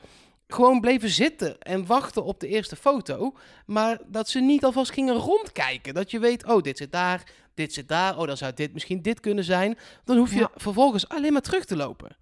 gewoon 0.47 0.81
bleven 0.81 1.09
zitten 1.09 1.59
en 1.59 1.85
wachten 1.85 2.23
op 2.23 2.39
de 2.39 2.47
eerste 2.47 2.75
foto. 2.75 3.33
Maar 3.65 3.99
dat 4.07 4.29
ze 4.29 4.39
niet 4.39 4.65
alvast 4.65 4.91
gingen 4.91 5.15
rondkijken. 5.15 5.93
Dat 5.93 6.11
je 6.11 6.19
weet, 6.19 6.45
oh, 6.45 6.61
dit 6.61 6.77
zit 6.77 6.91
daar, 6.91 7.23
dit 7.53 7.73
zit 7.73 7.87
daar. 7.87 8.17
Oh, 8.17 8.27
dan 8.27 8.37
zou 8.37 8.53
dit 8.55 8.73
misschien 8.73 9.01
dit 9.01 9.19
kunnen 9.19 9.43
zijn. 9.43 9.77
Dan 10.03 10.17
hoef 10.17 10.33
je 10.33 10.39
Ja. 10.39 10.51
vervolgens 10.55 11.09
alleen 11.09 11.33
maar 11.33 11.41
terug 11.41 11.65
te 11.65 11.75
lopen. 11.75 12.15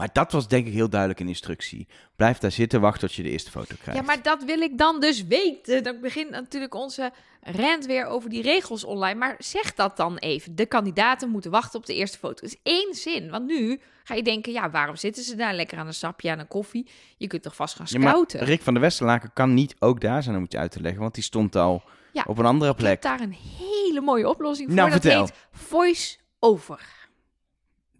Maar 0.00 0.08
dat 0.12 0.32
was 0.32 0.48
denk 0.48 0.66
ik 0.66 0.72
heel 0.72 0.88
duidelijk 0.88 1.20
een 1.20 1.28
instructie. 1.28 1.88
Blijf 2.16 2.38
daar 2.38 2.50
zitten, 2.50 2.80
wacht 2.80 3.00
tot 3.00 3.14
je 3.14 3.22
de 3.22 3.30
eerste 3.30 3.50
foto 3.50 3.74
krijgt. 3.82 4.00
Ja, 4.00 4.06
maar 4.06 4.22
dat 4.22 4.44
wil 4.44 4.60
ik 4.60 4.78
dan 4.78 5.00
dus 5.00 5.26
weten. 5.26 5.82
Dan 5.82 6.00
begint 6.00 6.30
natuurlijk 6.30 6.74
onze 6.74 7.12
rant 7.40 7.86
weer 7.86 8.06
over 8.06 8.30
die 8.30 8.42
regels 8.42 8.84
online. 8.84 9.18
Maar 9.18 9.34
zeg 9.38 9.74
dat 9.74 9.96
dan 9.96 10.16
even. 10.16 10.56
De 10.56 10.66
kandidaten 10.66 11.28
moeten 11.30 11.50
wachten 11.50 11.78
op 11.78 11.86
de 11.86 11.94
eerste 11.94 12.18
foto. 12.18 12.44
Het 12.44 12.54
is 12.54 12.60
één 12.62 12.94
zin. 12.94 13.30
Want 13.30 13.46
nu 13.46 13.80
ga 14.04 14.14
je 14.14 14.22
denken, 14.22 14.52
ja, 14.52 14.70
waarom 14.70 14.96
zitten 14.96 15.22
ze 15.22 15.36
daar 15.36 15.54
lekker 15.54 15.78
aan 15.78 15.86
een 15.86 15.94
sapje, 15.94 16.30
aan 16.30 16.38
een 16.38 16.48
koffie? 16.48 16.88
Je 17.16 17.26
kunt 17.26 17.42
toch 17.42 17.56
vast 17.56 17.74
gaan 17.74 17.86
Ja, 17.88 18.00
scouten? 18.00 18.40
Rick 18.44 18.62
van 18.62 18.72
der 18.72 18.82
Westerlaken 18.82 19.30
kan 19.32 19.54
niet 19.54 19.74
ook 19.78 20.00
daar 20.00 20.22
zijn, 20.22 20.36
om 20.36 20.42
het 20.42 20.52
je 20.52 20.58
uit 20.58 20.70
te 20.72 20.80
leggen. 20.80 21.00
Want 21.00 21.14
die 21.14 21.22
stond 21.24 21.56
al 21.56 21.82
Ja, 22.12 22.24
op 22.26 22.38
een 22.38 22.46
andere 22.46 22.70
ik 22.70 22.76
heb 22.78 22.86
plek. 22.86 23.02
daar 23.02 23.20
een 23.20 23.36
hele 23.58 24.00
mooie 24.00 24.28
oplossing 24.28 24.68
voor. 24.68 24.76
Nou, 24.76 24.90
dat 24.90 25.00
vertel. 25.00 25.20
heet 25.24 25.34
voice-over. 25.52 26.98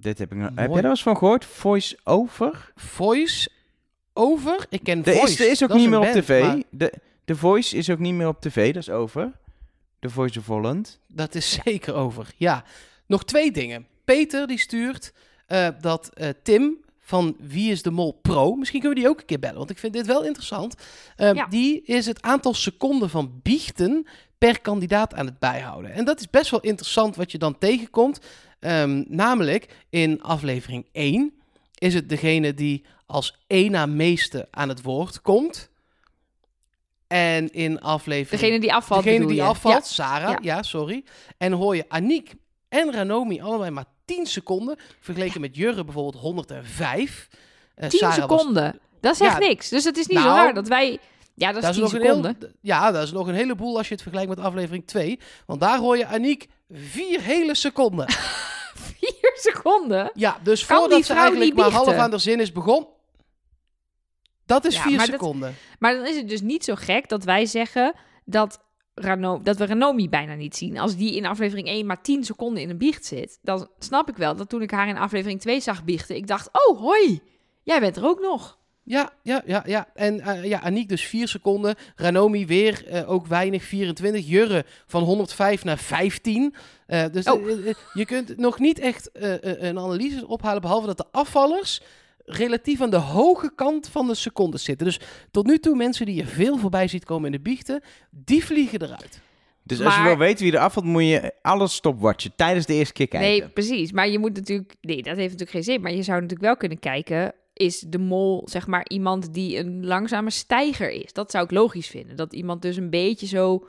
Dit 0.01 0.19
heb 0.19 0.33
ik 0.33 0.39
nog... 0.39 0.47
Heb 0.49 0.57
jij 0.57 0.67
daar 0.67 0.81
wel 0.83 0.91
eens 0.91 1.03
van 1.03 1.17
gehoord? 1.17 1.45
Voice 1.45 1.99
over? 2.05 2.73
Voice 2.77 3.51
over. 4.13 4.67
Ik 4.69 4.83
ken 4.83 5.03
De 5.03 5.13
Voice. 5.13 5.33
is, 5.33 5.41
er 5.41 5.51
is 5.51 5.63
ook 5.63 5.69
dat 5.69 5.79
niet 5.79 5.89
meer 5.89 5.99
op 5.99 6.05
tv. 6.07 6.43
maar 6.43 6.63
De, 6.71 6.93
de 7.25 7.37
Voice 7.37 7.77
is 7.77 7.91
ook 7.91 7.99
niet 7.99 8.15
meer 8.15 8.29
op 8.29 8.41
tv, 8.41 8.73
dat 8.73 8.83
is 8.83 8.91
over. 8.91 9.33
De 9.99 10.11
Voice 10.11 10.39
of 10.39 10.47
Holland. 10.47 10.99
Dat 11.09 11.35
is 11.35 11.59
zeker 11.65 11.95
over. 11.95 12.27
Ja. 12.37 12.65
Nog 13.07 13.25
twee 13.25 13.51
dingen. 13.53 13.87
Peter 14.05 14.47
die 14.47 14.59
stuurt 14.59 15.13
eh, 15.47 15.69
dat 15.81 16.11
eh, 16.15 16.29
Tim 16.43 16.77
van 16.99 17.37
Wie 17.39 17.71
is 17.71 17.83
de 17.83 17.91
Mol 17.91 18.13
Pro, 18.23 18.55
misschien 18.55 18.81
kunnen 18.81 18.99
we 18.99 19.05
die 19.05 19.13
ook 19.13 19.21
een 19.21 19.27
keer 19.27 19.39
bellen, 19.39 19.59
want 19.59 19.71
ik 19.71 19.79
vind 19.79 19.93
dit 19.93 20.07
wel 20.07 20.25
interessant. 20.25 20.75
Eh, 21.17 21.33
Ja. 21.33 21.47
Die 21.47 21.83
is 21.85 22.07
het 22.07 22.23
aantal 22.23 22.55
seconden 22.55 23.11
van 23.11 23.41
biechten 23.43 24.07
per 24.39 24.61
kandidaat 24.61 25.15
aan 25.15 25.27
het 25.27 25.39
bijhouden. 25.39 25.93
En 25.93 26.05
dat 26.05 26.21
is 26.21 26.31
best 26.31 26.51
wel 26.51 26.61
interessant 26.61 27.17
wat 27.17 27.33
je 27.33 27.39
dan 27.39 27.59
tegenkomt. 27.59 28.21
Ehm, 28.61 29.05
namelijk 29.09 29.67
in 29.91 30.23
aflevering 30.23 30.87
1 30.93 31.41
is 31.75 31.95
het 31.95 32.09
degene 32.09 32.55
die 32.55 32.85
als 33.07 33.39
één 33.47 33.71
na 33.71 33.87
meeste 33.87 34.49
aan 34.51 34.69
het 34.69 34.83
woord 34.83 35.21
komt. 35.21 35.69
En 37.07 37.53
in 37.53 37.81
aflevering 37.81 38.41
Degene 38.41 38.61
die 38.61 38.73
afvalt, 38.75 39.05
Degene 39.05 39.27
die 39.27 39.37
je? 39.37 39.43
afvalt, 39.43 39.75
Ja. 39.75 39.81
Sarah, 39.81 40.31
Ja. 40.31 40.39
ja. 40.43 40.63
sorry. 40.63 41.05
En 41.39 41.53
hoor 41.53 41.77
je 41.77 41.85
Aniek 41.89 42.35
en 42.69 42.93
Ranomi 42.93 43.41
allebei 43.41 43.71
maar 43.71 43.85
10 44.05 44.27
seconden. 44.27 44.77
Vergeleken 45.01 45.41
met 45.41 45.57
Jurre 45.57 45.85
bijvoorbeeld 45.85 46.23
105. 46.23 47.29
Eh, 47.75 47.89
10 47.89 47.99
Sarah 47.99 48.17
was- 48.29 48.41
seconden. 48.41 48.79
Dat 49.01 49.15
is 49.15 49.21
echt 49.21 49.39
niks. 49.39 49.69
Dus 49.69 49.85
het 49.85 49.97
is 49.97 50.07
niet 50.07 50.19
zo 50.19 50.25
Nou, 50.25 50.37
raar 50.37 50.55
dat 50.55 50.69
wij... 50.69 50.99
Ja, 51.41 51.53
dat 51.53 51.63
is 51.63 51.71
10 51.71 51.81
nog 51.83 51.93
een 51.93 52.01
seconden. 52.01 52.37
heel, 52.41 52.51
ja, 52.61 52.91
dat 52.91 53.03
is 53.03 53.13
nog 53.13 53.27
een 53.27 53.35
heleboel 53.35 53.77
als 53.77 53.87
je 53.89 53.93
het 53.95 54.03
vergelijkt 54.03 54.35
met 54.37 54.45
aflevering 54.47 54.87
2. 54.87 55.19
Want 55.47 55.61
daar 55.61 55.79
hoor 55.79 55.97
je 55.97 56.07
Aniek 56.07 56.47
vier 56.71 57.21
hele 57.21 57.55
seconden. 57.55 58.07
4 59.01 59.15
seconden? 59.35 60.11
Ja, 60.15 60.39
dus 60.43 60.67
Kan 60.67 60.77
voordat 60.79 61.05
ze 61.05 61.13
eigenlijk 61.15 61.55
maar 61.55 61.71
half 61.71 61.95
aan 61.95 62.11
de 62.11 62.19
zin 62.19 62.41
is 62.41 62.53
begon. 62.53 62.87
Dat 64.47 64.65
is 64.65 64.75
Ja, 64.75 64.83
vier 64.83 64.97
maar 64.97 65.07
dat- 65.07 65.15
seconden. 65.21 65.55
Maar 65.79 65.95
dan 65.95 66.07
is 66.07 66.17
het 66.17 66.29
dus 66.29 66.41
niet 66.41 66.65
zo 66.65 66.75
gek 66.75 67.09
dat 67.09 67.25
wij 67.25 67.47
zeggen 67.47 67.95
dat, 68.25 68.61
Rano, 68.95 69.41
dat 69.43 69.57
we 69.57 69.67
Ranomi 69.67 70.09
bijna 70.09 70.35
niet 70.35 70.57
zien. 70.57 70.79
Als 70.79 70.97
die 70.97 71.17
in 71.17 71.27
aflevering 71.27 71.69
1 71.69 71.87
maar 71.87 72.03
10 72.03 72.25
seconden 72.25 72.63
in 72.63 72.71
een 72.71 72.79
biecht 72.79 73.05
zit, 73.05 73.39
dan 73.43 73.69
snap 73.79 74.09
ik 74.09 74.17
wel 74.17 74.37
dat 74.37 74.49
toen 74.49 74.63
ik 74.63 74.71
haar 74.71 74.89
in 74.89 74.99
aflevering 74.99 75.41
2 75.41 75.61
zag 75.61 75.85
biechten, 75.85 76.17
ik 76.17 76.27
dacht, 76.27 76.49
oh 76.69 76.81
hoi, 76.81 77.21
jij 77.63 77.81
bent 77.81 77.97
er 77.97 78.05
ook 78.07 78.21
nog. 78.21 78.59
Ja, 78.83 79.11
ja, 79.23 79.43
ja, 79.47 79.63
ja. 79.67 79.89
En 79.95 80.21
eh, 80.21 80.45
ja, 80.45 80.61
Aniek 80.61 80.89
dus 80.89 81.05
4 81.05 81.29
seconden. 81.29 81.75
Ranomi 81.97 82.47
weer 82.47 82.87
eh, 82.87 83.11
ook 83.11 83.27
weinig, 83.27 83.65
24. 83.65 84.27
Jurre 84.29 84.65
van 84.87 85.03
105 85.03 85.65
naar 85.65 85.79
15. 85.79 86.55
Eh, 86.87 87.05
dus 87.13 87.25
Oh. 87.25 87.49
je 87.95 88.05
kunt 88.05 88.37
nog 88.37 88.59
niet 88.59 88.79
echt 88.79 89.11
een 89.13 89.79
analyse 89.79 90.27
ophalen, 90.27 90.61
behalve 90.61 90.87
dat 90.87 90.97
de 90.97 91.07
afvallers 91.11 91.81
relatief 92.25 92.81
aan 92.81 92.91
de 92.91 92.97
hoge 92.97 93.55
kant 93.55 93.89
van 93.89 94.07
de 94.07 94.15
secondes 94.15 94.65
zitten. 94.65 94.87
Dus 94.87 95.01
tot 95.31 95.47
nu 95.47 95.59
toe 95.59 95.77
mensen 95.77 96.07
die 96.07 96.15
je 96.15 96.27
veel 96.27 96.59
voorbij 96.59 96.89
ziet 96.89 97.05
komen 97.05 97.27
in 97.27 97.33
de 97.33 97.41
biechten, 97.41 97.83
die 98.11 98.45
vliegen 98.45 98.83
eruit. 98.83 99.21
Dus 99.63 99.81
als 99.81 99.97
je 99.97 100.03
wil 100.03 100.17
weten 100.19 100.45
wie 100.45 100.53
er 100.53 100.59
afvalt, 100.59 100.85
moet 100.85 101.03
je 101.03 101.33
alles 101.43 101.75
stopwatchen 101.75 102.33
tijdens 102.37 102.67
de 102.67 102.75
eerste 102.75 102.93
keer 102.93 103.09
kijken. 103.09 103.29
Nee, 103.29 103.49
precies. 103.49 103.93
Maar 103.93 104.09
je 104.09 104.19
moet 104.19 104.35
natuurlijk, 104.35 104.75
nee, 104.81 104.97
dat 104.97 105.17
heeft 105.17 105.31
natuurlijk 105.31 105.51
geen 105.51 105.63
zin. 105.63 105.81
Maar 105.81 105.93
je 105.93 106.03
zou 106.03 106.21
natuurlijk 106.21 106.47
wel 106.47 106.57
kunnen 106.57 106.79
kijken, 106.79 107.33
is 107.61 107.85
de 107.89 107.99
mol 107.99 108.43
zeg 108.45 108.67
maar 108.67 108.89
iemand 108.89 109.35
die 109.35 109.59
een 109.59 109.87
langzame 109.87 110.31
stijger 110.31 110.91
is? 110.91 111.13
Dat 111.13 111.31
zou 111.31 111.45
ik 111.45 111.51
logisch 111.51 111.87
vinden. 111.87 112.17
Dat 112.17 112.33
iemand 112.33 112.63
dus 112.63 112.77
een 112.77 112.91
beetje 112.91 113.27
zo 113.27 113.67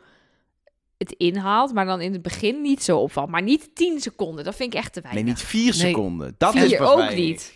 het 0.98 1.12
inhaalt, 1.12 1.74
maar 1.74 1.86
dan 1.86 2.02
in 2.02 2.14
het 2.14 2.22
begin 2.22 2.62
niet 2.62 2.84
zo 2.84 2.98
opvalt. 2.98 3.30
Maar 3.30 3.42
niet 3.42 3.70
10 3.76 4.00
seconden, 4.00 4.44
dat 4.44 4.56
vind 4.56 4.74
ik 4.74 4.80
echt 4.80 4.94
te 4.94 5.02
weinig. 5.02 5.24
Nee, 5.24 5.34
niet 5.34 5.44
vier 5.44 5.74
seconden. 5.74 6.36
Dat 6.38 6.52
Vier 6.52 6.64
is 6.64 6.78
pas 6.78 6.90
ook 6.90 6.98
weinig. 6.98 7.18
niet. 7.18 7.54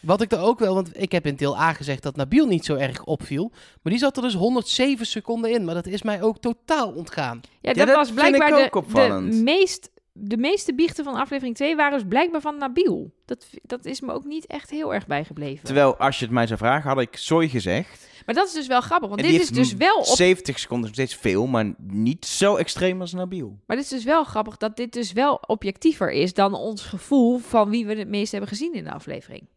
Wat 0.00 0.20
ik 0.20 0.32
er 0.32 0.40
ook 0.40 0.58
wel, 0.58 0.74
want 0.74 1.00
ik 1.00 1.12
heb 1.12 1.26
in 1.26 1.36
deel 1.36 1.58
A 1.58 1.72
gezegd 1.72 2.02
dat 2.02 2.16
Nabil 2.16 2.46
niet 2.46 2.64
zo 2.64 2.74
erg 2.74 3.04
opviel. 3.04 3.50
Maar 3.52 3.92
die 3.92 3.98
zat 3.98 4.16
er 4.16 4.22
dus 4.22 4.34
107 4.34 5.06
seconden 5.06 5.50
in. 5.50 5.64
Maar 5.64 5.74
dat 5.74 5.86
is 5.86 6.02
mij 6.02 6.22
ook 6.22 6.38
totaal 6.38 6.92
ontgaan. 6.92 7.40
Ja, 7.60 7.72
dat, 7.72 7.86
dat 7.86 7.96
was 7.96 8.08
vind 8.08 8.20
ik 8.20 8.24
blijkbaar 8.24 8.64
ook 8.64 8.72
de, 8.72 8.78
opvallend. 8.78 9.32
de 9.32 9.42
meest... 9.42 9.90
De 10.16 10.36
meeste 10.36 10.74
biechten 10.74 11.04
van 11.04 11.14
aflevering 11.14 11.54
2 11.56 11.76
waren 11.76 11.98
dus 11.98 12.08
blijkbaar 12.08 12.40
van 12.40 12.58
Nabil. 12.58 13.14
Dat, 13.24 13.46
dat 13.62 13.84
is 13.84 14.00
me 14.00 14.12
ook 14.12 14.24
niet 14.24 14.46
echt 14.46 14.70
heel 14.70 14.94
erg 14.94 15.06
bijgebleven. 15.06 15.64
Terwijl, 15.64 15.96
als 15.96 16.18
je 16.18 16.24
het 16.24 16.34
mij 16.34 16.46
zou 16.46 16.58
vragen, 16.58 16.88
had 16.88 17.00
ik 17.00 17.16
sooi 17.16 17.48
gezegd. 17.48 18.08
Maar 18.26 18.34
dat 18.34 18.46
is 18.46 18.52
dus 18.52 18.66
wel 18.66 18.80
grappig, 18.80 19.08
want 19.08 19.20
En 19.20 19.26
dit 19.30 19.40
is 19.40 19.48
dus 19.48 19.74
wel 19.74 19.96
op 19.96 20.04
70 20.04 20.58
seconden 20.58 20.90
is 20.90 20.96
nog 20.96 21.06
steeds 21.06 21.22
veel, 21.22 21.46
maar 21.46 21.74
niet 21.78 22.26
zo 22.26 22.56
extreem 22.56 23.00
als 23.00 23.12
Nabil. 23.12 23.58
Maar 23.66 23.76
dit 23.76 23.84
is 23.84 23.90
dus 23.90 24.04
wel 24.04 24.24
grappig 24.24 24.56
dat 24.56 24.76
dit 24.76 24.92
dus 24.92 25.12
wel 25.12 25.34
objectiever 25.34 26.12
is 26.12 26.34
dan 26.34 26.54
ons 26.54 26.82
gevoel 26.82 27.38
van 27.38 27.70
wie 27.70 27.86
we 27.86 27.94
het 27.94 28.08
meest 28.08 28.30
hebben 28.30 28.48
gezien 28.48 28.72
in 28.74 28.84
de 28.84 28.92
aflevering. 28.92 29.48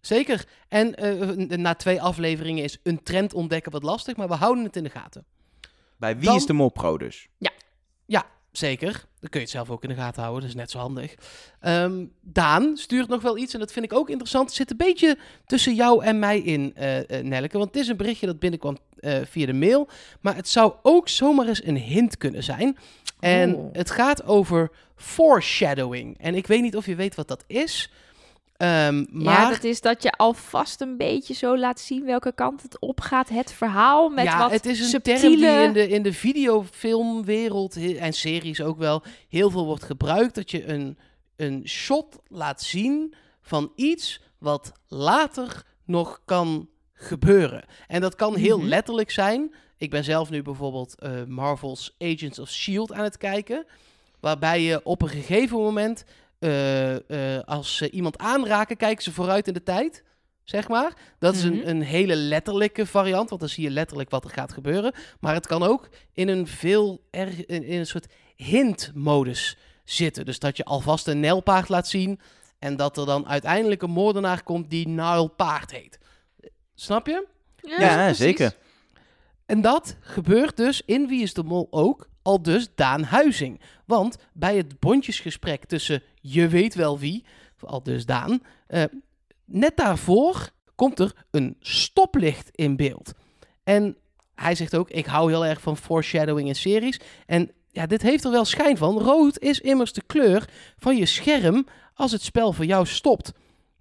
Zeker. 0.00 0.44
En 0.68 0.94
eh, 0.94 1.56
na 1.56 1.74
twee 1.74 2.02
afleveringen 2.02 2.64
is 2.64 2.78
een 2.82 3.02
trend 3.02 3.34
ontdekken 3.34 3.72
wat 3.72 3.82
lastig. 3.82 4.16
Maar 4.16 4.28
we 4.28 4.34
houden 4.34 4.64
het 4.64 4.76
in 4.76 4.82
de 4.84 4.90
gaten. 4.90 5.24
Bij 5.96 6.16
wie 6.16 6.24
Dan- 6.24 6.36
is 6.36 6.46
de 6.46 6.52
mol 6.52 6.70
pro 6.70 6.98
dus? 6.98 7.28
Ja, 7.38 7.50
zeker. 8.52 8.92
Dan 8.92 9.30
kun 9.30 9.40
je 9.40 9.46
het 9.46 9.50
zelf 9.50 9.70
ook 9.70 9.82
in 9.82 9.88
de 9.88 9.94
gaten 9.94 10.22
houden, 10.22 10.40
dat 10.42 10.50
is 10.50 10.56
net 10.56 10.70
zo 10.70 10.78
handig. 10.78 11.14
Ehm, 11.60 12.04
Daan 12.20 12.76
stuurt 12.76 13.08
nog 13.08 13.22
wel 13.22 13.38
iets 13.38 13.54
en 13.54 13.60
dat 13.60 13.72
vind 13.72 13.84
ik 13.84 13.92
ook 13.92 14.08
interessant. 14.08 14.46
Het 14.46 14.56
zit 14.56 14.70
een 14.70 14.76
beetje 14.76 15.18
tussen 15.46 15.74
jou 15.74 16.04
en 16.04 16.18
mij 16.18 16.38
in, 16.38 16.72
eh 16.74 17.18
eh, 17.18 17.24
Nelleke. 17.24 17.58
Want 17.58 17.70
het 17.74 17.82
is 17.82 17.88
een 17.88 17.96
berichtje 17.96 18.26
dat 18.26 18.38
binnenkwam 18.38 18.78
eh, 19.00 19.18
via 19.24 19.46
de 19.46 19.52
mail. 19.52 19.88
Maar 20.20 20.36
het 20.36 20.48
zou 20.48 20.72
ook 20.82 21.08
zomaar 21.08 21.46
eens 21.48 21.64
een 21.64 21.76
hint 21.76 22.16
kunnen 22.16 22.42
zijn. 22.42 22.76
En 23.20 23.54
Oh. 23.54 23.72
het 23.72 23.90
gaat 23.90 24.24
over 24.24 24.70
foreshadowing. 24.96 26.18
En 26.18 26.34
ik 26.34 26.46
weet 26.46 26.62
niet 26.62 26.76
of 26.76 26.86
je 26.86 26.94
weet 26.94 27.14
wat 27.14 27.28
dat 27.28 27.44
is. 27.46 27.90
Ehm, 28.60 29.04
maar 29.10 29.40
Ja, 29.42 29.48
dat 29.50 29.64
is 29.64 29.80
dat 29.80 30.02
je 30.02 30.10
alvast 30.12 30.80
een 30.80 30.96
beetje 30.96 31.34
zo 31.34 31.58
laat 31.58 31.80
zien 31.80 32.04
welke 32.04 32.32
kant 32.34 32.62
het 32.62 32.78
opgaat. 32.78 33.28
Het 33.28 33.52
verhaal 33.52 34.08
met 34.08 34.24
ja, 34.24 34.38
wat 34.38 34.50
het 34.50 34.66
is 34.66 34.80
een 34.80 34.86
subtiele... 34.86 35.20
term 35.20 35.36
die 35.36 35.46
in 35.66 35.72
de, 35.72 35.88
in 35.88 36.02
de 36.02 36.12
videofilmwereld 36.12 37.76
en 37.96 38.12
series 38.12 38.60
ook 38.62 38.78
wel 38.78 39.02
heel 39.28 39.50
veel 39.50 39.64
wordt 39.64 39.84
gebruikt. 39.84 40.34
Dat 40.34 40.50
je 40.50 40.66
een, 40.68 40.98
een 41.36 41.62
shot 41.68 42.18
laat 42.28 42.62
zien 42.62 43.14
van 43.42 43.72
iets 43.76 44.20
wat 44.38 44.72
later 44.88 45.62
nog 45.84 46.20
kan 46.24 46.68
gebeuren. 46.92 47.64
En 47.88 48.00
dat 48.00 48.14
kan 48.14 48.36
heel 48.36 48.58
Mhm. 48.58 48.66
letterlijk 48.68 49.10
zijn. 49.10 49.54
Ik 49.76 49.90
ben 49.90 50.04
zelf 50.04 50.30
nu 50.30 50.42
bijvoorbeeld 50.42 50.98
eh, 50.98 51.10
Marvel's 51.26 51.94
Agents 51.98 52.38
of 52.38 52.48
S.H.I.E.L.D. 52.48 52.92
aan 52.92 53.04
het 53.04 53.16
kijken. 53.18 53.66
Waarbij 54.20 54.62
je 54.62 54.80
op 54.84 55.02
een 55.02 55.08
gegeven 55.08 55.56
moment, 55.58 56.04
eh, 56.40 57.36
eh, 57.36 57.44
als 57.44 57.76
ze 57.76 57.90
iemand 57.90 58.18
aanraken, 58.18 58.76
kijken 58.76 59.02
ze 59.02 59.12
vooruit 59.12 59.46
in 59.48 59.54
de 59.54 59.62
tijd. 59.62 60.04
Zeg 60.44 60.68
maar. 60.68 60.92
Dat 61.18 61.34
is 61.34 61.44
Mhm. 61.44 61.52
een, 61.52 61.68
een 61.68 61.82
hele 61.82 62.14
letterlijke 62.16 62.86
variant, 62.86 63.28
want 63.28 63.40
dan 63.40 63.50
zie 63.50 63.64
je 63.64 63.70
letterlijk 63.70 64.10
wat 64.10 64.24
er 64.24 64.30
gaat 64.30 64.52
gebeuren. 64.52 64.92
Maar 65.20 65.34
het 65.34 65.46
kan 65.46 65.62
ook 65.62 65.88
in 66.12 66.28
een 66.28 66.46
veel 66.46 67.00
erg, 67.10 67.44
in, 67.46 67.64
in 67.64 67.78
een 67.78 67.86
soort 67.86 68.06
hint-modus 68.36 69.56
zitten. 69.84 70.24
Dus 70.24 70.38
dat 70.38 70.56
je 70.56 70.64
alvast 70.64 71.06
een 71.06 71.20
nijlpaard 71.20 71.68
laat 71.68 71.88
zien 71.88 72.20
en 72.58 72.76
dat 72.76 72.96
er 72.96 73.06
dan 73.06 73.28
uiteindelijk 73.28 73.82
een 73.82 73.90
moordenaar 73.90 74.42
komt 74.42 74.70
die 74.70 74.88
nijlpaard 74.88 75.70
heet. 75.70 75.98
Snap 76.74 77.06
je? 77.06 77.26
Ja, 77.62 77.76
precies. 77.96 78.16
zeker. 78.18 78.56
En 79.46 79.60
dat 79.60 79.96
gebeurt 80.00 80.56
dus 80.56 80.82
in 80.86 81.08
Wie 81.08 81.22
is 81.22 81.34
de 81.34 81.42
Mol 81.42 81.66
ook, 81.70 82.08
al 82.22 82.42
dus 82.42 82.68
Daan 82.74 83.02
Huizing. 83.02 83.60
Want 83.86 84.16
bij 84.32 84.56
het 84.56 84.78
bondjesgesprek 84.80 85.64
tussen 85.64 86.02
je 86.20 86.48
weet 86.48 86.74
wel 86.74 86.98
wie, 86.98 87.24
al 87.60 87.82
dus 87.82 88.06
Daan, 88.06 88.42
eh, 88.66 88.84
net 89.44 89.76
daarvoor 89.76 90.50
komt 90.74 90.98
er 90.98 91.12
een 91.30 91.56
stoplicht 91.60 92.50
in 92.50 92.76
beeld. 92.76 93.12
En 93.64 93.96
hij 94.34 94.54
zegt 94.54 94.76
ook, 94.76 94.90
ik 94.90 95.06
hou 95.06 95.30
heel 95.30 95.46
erg 95.46 95.60
van 95.60 95.76
foreshadowing 95.76 96.48
in 96.48 96.54
series. 96.54 97.00
En 97.26 97.50
ja, 97.68 97.86
dit 97.86 98.02
heeft 98.02 98.24
er 98.24 98.30
wel 98.30 98.44
schijn 98.44 98.76
van. 98.76 98.98
Rood 98.98 99.38
is 99.38 99.60
immers 99.60 99.92
de 99.92 100.02
kleur 100.06 100.48
van 100.78 100.96
je 100.96 101.06
scherm 101.06 101.66
als 101.94 102.12
het 102.12 102.22
spel 102.22 102.52
voor 102.52 102.64
jou 102.64 102.86
stopt. 102.86 103.32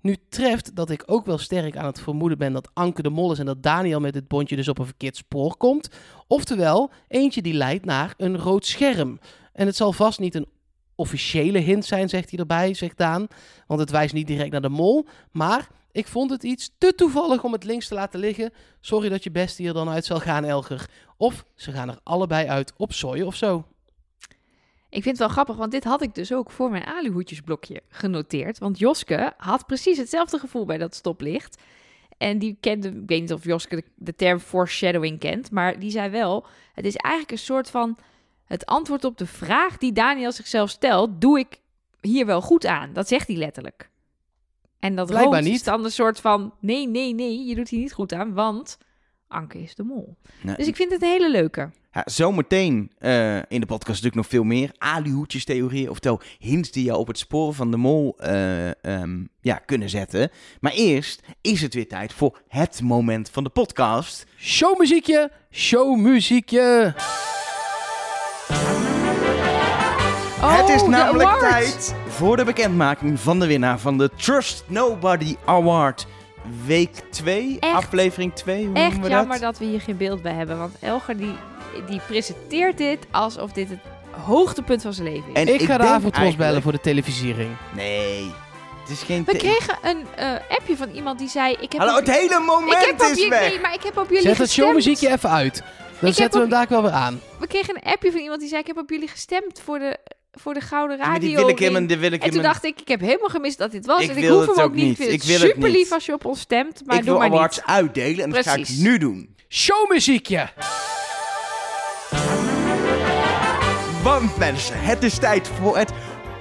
Nu 0.02 0.16
treft 0.30 0.76
dat 0.76 0.90
ik 0.90 1.04
ook 1.06 1.26
wel 1.26 1.38
sterk 1.38 1.78
aan 1.78 1.86
het 1.86 2.02
vermoeden 2.02 2.38
ben 2.38 2.54
dat 2.54 2.70
Anke 2.74 3.02
de 3.02 3.10
Mol 3.10 3.32
is 3.32 3.40
en 3.40 3.46
dat 3.46 3.64
Daniel 3.64 4.00
met 4.00 4.14
dit 4.14 4.28
bondje 4.28 4.56
dus 4.56 4.68
op 4.68 4.80
een 4.80 4.86
verkeerd 4.86 5.16
spoor 5.16 5.58
komt. 5.58 5.90
Oftewel, 6.28 6.92
eentje 7.08 7.42
die 7.42 7.54
leidt 7.54 7.86
naar 7.86 8.14
een 8.18 8.38
rood 8.38 8.66
scherm. 8.66 9.20
En 9.54 9.66
het 9.66 9.76
zal 9.76 9.94
vast 9.94 10.20
niet 10.20 10.36
een 10.36 10.48
officiële 11.00 11.60
hint 11.60 11.86
zijn, 11.86 12.10
zegt 12.10 12.30
hij 12.30 12.40
erbij, 12.40 12.74
zegt 12.74 12.98
Daan. 12.98 13.28
Want 13.68 13.80
het 13.80 13.90
wijst 13.90 14.14
niet 14.14 14.28
direct 14.28 14.52
naar 14.52 14.62
de 14.62 14.70
mol. 14.70 15.08
Maar 15.32 15.68
ik 15.92 16.08
vond 16.08 16.32
het 16.32 16.44
iets 16.44 16.72
te 16.78 16.94
toevallig 16.96 17.44
om 17.44 17.52
het 17.52 17.64
links 17.64 17.88
te 17.88 17.94
laten 17.94 18.20
liggen. 18.20 18.52
Sorry 18.82 19.10
dat 19.10 19.24
je 19.24 19.32
best 19.32 19.58
hier 19.58 19.74
dan 19.74 19.90
uit 19.90 20.06
zal 20.06 20.20
gaan, 20.20 20.46
Elger. 20.46 20.90
Of 21.18 21.46
ze 21.56 21.72
gaan 21.72 21.90
er 21.90 22.00
allebei 22.04 22.48
uit 22.48 22.74
op 22.78 22.94
soja 22.94 23.26
of 23.26 23.36
zo. 23.36 23.66
Ik 24.90 25.04
vind 25.04 25.06
het 25.06 25.18
wel 25.18 25.28
grappig, 25.28 25.56
want 25.56 25.72
dit 25.72 25.84
had 25.84 26.02
ik 26.02 26.16
dus 26.16 26.34
ook 26.34 26.52
voor 26.52 26.70
mijn 26.70 26.86
aluhoedjesblokje 26.86 27.82
genoteerd. 27.88 28.58
Want 28.58 28.80
Joske 28.80 29.34
had 29.38 29.66
precies 29.66 29.98
hetzelfde 29.98 30.40
gevoel 30.40 30.66
bij 30.66 30.78
dat 30.78 30.96
stoplicht. 30.96 31.62
En 32.18 32.40
die 32.40 32.58
kende, 32.60 32.88
ik 32.88 32.94
weet 33.06 33.22
niet 33.22 33.34
of 33.34 33.44
Joske 33.44 33.76
de, 33.76 33.84
de 33.96 34.16
term 34.16 34.40
foreshadowing 34.40 35.20
kent, 35.20 35.52
maar 35.52 35.80
die 35.80 35.92
zei 35.92 36.10
wel, 36.10 36.46
het 36.74 36.86
is 36.86 36.96
eigenlijk 36.96 37.34
een 37.34 37.46
soort 37.46 37.70
van 37.70 37.98
het 38.50 38.66
antwoord 38.66 39.04
op 39.04 39.18
de 39.18 39.26
vraag 39.26 39.78
die 39.78 39.92
Daniel 39.92 40.32
zichzelf 40.32 40.70
stelt, 40.70 41.22
doe 41.22 41.40
ik 41.40 41.60
hier 42.02 42.26
wel 42.26 42.42
goed 42.42 42.66
aan? 42.66 42.94
Dat 42.94 43.08
zegt 43.08 43.28
hij 43.28 43.36
letterlijk. 43.36 43.90
En 44.80 44.96
dat 44.96 45.08
Blijkbaar 45.08 45.34
rood 45.34 45.44
niet. 45.44 45.54
is 45.54 45.64
dan 45.64 45.84
een 45.84 45.92
soort 45.92 46.20
van, 46.20 46.54
nee, 46.60 46.88
nee, 46.88 47.14
nee, 47.14 47.46
je 47.46 47.56
doet 47.56 47.70
hier 47.70 47.80
niet 47.80 47.94
goed 47.94 48.14
aan, 48.14 48.34
want 48.34 48.78
Anke 49.28 49.62
is 49.62 49.76
de 49.76 49.84
mol. 49.84 50.18
Nee. 50.42 50.56
Dus 50.56 50.68
ik 50.68 50.76
vind 50.76 50.92
het 50.92 51.02
een 51.02 51.08
hele 51.08 51.32
leuke. 51.32 51.70
Ja, 51.92 52.02
zometeen 52.06 52.92
eh, 52.98 53.36
in 53.36 53.60
de 53.60 53.66
podcast 53.66 53.88
natuurlijk 53.88 54.16
nog 54.16 54.28
veel 54.28 54.44
meer. 54.44 54.72
Alihoedjes-theorieën, 54.78 55.90
oftewel 55.90 56.22
hints 56.40 56.72
die 56.72 56.84
jou 56.84 57.00
op 57.00 57.08
het 57.08 57.18
spoor 57.18 57.54
van 57.54 57.72
de 57.72 57.78
mol 57.78 58.16
eh, 58.18 58.84
ehm, 58.84 59.24
ja, 59.42 59.56
kunnen 59.56 59.90
zetten. 59.90 60.30
Maar 60.60 60.72
eerst 60.72 61.22
is 61.42 61.62
het 61.62 61.74
weer 61.74 61.88
tijd 61.88 62.14
voor 62.14 62.42
het 62.48 62.82
moment 62.82 63.30
van 63.30 63.44
de 63.44 63.50
podcast. 63.50 64.26
Showmuziekje, 64.38 65.32
showmuziekje. 65.52 66.94
Het 70.58 70.70
is 70.70 70.82
Oh, 70.82 70.88
namelijk 70.88 71.30
tijd 71.40 71.96
voor 72.08 72.38
de 72.38 72.44
bekendmaking 72.44 73.20
van 73.20 73.40
de 73.40 73.48
winnaar 73.48 73.80
van 73.80 73.98
de 73.98 74.10
Trust 74.16 74.64
Nobody 74.68 75.36
Award. 75.46 76.08
Week 76.66 77.02
2, 77.10 77.58
Echt? 77.60 77.74
aflevering 77.74 78.34
2, 78.34 78.66
hoe 78.66 78.76
Echt 78.76 79.08
jammer 79.08 79.28
dat? 79.28 79.40
dat 79.40 79.58
we 79.58 79.66
hier 79.66 79.82
geen 79.82 79.98
beeld 79.98 80.22
bij 80.22 80.34
hebben. 80.34 80.58
Want 80.58 80.76
Elger 80.80 81.18
die, 81.18 81.36
die 81.88 82.02
presenteert 82.08 82.78
dit 82.78 83.00
alsof 83.12 83.52
dit 83.52 83.70
het 83.70 83.80
hoogtepunt 84.26 84.82
van 84.82 84.94
zijn 84.94 85.08
leven 85.08 85.30
is. 85.34 85.40
En 85.42 85.54
Ik 85.54 85.62
ga 85.62 85.78
de 85.78 85.84
avondros 85.84 86.36
bellen 86.36 86.62
voor 86.62 86.72
de 86.72 86.80
televisiering. 86.80 87.50
Nee, 87.76 88.32
het 88.82 88.90
is 88.90 89.02
geen... 89.02 89.24
We 89.26 89.38
kregen 89.38 89.78
een 89.82 90.06
eh, 90.16 90.34
appje 90.50 90.78
van 90.78 90.90
iemand 90.90 91.20
die 91.20 91.30
zei... 91.30 91.54
Ik 91.54 91.72
heb 91.72 91.82
Hallo, 91.82 91.94
op, 91.94 92.00
het 92.00 92.10
hele 92.10 92.24
ik 92.24 92.30
heb 92.32 92.40
moment 92.42 92.92
op 92.94 93.00
is 93.00 93.08
jullie, 93.16 93.30
weg! 93.30 93.50
nee, 93.50 93.60
maar 93.60 93.74
ik 93.74 93.84
heb 93.84 93.98
op 93.98 94.10
jullie 94.10 94.24
Zet 94.24 94.38
het 94.38 94.52
showmuziekje 94.52 95.12
even 95.12 95.30
uit. 95.30 95.64
Dan 96.00 96.14
zetten 96.14 96.34
we 96.34 96.48
hem 96.48 96.50
daar 96.50 96.68
wel 96.70 96.82
weer 96.82 96.92
aan. 96.92 97.22
We 97.40 97.48
kregen 97.48 97.76
een 97.76 97.92
appje 97.92 98.12
van 98.12 98.22
iemand 98.22 98.40
die 98.40 98.50
zei... 98.50 98.62
Ik 98.62 98.68
heb 98.68 98.78
op 98.78 98.90
jullie 98.90 99.08
gestemd 99.08 99.62
voor 99.64 99.80
de, 99.80 99.98
voor 100.32 100.54
de 100.54 100.62
Gouden 100.62 100.98
Ja, 100.98 101.04
Radio. 101.04 101.20
die 101.28 101.36
wil 101.36 101.48
ik 101.50 101.60
ring." 101.60 101.74
hem, 101.74 101.88
die 101.88 101.98
wil 101.98 102.12
ik 102.12 102.24
en 102.24 102.30
toen 102.32 102.42
dacht 102.42 102.64
ik, 102.64 102.82
ik 102.82 102.88
heb 102.88 103.00
helemaal 103.00 103.30
gemist 103.30 103.58
dat 103.58 103.72
dit 103.72 103.86
was. 103.86 104.02
Ik 104.02 104.10
en 104.10 104.18
ik 104.18 104.24
wil 104.24 104.38
hoef 104.38 104.48
het 104.48 104.56
hem 104.56 104.66
ook 104.66 104.74
niet. 104.74 104.84
niet. 104.84 104.92
Ik 104.92 104.98
vind 104.98 105.12
Ik 105.14 105.20
het 105.20 105.28
wil 105.30 105.40
het 105.40 105.48
super 105.50 105.70
niet. 105.70 105.78
lief 105.78 105.92
als 105.92 106.06
je 106.06 106.14
op 106.14 106.26
ons 106.26 106.40
stemt. 106.40 106.82
Maar 106.86 106.98
ik 106.98 107.06
doe 107.06 107.12
wil 107.12 107.20
maar 107.28 107.38
awards 107.38 107.58
niet. 107.58 107.66
uitdelen 107.66 108.24
en 108.24 108.30
dat 108.30 108.44
ga 108.46 108.50
ik 108.54 108.56
Precies. 108.64 108.78
nu 108.84 108.98
doen. 108.98 109.36
Showmuziekje. 109.50 110.50
Want 114.04 114.38
mensen, 114.38 114.76
het 114.82 115.04
is 115.04 115.18
tijd 115.18 115.48
voor 115.62 115.78
het 115.78 115.92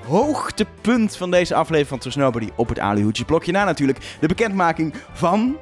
hoogtepunt 0.07 1.16
van 1.16 1.30
deze 1.30 1.55
aflevering 1.55 1.89
van 1.89 1.99
Trust 1.99 2.16
Nobody 2.16 2.49
op 2.57 2.68
het 2.68 2.78
Alihoedjes 2.78 3.26
blokje. 3.26 3.53
Na 3.53 3.64
natuurlijk 3.64 3.99
de 4.20 4.26
bekendmaking 4.28 4.95
van 5.12 5.57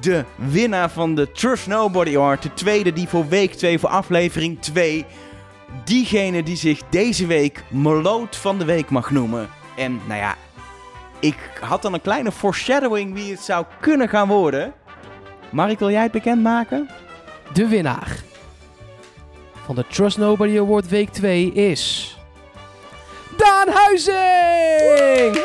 de 0.00 0.24
winnaar 0.36 0.90
van 0.90 1.14
de 1.14 1.32
Trust 1.32 1.66
Nobody 1.66 2.16
Award. 2.16 2.42
De 2.42 2.54
tweede 2.54 2.92
die 2.92 3.08
voor 3.08 3.28
week 3.28 3.52
2, 3.54 3.78
voor 3.78 3.88
aflevering 3.88 4.60
2. 4.60 5.04
Diegene 5.84 6.42
die 6.42 6.56
zich 6.56 6.80
deze 6.90 7.26
week 7.26 7.64
Meloot 7.68 8.36
van 8.36 8.58
de 8.58 8.64
Week 8.64 8.90
mag 8.90 9.10
noemen. 9.10 9.48
En 9.76 10.00
nou 10.06 10.20
ja, 10.20 10.34
ik 11.20 11.36
had 11.60 11.82
dan 11.82 11.94
een 11.94 12.00
kleine 12.00 12.32
foreshadowing 12.32 13.14
wie 13.14 13.30
het 13.30 13.40
zou 13.40 13.64
kunnen 13.80 14.08
gaan 14.08 14.28
worden. 14.28 14.74
Mark, 15.50 15.78
wil 15.78 15.90
jij 15.90 16.02
het 16.02 16.12
bekendmaken? 16.12 16.88
De 17.52 17.66
winnaar 17.66 18.24
van 19.66 19.74
de 19.74 19.86
Trust 19.86 20.18
Nobody 20.18 20.58
Award 20.58 20.88
week 20.88 21.10
2 21.10 21.52
is... 21.52 22.16
Daan 23.36 23.68
Huizing! 23.68 25.44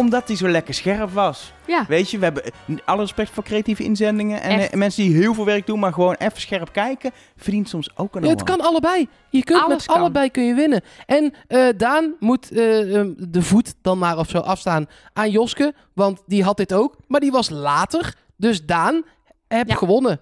Omdat 0.00 0.26
hij 0.28 0.36
zo 0.36 0.48
lekker 0.48 0.74
scherp 0.74 1.10
was. 1.12 1.52
Ja. 1.66 1.84
Weet 1.88 2.10
je, 2.10 2.18
we 2.18 2.24
hebben 2.24 2.44
eh, 2.44 2.50
alle 2.84 3.00
respect 3.00 3.30
voor 3.30 3.42
creatieve 3.42 3.82
inzendingen. 3.82 4.40
En 4.42 4.58
Echt. 4.60 4.70
eh, 4.70 4.78
mensen 4.78 5.02
die 5.04 5.14
heel 5.16 5.34
veel 5.34 5.44
werk 5.44 5.66
doen, 5.66 5.78
maar 5.78 5.92
gewoon 5.92 6.14
even 6.14 6.40
scherp 6.40 6.72
kijken, 6.72 7.10
verdient 7.36 7.68
soms 7.68 7.90
ook 7.96 8.14
een 8.16 8.22
Ja, 8.22 8.28
het 8.28 8.42
kan 8.42 8.60
allebei. 8.60 9.08
Je 9.30 9.44
kunt 9.44 9.60
Alles 9.62 9.74
met 9.76 9.86
kan. 9.86 9.96
allebei 9.96 10.30
kun 10.30 10.44
je 10.44 10.54
winnen. 10.54 10.82
En 11.06 11.34
eh, 11.46 11.68
Daan 11.76 12.14
moet 12.20 12.50
eh, 12.52 12.96
ehm, 12.96 13.12
de 13.16 13.42
voet 13.42 13.74
dan 13.82 13.98
maar 13.98 14.18
of 14.18 14.28
zo 14.28 14.38
afstaan 14.38 14.86
aan 15.12 15.30
Joske. 15.30 15.74
Want 15.94 16.22
die 16.26 16.42
had 16.44 16.56
dit 16.56 16.72
ook. 16.72 16.96
Maar 17.06 17.20
die 17.20 17.30
was 17.30 17.50
later. 17.50 18.14
Dus 18.36 18.66
Daan 18.66 19.02
heb 19.48 19.68
Ja. 19.68 19.74
gewonnen. 19.74 20.20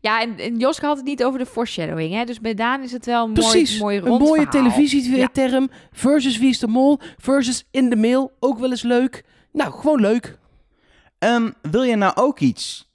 Ja, 0.00 0.20
en, 0.20 0.38
en 0.38 0.56
Joske 0.58 0.86
had 0.86 0.96
het 0.96 1.06
niet 1.06 1.24
over 1.24 1.38
de 1.38 1.46
foreshadowing. 1.46 2.12
Hè? 2.14 2.24
Dus 2.24 2.40
bij 2.40 2.54
Daan 2.54 2.82
is 2.82 2.92
het 2.92 3.06
wel 3.06 3.26
een 3.26 3.32
Precies. 3.32 3.78
mooi, 3.80 3.80
mooi 3.80 3.96
een 3.96 4.04
rond 4.18 4.20
mooie 4.28 4.42
verhaal. 4.50 4.70
televisieterm. 4.70 5.68
Versus 5.92 6.38
Wie 6.38 6.48
is 6.48 6.58
de 6.58 6.66
Mol. 6.66 6.98
Versus 7.18 7.66
In 7.70 7.90
de 7.90 7.96
Mail. 7.96 8.32
Ook 8.40 8.58
wel 8.58 8.70
eens 8.70 8.82
leuk. 8.82 9.24
Nou, 9.52 9.72
gewoon 9.72 10.00
leuk. 10.00 10.38
Ehm, 11.18 11.50
wil 11.62 11.82
je 11.82 11.96
nou 11.96 12.12
ook 12.16 12.40
iets 12.40 12.90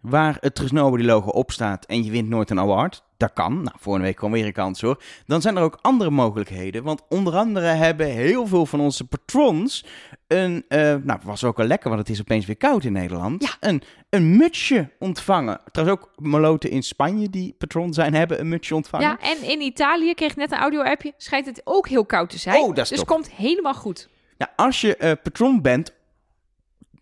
waar 0.00 0.36
het 0.40 0.54
Trust 0.54 0.72
Nobody 0.72 1.02
logo 1.04 1.28
op 1.30 1.50
staat 1.50 1.86
en 1.86 2.04
je 2.04 2.10
wint 2.10 2.28
nooit 2.28 2.50
een 2.50 2.60
award? 2.60 3.02
Dat 3.18 3.32
kan. 3.32 3.62
Nou, 3.62 3.76
volgende 3.78 4.06
week 4.06 4.16
kwam 4.16 4.30
weer 4.30 4.46
een 4.46 4.52
kans 4.52 4.80
hoor. 4.80 5.02
Dan 5.26 5.40
zijn 5.40 5.56
er 5.56 5.62
ook 5.62 5.78
andere 5.80 6.10
mogelijkheden. 6.10 6.82
Want 6.82 7.02
onder 7.08 7.36
andere 7.36 7.66
hebben 7.66 8.06
heel 8.06 8.46
veel 8.46 8.66
van 8.66 8.80
onze 8.80 9.04
patrons 9.04 9.84
een, 10.26 10.64
eh 10.68 10.94
nou 11.02 11.18
was 11.22 11.44
ook 11.44 11.58
al 11.58 11.64
lekker, 11.64 11.88
want 11.88 12.00
het 12.00 12.10
is 12.10 12.20
opeens 12.20 12.46
weer 12.46 12.56
koud 12.56 12.84
in 12.84 12.92
Nederland. 12.92 13.42
Ja. 13.42 13.68
Een, 13.68 13.82
een 14.10 14.36
mutsje 14.36 14.90
ontvangen. 14.98 15.60
Trouwens 15.72 16.00
ook 16.00 16.10
Maloten 16.16 16.70
in 16.70 16.82
Spanje 16.82 17.30
die 17.30 17.54
patron 17.58 17.92
zijn, 17.92 18.14
hebben 18.14 18.40
een 18.40 18.48
mutsje 18.48 18.74
ontvangen. 18.74 19.08
Ja, 19.08 19.18
en 19.20 19.42
in 19.42 19.60
Italië 19.60 20.14
kreeg 20.14 20.30
ik 20.30 20.36
net 20.36 20.52
een 20.52 20.58
audio-appje. 20.58 21.12
Schijnt 21.16 21.46
het 21.46 21.60
ook 21.64 21.88
heel 21.88 22.06
koud 22.06 22.30
te 22.30 22.38
zijn. 22.38 22.62
Oh, 22.62 22.68
dat 22.68 22.78
is 22.78 22.88
dus 22.88 22.98
top. 22.98 23.06
komt 23.06 23.30
helemaal 23.30 23.74
goed. 23.74 24.08
Nou, 24.38 24.50
als 24.56 24.80
je 24.80 24.96
eh, 24.96 25.12
patron 25.22 25.62
bent 25.62 25.96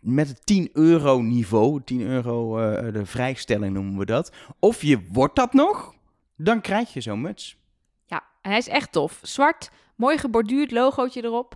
met 0.01 0.29
het 0.29 0.47
10 0.47 0.71
euro 0.73 1.21
niveau, 1.21 1.81
10 1.85 2.01
euro 2.01 2.59
eh, 2.59 2.93
de 2.93 3.07
vrijstelling 3.07 3.75
noemen 3.75 3.99
we 3.99 4.05
dat, 4.05 4.33
of 4.59 4.83
je 4.83 4.99
wordt 5.13 5.37
dat 5.37 5.53
nog, 5.53 5.95
dan 6.37 6.61
krijg 6.61 6.93
je 6.93 7.01
zo'n 7.01 7.21
muts. 7.21 7.57
Ja, 8.05 8.23
en 8.43 8.51
hij 8.51 8.59
is 8.59 8.69
echt 8.69 8.93
tof. 8.93 9.19
Zwart, 9.23 9.71
mooi 9.97 10.19
geborduurd 10.19 10.71
logootje 10.71 11.25
erop. 11.25 11.55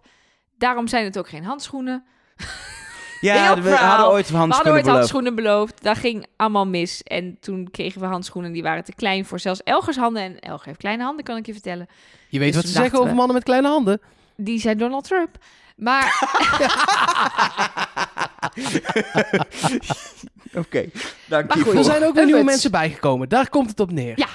Daarom 0.59 0.89
zijn 0.89 1.05
het 1.05 1.18
ook 1.18 1.28
geen 1.28 1.45
handschoenen. 1.45 2.05
Ja, 3.20 3.61
we 3.61 3.70
hadden 3.74 4.07
ooit 4.07 4.28
we 4.31 4.37
hadden 4.37 4.39
handschoenen 4.39 4.72
ooit 4.72 4.83
beloofd. 4.83 4.99
handschoenen 4.99 5.35
beloofd. 5.35 5.83
Dat 5.83 5.99
ging 5.99 6.26
allemaal 6.37 6.66
mis. 6.66 7.03
En 7.03 7.37
toen 7.41 7.68
kregen 7.70 8.01
we 8.01 8.07
handschoenen 8.07 8.53
die 8.53 8.62
waren 8.62 8.85
te 8.85 8.95
klein 8.95 9.24
voor 9.24 9.41
zelfs 9.41 9.62
Elgers 9.62 9.97
handen. 9.97 10.22
En 10.22 10.39
Elger 10.39 10.66
heeft 10.66 10.78
kleine 10.78 11.03
handen, 11.03 11.24
kan 11.24 11.37
ik 11.37 11.47
je 11.47 11.53
vertellen. 11.53 11.87
Je 12.28 12.39
weet 12.39 12.53
Dus 12.53 12.57
wat 12.62 12.70
ze 12.70 12.76
zeggen 12.76 12.99
over 12.99 13.11
we- 13.11 13.16
mannen 13.16 13.35
met 13.35 13.45
kleine 13.45 13.68
handen. 13.68 14.01
Die 14.37 14.61
zijn 14.61 14.78
Donald 14.78 15.05
Trump. 15.05 15.39
Maar 15.76 16.05
Oké, 20.55 20.91
dank 21.28 21.49
Maar 21.49 21.59
je 21.59 21.72
Er 21.78 21.85
zijn 21.85 22.05
ook 22.05 22.14
weer 22.14 22.24
nieuwe 22.24 22.45
mensen 22.45 22.70
bijgekomen. 22.70 23.28
Daar 23.28 23.49
komt 23.49 23.70
het 23.70 23.81
op 23.81 23.91
neer. 23.91 24.12
Ja. 24.18 24.28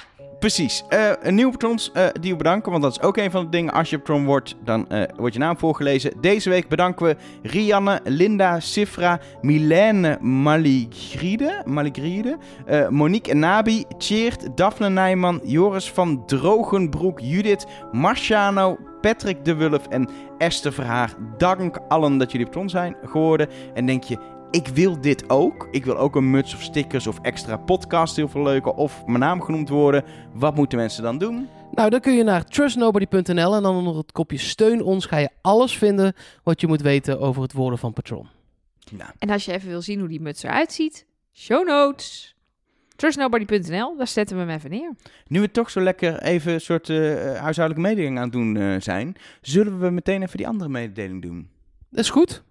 Precies. 0.45 0.83
Eh, 0.89 1.11
een 1.21 1.35
nieuwe 1.35 1.51
patrons 1.51 1.91
eh, 1.91 2.05
die 2.21 2.31
we 2.31 2.37
bedanken, 2.37 2.71
want 2.71 2.83
dat 2.83 2.91
is 2.91 3.01
ook 3.01 3.17
een 3.17 3.31
van 3.31 3.43
de 3.43 3.49
dingen. 3.49 3.73
Als 3.73 3.89
je 3.89 3.97
patron 3.97 4.25
wordt, 4.25 4.55
dan 4.63 4.89
eh, 4.89 5.03
wordt 5.17 5.33
je 5.33 5.39
naam 5.39 5.57
voorgelezen. 5.57 6.13
Deze 6.21 6.49
week 6.49 6.67
bedanken 6.67 7.05
we 7.05 7.15
Rianne, 7.43 7.99
Linda, 8.03 8.59
Sifra, 8.59 9.19
Milène 9.41 10.17
Maligride, 10.21 11.61
Maligride 11.65 12.37
eh, 12.65 12.87
Monique 12.87 13.33
Nabi, 13.33 13.83
Tjeerd, 13.97 14.57
Daphne 14.57 14.89
Nijman, 14.89 15.41
Joris 15.43 15.91
van 15.91 16.25
Drogenbroek, 16.25 17.19
Judith, 17.19 17.65
Marciano, 17.91 18.77
Patrick 19.01 19.45
de 19.45 19.55
Wulf 19.55 19.87
en 19.87 20.09
Esther 20.37 20.73
Verhaar. 20.73 21.13
Dank 21.37 21.79
allen 21.87 22.17
dat 22.17 22.31
jullie 22.31 22.47
patron 22.47 22.69
zijn 22.69 22.95
geworden. 23.03 23.47
En 23.73 23.85
denk 23.85 24.03
je, 24.03 24.17
ik 24.55 24.67
wil 24.67 25.01
dit 25.01 25.29
ook. 25.29 25.67
Ik 25.71 25.85
wil 25.85 25.97
ook 25.97 26.15
een 26.15 26.29
muts 26.29 26.53
of 26.53 26.61
stickers 26.61 27.07
of 27.07 27.19
extra 27.21 27.57
podcast, 27.57 28.15
heel 28.15 28.27
veel 28.27 28.43
leuke. 28.43 28.75
Of 28.75 29.05
mijn 29.05 29.19
naam 29.19 29.41
genoemd 29.41 29.69
worden. 29.69 30.03
Wat 30.33 30.55
moeten 30.55 30.77
mensen 30.77 31.03
dan 31.03 31.17
doen? 31.17 31.47
Nou, 31.71 31.89
dan 31.89 31.99
kun 31.99 32.13
je 32.13 32.23
naar 32.23 32.45
trustnobody.nl 32.45 33.55
en 33.55 33.63
dan 33.63 33.75
onder 33.75 33.97
het 33.97 34.11
kopje 34.11 34.37
steun 34.37 34.83
ons 34.83 35.05
ga 35.05 35.17
je 35.17 35.29
alles 35.41 35.77
vinden 35.77 36.13
wat 36.43 36.61
je 36.61 36.67
moet 36.67 36.81
weten 36.81 37.19
over 37.19 37.41
het 37.41 37.53
worden 37.53 37.79
van 37.79 37.93
patron. 37.93 38.27
Nou, 38.91 39.11
En 39.19 39.29
als 39.29 39.45
je 39.45 39.53
even 39.53 39.69
wil 39.69 39.81
zien 39.81 39.99
hoe 39.99 40.07
die 40.07 40.21
muts 40.21 40.43
eruit 40.43 40.71
ziet, 40.71 41.05
show 41.33 41.67
notes. 41.67 42.35
Trustnobody.nl, 42.95 43.97
daar 43.97 44.07
zetten 44.07 44.35
we 44.35 44.41
hem 44.41 44.51
even 44.51 44.69
neer. 44.69 44.95
nu 45.27 45.39
we 45.41 45.51
toch 45.51 45.69
zo 45.69 45.81
lekker 45.81 46.21
even 46.21 46.53
een 46.53 46.61
soort 46.61 46.89
eh, 46.89 46.97
huishoudelijke 47.39 47.81
mededeling 47.81 48.17
aan 48.17 48.23
het 48.23 48.31
doen 48.31 48.57
eh, 48.57 48.75
zijn, 48.79 49.15
zullen 49.41 49.79
we 49.79 49.89
meteen 49.89 50.21
even 50.21 50.37
die 50.37 50.47
andere 50.47 50.69
mededeling 50.69 51.21
doen. 51.21 51.49
Dat 51.89 52.03
is 52.03 52.09
goed. 52.09 52.43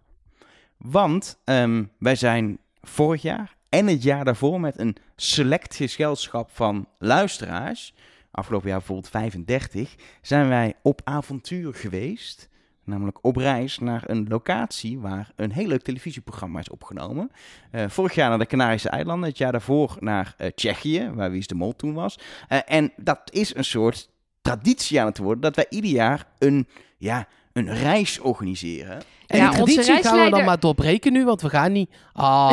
Want 0.90 1.38
ehm, 1.44 1.84
wij 1.98 2.14
zijn 2.14 2.58
vorig 2.82 3.22
jaar 3.22 3.56
en 3.68 3.86
het 3.86 4.02
jaar 4.02 4.24
daarvoor 4.24 4.60
met 4.60 4.78
een 4.78 4.96
select 5.16 5.74
gezelschap 5.74 6.50
van 6.52 6.88
luisteraars, 6.98 7.94
afgelopen 8.30 8.68
jaar 8.68 8.78
bijvoorbeeld 8.78 9.08
35, 9.08 9.94
zijn 10.22 10.48
wij 10.48 10.74
op 10.82 11.00
avontuur 11.04 11.74
geweest. 11.74 12.48
Namelijk 12.84 13.18
op 13.22 13.36
reis 13.36 13.78
naar 13.78 14.02
een 14.06 14.26
locatie 14.28 14.98
waar 14.98 15.32
een 15.36 15.52
heel 15.52 15.66
leuk 15.66 15.82
televisieprogramma 15.82 16.58
is 16.58 16.70
opgenomen. 16.70 17.30
Eh, 17.70 17.88
vorig 17.88 18.14
jaar 18.14 18.28
naar 18.28 18.38
de 18.38 18.46
Canarische 18.46 18.88
eilanden, 18.88 19.28
het 19.28 19.38
jaar 19.38 19.52
daarvoor 19.52 19.96
naar 20.00 20.34
eh, 20.36 20.50
Tsjechië, 20.54 21.10
waar 21.14 21.30
Wie 21.30 21.38
is 21.38 21.46
de 21.46 21.54
Mol 21.54 21.76
toen 21.76 21.94
was. 21.94 22.18
Eh, 22.48 22.58
en 22.66 22.92
dat 22.96 23.20
is 23.32 23.54
een 23.54 23.64
soort 23.64 24.10
traditie 24.42 25.00
aan 25.00 25.06
het 25.06 25.18
worden, 25.18 25.42
dat 25.42 25.56
wij 25.56 25.66
ieder 25.68 25.90
jaar 25.90 26.26
een, 26.38 26.68
ja, 26.96 27.26
een 27.54 27.74
reis 27.74 28.18
organiseren. 28.20 29.02
En 29.26 29.38
Ja, 29.38 29.50
die 29.50 29.60
onze 29.60 29.74
traditie 29.74 30.02
gaan 30.08 30.24
we 30.24 30.30
dan 30.30 30.44
maar 30.44 30.60
doorbreken 30.60 31.12
nu, 31.12 31.24
want 31.24 31.40
we 31.42 31.48
gaan 31.50 31.72
niet... 31.72 31.90
Ah. 32.12 32.50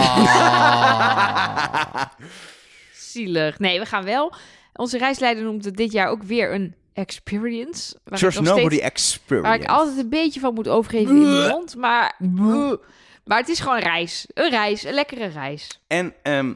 Zielig. 2.93 3.59
Nee, 3.59 3.79
we 3.79 3.85
gaan 3.85 4.03
wel. 4.03 4.33
Onze 4.73 4.97
reisleider 4.97 5.43
noemt 5.43 5.65
het 5.65 5.75
dit 5.77 5.91
jaar 5.91 6.07
ook 6.09 6.23
weer 6.23 6.53
een 6.53 6.75
experience. 6.93 7.95
Waar 8.03 8.23
ik 8.23 8.33
nog 8.33 8.43
Nobody 8.43 8.75
steeds- 8.75 8.81
Experience. 8.91 9.47
Waar 9.49 9.59
ik 9.59 9.67
altijd 9.69 9.97
een 9.97 10.09
beetje 10.09 10.39
van 10.39 10.53
moet 10.53 10.67
overgeven 10.67 11.15
in 11.15 11.21
de 11.21 11.47
mond. 11.51 11.75
Maar, 11.75 12.15
maar 13.25 13.37
het 13.37 13.49
is 13.49 13.59
gewoon 13.59 13.75
een 13.77 13.83
reis. 13.83 14.25
Een 14.33 14.49
reis. 14.49 14.83
Een 14.83 14.93
lekkere 14.93 15.25
reis. 15.27 15.79
En 15.87 16.13
ehm, 16.23 16.53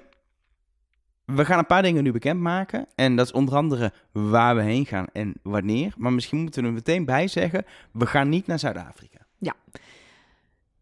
we 1.26 1.46
gaan 1.46 1.58
een 1.58 1.66
paar 1.66 1.82
dingen 1.82 2.04
nu 2.04 2.12
bekendmaken. 2.12 2.88
En 2.96 3.16
dat 3.16 3.26
is 3.26 3.32
onder 3.32 3.56
andere 3.56 3.92
waar 4.12 4.56
we 4.56 4.62
heen 4.62 4.86
gaan 4.86 5.06
en 5.14 5.34
wanneer. 5.44 5.94
Maar 5.98 6.14
misschien 6.14 6.42
moeten 6.42 6.62
we 6.62 6.68
er 6.68 6.74
meteen 6.74 7.06
bij 7.06 7.28
zeggen, 7.28 7.66
we 7.92 8.06
gaan 8.06 8.30
niet 8.30 8.48
naar 8.48 8.60
Zuid-Afrika. 8.60 9.26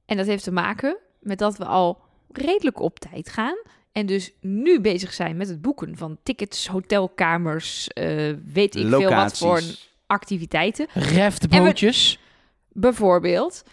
En 0.06 0.18
dat 0.18 0.26
heeft 0.28 0.44
te 0.44 0.52
maken 0.52 0.98
met 1.20 1.40
dat 1.40 1.58
we 1.58 1.66
al 1.66 2.02
redelijk 2.32 2.80
op 2.80 3.00
tijd 3.00 3.30
gaan. 3.30 3.58
En 3.92 4.06
dus 4.06 4.32
nu 4.42 4.82
bezig 4.82 5.14
zijn 5.14 5.38
met 5.38 5.48
het 5.48 5.62
boeken 5.62 5.98
van 5.98 6.18
tickets, 6.24 6.68
hotelkamers, 6.68 7.88
eh, 7.88 8.34
weet 8.46 8.76
ik 8.76 8.88
veel 8.88 9.10
wat 9.10 9.38
voor 9.38 9.62
activiteiten. 10.08 10.88
Reftbootjes. 10.94 12.20
Bijvoorbeeld. 12.72 13.64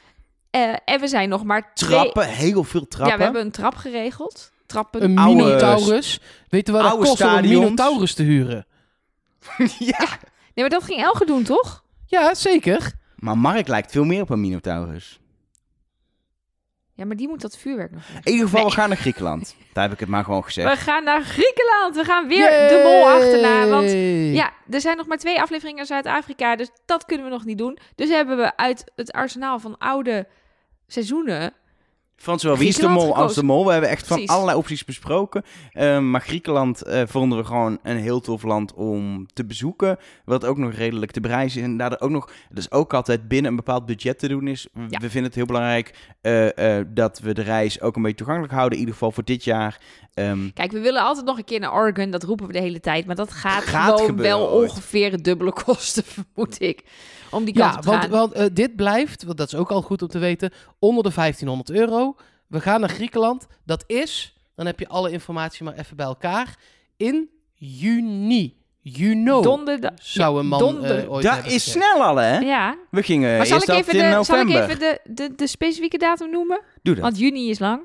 Eh, 0.50 0.74
en 0.84 1.00
we 1.00 1.08
zijn 1.08 1.28
nog 1.28 1.44
maar 1.44 1.74
twee... 1.74 1.90
Trappen, 1.90 2.28
heel 2.28 2.64
veel 2.64 2.88
trappen. 2.88 3.10
Ja, 3.10 3.16
we 3.16 3.22
hebben 3.22 3.42
een 3.42 3.50
trap 3.50 3.74
geregeld. 3.74 4.52
Trappen. 4.70 5.02
Een 5.02 5.18
Oude- 5.18 5.42
Minotaurus. 5.42 6.20
Weet 6.48 6.66
je 6.66 6.72
wat 6.72 6.82
het 6.82 6.90
kost 6.92 7.04
om 7.04 7.10
een 7.10 7.16
stadions. 7.16 7.62
Minotaurus 7.62 8.14
te 8.14 8.22
huren? 8.22 8.66
ja. 9.78 9.98
Nee, 10.54 10.68
maar 10.68 10.68
dat 10.68 10.82
ging 10.84 11.02
Elge 11.02 11.24
doen, 11.26 11.42
toch? 11.42 11.84
Ja, 12.06 12.34
zeker. 12.34 12.92
Maar 13.16 13.38
Mark 13.38 13.68
lijkt 13.68 13.90
veel 13.90 14.04
meer 14.04 14.22
op 14.22 14.30
een 14.30 14.40
Minotaurus. 14.40 15.20
Ja, 16.94 17.04
maar 17.06 17.16
die 17.16 17.28
moet 17.28 17.40
dat 17.40 17.56
vuurwerk 17.56 17.90
nog 17.92 18.02
In 18.24 18.32
ieder 18.32 18.44
geval, 18.46 18.60
Nee. 18.60 18.68
we 18.68 18.74
gaan 18.76 18.88
naar 18.88 18.98
Griekenland. 18.98 19.56
Daar 19.72 19.84
heb 19.84 19.92
ik 19.92 20.00
het 20.00 20.08
maar 20.08 20.24
gewoon 20.24 20.44
gezegd. 20.44 20.70
We 20.78 20.84
gaan 20.84 21.04
naar 21.04 21.22
Griekenland. 21.22 21.96
We 21.96 22.04
gaan 22.04 22.28
weer 22.28 22.50
de 22.50 22.80
mol 22.84 23.08
achterna. 23.08 23.66
Want 23.68 23.90
ja, 24.36 24.52
er 24.70 24.80
zijn 24.80 24.96
nog 24.96 25.06
maar 25.06 25.18
twee 25.18 25.40
afleveringen 25.40 25.78
in 25.80 25.86
Zuid-Afrika. 25.86 26.56
Dus 26.56 26.70
dat 26.86 27.04
kunnen 27.04 27.26
we 27.26 27.32
nog 27.32 27.44
niet 27.44 27.58
doen. 27.58 27.78
Dus 27.94 28.08
hebben 28.08 28.36
we 28.36 28.56
uit 28.56 28.92
het 28.96 29.12
arsenaal 29.12 29.58
van 29.58 29.78
oude 29.78 30.26
seizoenen... 30.86 31.52
Van 32.22 32.40
zowel 32.40 32.56
Wie 32.56 32.68
is 32.68 32.76
de 32.76 32.88
Mol 32.88 33.14
als 33.14 33.34
de. 33.34 33.42
Mol. 33.42 33.64
We 33.66 33.72
hebben 33.72 33.90
echt 33.90 34.06
van 34.06 34.26
allerlei 34.26 34.58
opties 34.58 34.84
besproken. 34.84 35.42
Ehm, 35.72 36.10
maar 36.10 36.20
Griekenland 36.20 36.82
eh 36.82 37.02
vonden 37.06 37.38
we 37.38 37.44
gewoon 37.44 37.78
een 37.82 37.96
heel 37.96 38.20
tof 38.20 38.42
land 38.42 38.74
om 38.74 39.26
te 39.32 39.44
bezoeken. 39.44 39.98
Wat 40.24 40.44
ook 40.44 40.58
nog 40.58 40.72
redelijk 40.72 41.12
te 41.12 41.20
bereizen 41.20 41.60
is. 41.60 41.66
En 41.66 41.76
daardoor 41.76 42.00
ook 42.00 42.10
nog, 42.10 42.30
dus 42.50 42.70
ook 42.70 42.94
altijd 42.94 43.28
binnen 43.28 43.50
een 43.50 43.56
bepaald 43.56 43.86
budget 43.86 44.18
te 44.18 44.28
doen 44.28 44.48
is. 44.48 44.68
Ja. 44.74 44.98
we 44.98 45.10
vinden 45.10 45.24
het 45.24 45.34
heel 45.34 45.46
belangrijk 45.46 46.14
eh, 46.20 46.78
eh, 46.78 46.86
dat 46.88 47.18
we 47.18 47.34
de 47.34 47.42
reis 47.42 47.80
ook 47.80 47.96
een 47.96 48.02
beetje 48.02 48.16
toegankelijk 48.16 48.54
houden. 48.54 48.72
In 48.72 48.80
ieder 48.80 48.94
geval 48.94 49.12
voor 49.12 49.24
dit 49.24 49.44
jaar. 49.44 49.80
Ehm, 50.14 50.50
Kijk, 50.54 50.72
we 50.72 50.80
willen 50.80 51.02
altijd 51.02 51.26
nog 51.26 51.38
een 51.38 51.44
keer 51.44 51.60
naar 51.60 51.72
Oregon. 51.74 52.10
Dat 52.10 52.22
roepen 52.22 52.46
we 52.46 52.52
de 52.52 52.60
hele 52.60 52.80
tijd. 52.80 53.06
Maar 53.06 53.16
dat 53.16 53.30
gaat, 53.32 53.62
Gaat 53.62 53.90
gewoon 53.94 54.06
gebeuren 54.06 54.38
wel 54.38 54.50
ooit. 54.50 54.70
ongeveer 54.70 55.10
het 55.12 55.24
dubbele 55.24 55.52
kosten, 55.64 56.04
vermoed 56.04 56.60
ik. 56.60 56.82
Om 57.30 57.44
die 57.44 57.54
kant 57.54 57.70
Ja, 57.72 57.76
op 57.76 57.82
te 57.82 57.88
want, 57.90 58.00
gaan. 58.02 58.10
want 58.10 58.32
eh, 58.32 58.44
dit 58.52 58.76
blijft, 58.76 59.24
want 59.24 59.38
dat 59.38 59.46
is 59.46 59.54
ook 59.58 59.70
al 59.70 59.82
goed 59.82 60.02
om 60.02 60.08
te 60.08 60.18
weten, 60.18 60.50
onder 60.78 61.02
de 61.04 61.10
1500 61.14 61.70
euro. 61.70 62.16
We 62.46 62.60
gaan 62.60 62.80
naar 62.80 62.88
Griekenland. 62.90 63.46
Dat 63.64 63.84
is, 63.86 64.34
dan 64.56 64.66
heb 64.66 64.78
je 64.78 64.88
alle 64.88 65.10
informatie 65.10 65.64
maar 65.64 65.74
even 65.74 65.96
bij 65.96 66.06
elkaar, 66.06 66.56
in 66.96 67.28
juni. 67.54 68.58
Juno 68.82 69.42
Donderdag. 69.42 69.92
zou 70.02 70.38
een 70.38 70.46
man 70.46 70.58
donder- 70.58 70.98
eh, 70.98 71.12
ooit 71.12 71.24
dat 71.24 71.46
is 71.46 71.70
snel 71.70 72.02
al, 72.02 72.16
hè? 72.16 72.38
Ja, 72.38 72.76
We 72.90 73.02
gingen 73.02 73.36
maar 73.36 73.46
zal 73.46 73.56
eerst 73.56 73.68
ik 73.68 73.74
even, 73.76 73.92
in 73.94 74.18
de, 74.18 74.24
zal 74.24 74.38
ik 74.38 74.46
november. 74.46 74.62
even 74.62 74.78
de, 74.78 75.00
de, 75.04 75.34
de 75.34 75.46
specifieke 75.46 75.98
datum 75.98 76.30
noemen? 76.30 76.60
Doe 76.82 76.94
dat. 76.94 77.02
Want 77.02 77.18
juni 77.18 77.50
is 77.50 77.58
lang. 77.58 77.80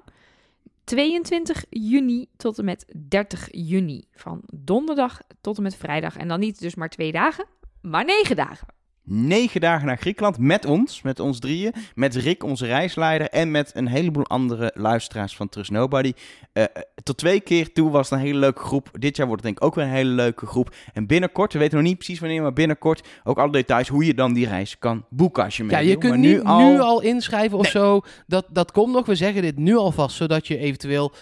22 0.85 1.65
juni 1.69 2.27
tot 2.37 2.59
en 2.59 2.65
met 2.65 2.85
30 3.07 3.47
juni. 3.51 4.05
Van 4.11 4.41
donderdag 4.53 5.21
tot 5.41 5.57
en 5.57 5.63
met 5.63 5.75
vrijdag. 5.75 6.17
En 6.17 6.27
dan 6.27 6.39
niet 6.39 6.59
dus 6.59 6.75
maar 6.75 6.89
twee 6.89 7.11
dagen, 7.11 7.45
maar 7.81 8.05
negen 8.05 8.35
dagen. 8.35 8.67
Negen 9.05 9.61
dagen 9.61 9.87
naar 9.87 9.97
Griekenland 9.97 10.37
met 10.37 10.65
ons, 10.65 11.01
met 11.01 11.19
ons 11.19 11.39
drieën, 11.39 11.73
met 11.95 12.15
Rick, 12.15 12.43
onze 12.43 12.65
reisleider, 12.65 13.29
en 13.29 13.51
met 13.51 13.71
een 13.73 13.87
heleboel 13.87 14.25
andere 14.25 14.71
luisteraars 14.75 15.35
van 15.35 15.49
Trust 15.49 15.71
Nobody. 15.71 16.13
Eh, 16.53 16.63
eh, 16.63 16.69
tot 17.03 17.17
twee 17.17 17.39
keer 17.39 17.73
toe 17.73 17.89
was 17.89 18.09
het 18.09 18.19
een 18.19 18.25
hele 18.25 18.39
leuke 18.39 18.61
groep. 18.61 18.89
Dit 18.99 19.15
jaar 19.15 19.27
wordt 19.27 19.43
het 19.43 19.51
denk 19.51 19.63
ik 19.63 19.67
ook 19.67 19.75
weer 19.75 19.83
een 19.83 19.99
hele 19.99 20.09
leuke 20.09 20.45
groep. 20.45 20.75
En 20.93 21.07
binnenkort, 21.07 21.53
we 21.53 21.59
weten 21.59 21.77
nog 21.77 21.87
niet 21.87 21.97
precies 21.97 22.19
wanneer, 22.19 22.41
maar 22.41 22.53
binnenkort 22.53 23.07
ook 23.23 23.37
alle 23.37 23.51
details 23.51 23.87
hoe 23.87 24.05
je 24.05 24.13
dan 24.13 24.33
die 24.33 24.47
reis 24.47 24.77
kan 24.79 25.05
boeken 25.09 25.43
als 25.43 25.57
je 25.57 25.63
mee 25.63 25.71
Ja, 25.71 25.81
je 25.81 25.87
wil. 25.87 25.97
kunt 25.97 26.11
Maar 26.11 26.19
niet 26.19 26.43
nu 26.43 26.79
al, 26.79 27.01
inschrijven 27.01 27.57
of 27.57 27.67
zo. 27.67 28.01
Dat, 28.27 28.45
dat 28.49 28.71
komt 28.71 28.93
nog. 28.93 29.05
We 29.05 29.15
zeggen 29.15 29.41
dit 29.41 29.57
nu 29.57 29.75
alvast, 29.75 30.15
zodat 30.15 30.47
je 30.47 30.57
eventueel 30.57 31.13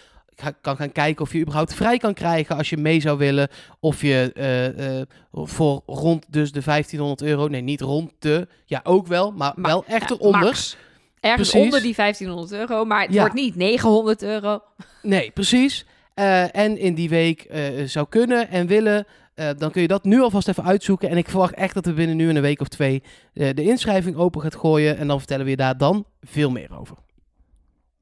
kan 0.62 0.76
gaan 0.76 0.92
kijken 0.92 1.26
of 1.26 1.34
je 1.34 1.40
überhaupt 1.40 1.74
vrij 1.74 1.98
kan 1.98 2.14
krijgen 2.14 2.58
als 2.58 2.70
je 2.70 2.78
mee 2.78 3.00
zou 3.00 3.18
willen. 3.18 3.48
Of 3.80 4.02
je 4.02 4.32
eh, 4.36 5.00
eh, 5.00 5.08
voor 5.32 5.82
rond 5.86 6.26
dus 6.30 6.52
de 6.52 6.62
1500 6.62 7.22
euro, 7.22 7.48
nee 7.48 7.62
niet 7.62 7.82
rond 7.82 8.12
de, 8.20 8.48
ja 8.66 8.80
ook 8.84 9.08
wel, 9.08 9.32
maar, 9.32 9.54
Maar- 9.56 9.72
wel 9.72 9.86
echt 9.88 10.10
Ja, 10.10 10.16
eronder. 10.16 10.42
max. 10.42 10.78
Ergens 11.20 11.50
Precies. 11.50 11.66
onder 11.66 11.82
die 11.82 11.96
1500 11.96 12.52
euro, 12.52 12.86
maar 12.86 13.02
het 13.02 13.14
Ja. 13.14 13.20
wordt 13.20 13.36
niet 13.36 13.56
900 13.56 14.24
euro. 14.24 14.62
Nee, 15.02 15.32
precies. 15.32 15.86
Eh, 16.14 16.56
en 16.56 16.78
in 16.78 16.94
die 16.94 17.10
week 17.10 17.42
eh, 17.42 17.84
zou 17.86 18.06
kunnen 18.10 18.50
en 18.50 18.68
willen, 18.68 19.06
eh, 19.34 19.50
dan 19.58 19.72
kun 19.72 19.82
je 19.82 19.88
dat 19.88 20.04
nu 20.04 20.22
alvast 20.22 20.48
even 20.48 20.64
uitzoeken. 20.64 21.10
En 21.10 21.18
ik 21.18 21.30
verwacht 21.30 21.54
echt 21.54 21.74
dat 21.74 21.86
we 21.86 21.94
binnen 21.94 22.16
nu 22.16 22.30
en 22.30 22.36
een 22.36 22.42
week 22.42 22.60
of 22.62 22.68
twee 22.68 23.04
eh, 23.34 23.50
de 23.54 23.64
inschrijving 23.64 24.16
open 24.16 24.42
gaat 24.42 24.56
gooien. 24.56 24.98
En 24.98 25.08
dan 25.08 25.18
vertellen 25.18 25.44
we 25.46 25.50
je 25.52 25.58
daar 25.58 25.78
dan 25.78 26.06
veel 26.22 26.52
meer 26.52 26.80
over. 26.80 26.96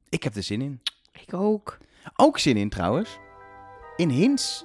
Ik 0.08 0.22
heb 0.22 0.34
er 0.34 0.42
zin 0.42 0.60
in. 0.60 0.80
Ik 1.26 1.34
ook. 1.34 1.78
Ook 2.16 2.38
zin 2.38 2.56
in 2.56 2.68
trouwens. 2.68 3.18
In 3.96 4.08
hints. 4.08 4.64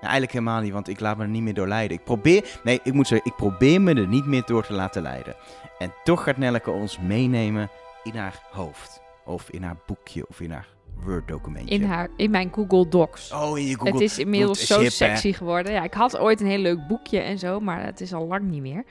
Ja, 0.00 0.04
eigenlijk 0.04 0.32
helemaal 0.32 0.60
niet, 0.60 0.72
want 0.72 0.88
ik 0.88 1.00
laat 1.00 1.16
me 1.16 1.22
er 1.22 1.28
niet 1.28 1.42
meer 1.42 1.54
door 1.54 1.68
leiden. 1.68 1.96
Ik 1.96 2.04
probeer, 2.04 2.60
nee, 2.64 2.80
ik 2.82 2.92
moet 2.92 3.06
zeggen, 3.06 3.30
ik 3.30 3.36
probeer 3.36 3.80
me 3.80 3.94
er 3.94 4.06
niet 4.06 4.26
meer 4.26 4.42
door 4.46 4.66
te 4.66 4.72
laten 4.72 5.02
leiden. 5.02 5.36
En 5.78 5.94
toch 6.04 6.22
gaat 6.22 6.36
Nelleke 6.36 6.70
ons 6.70 6.98
meenemen 6.98 7.70
in 8.02 8.16
haar 8.16 8.42
hoofd. 8.50 9.00
Of 9.24 9.50
in 9.50 9.62
haar 9.62 9.76
boekje, 9.86 10.26
of 10.28 10.40
in 10.40 10.50
haar 10.50 10.66
Word-documentje. 11.04 11.74
In, 11.74 11.84
haar, 11.84 12.08
in 12.16 12.30
mijn 12.30 12.52
Google 12.52 12.88
Docs. 12.88 13.32
Oh, 13.32 13.58
in 13.58 13.64
je 13.64 13.74
Google. 13.74 13.92
het 13.92 14.00
is 14.00 14.18
inmiddels 14.18 14.58
Goed, 14.58 14.66
zo 14.66 14.80
hè? 14.80 14.90
sexy 14.90 15.32
geworden. 15.32 15.72
Ja, 15.72 15.82
ik 15.82 15.94
had 15.94 16.18
ooit 16.18 16.40
een 16.40 16.46
heel 16.46 16.58
leuk 16.58 16.86
boekje 16.86 17.18
en 17.18 17.38
zo, 17.38 17.60
maar 17.60 17.84
het 17.84 18.00
is 18.00 18.12
al 18.12 18.26
lang 18.26 18.42
niet 18.42 18.62
meer. 18.62 18.84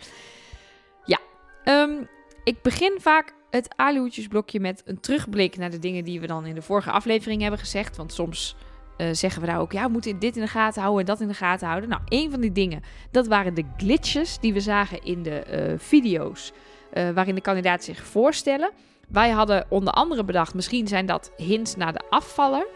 Ik 2.47 2.61
begin 2.61 2.97
vaak 2.99 3.33
het 3.49 3.73
aluhoedjesblokje 3.75 4.59
met 4.59 4.81
een 4.85 4.99
terugblik 4.99 5.57
naar 5.57 5.69
de 5.69 5.79
dingen 5.79 6.03
die 6.03 6.19
we 6.19 6.27
dan 6.27 6.45
in 6.45 6.55
de 6.55 6.61
vorige 6.61 6.91
aflevering 6.91 7.41
hebben 7.41 7.59
gezegd. 7.59 7.97
Want 7.97 8.13
soms 8.13 8.55
eh, 8.97 9.07
zeggen 9.11 9.41
we 9.41 9.47
daar 9.47 9.59
ook, 9.59 9.71
ja, 9.71 9.85
we 9.85 9.91
moeten 9.91 10.19
dit 10.19 10.35
in 10.35 10.41
de 10.41 10.47
gaten 10.47 10.81
houden 10.81 11.05
en 11.05 11.11
dat 11.11 11.21
in 11.21 11.27
de 11.27 11.33
gaten 11.33 11.67
houden. 11.67 11.89
Nou, 11.89 12.01
een 12.05 12.31
van 12.31 12.41
die 12.41 12.51
dingen, 12.51 12.83
dat 13.11 13.27
waren 13.27 13.53
de 13.53 13.63
glitches 13.77 14.39
die 14.39 14.53
we 14.53 14.59
zagen 14.59 15.03
in 15.03 15.23
de 15.23 15.39
eh, 15.39 15.73
video's 15.77 16.51
eh, 16.91 17.09
waarin 17.09 17.35
de 17.35 17.41
kandidaten 17.41 17.83
zich 17.83 18.05
voorstellen. 18.05 18.71
Wij 19.07 19.29
hadden 19.29 19.65
onder 19.69 19.93
andere 19.93 20.23
bedacht, 20.23 20.53
misschien 20.53 20.87
zijn 20.87 21.05
dat 21.05 21.31
hints 21.37 21.75
naar 21.75 21.93
de 21.93 22.01
afvaller. 22.09 22.67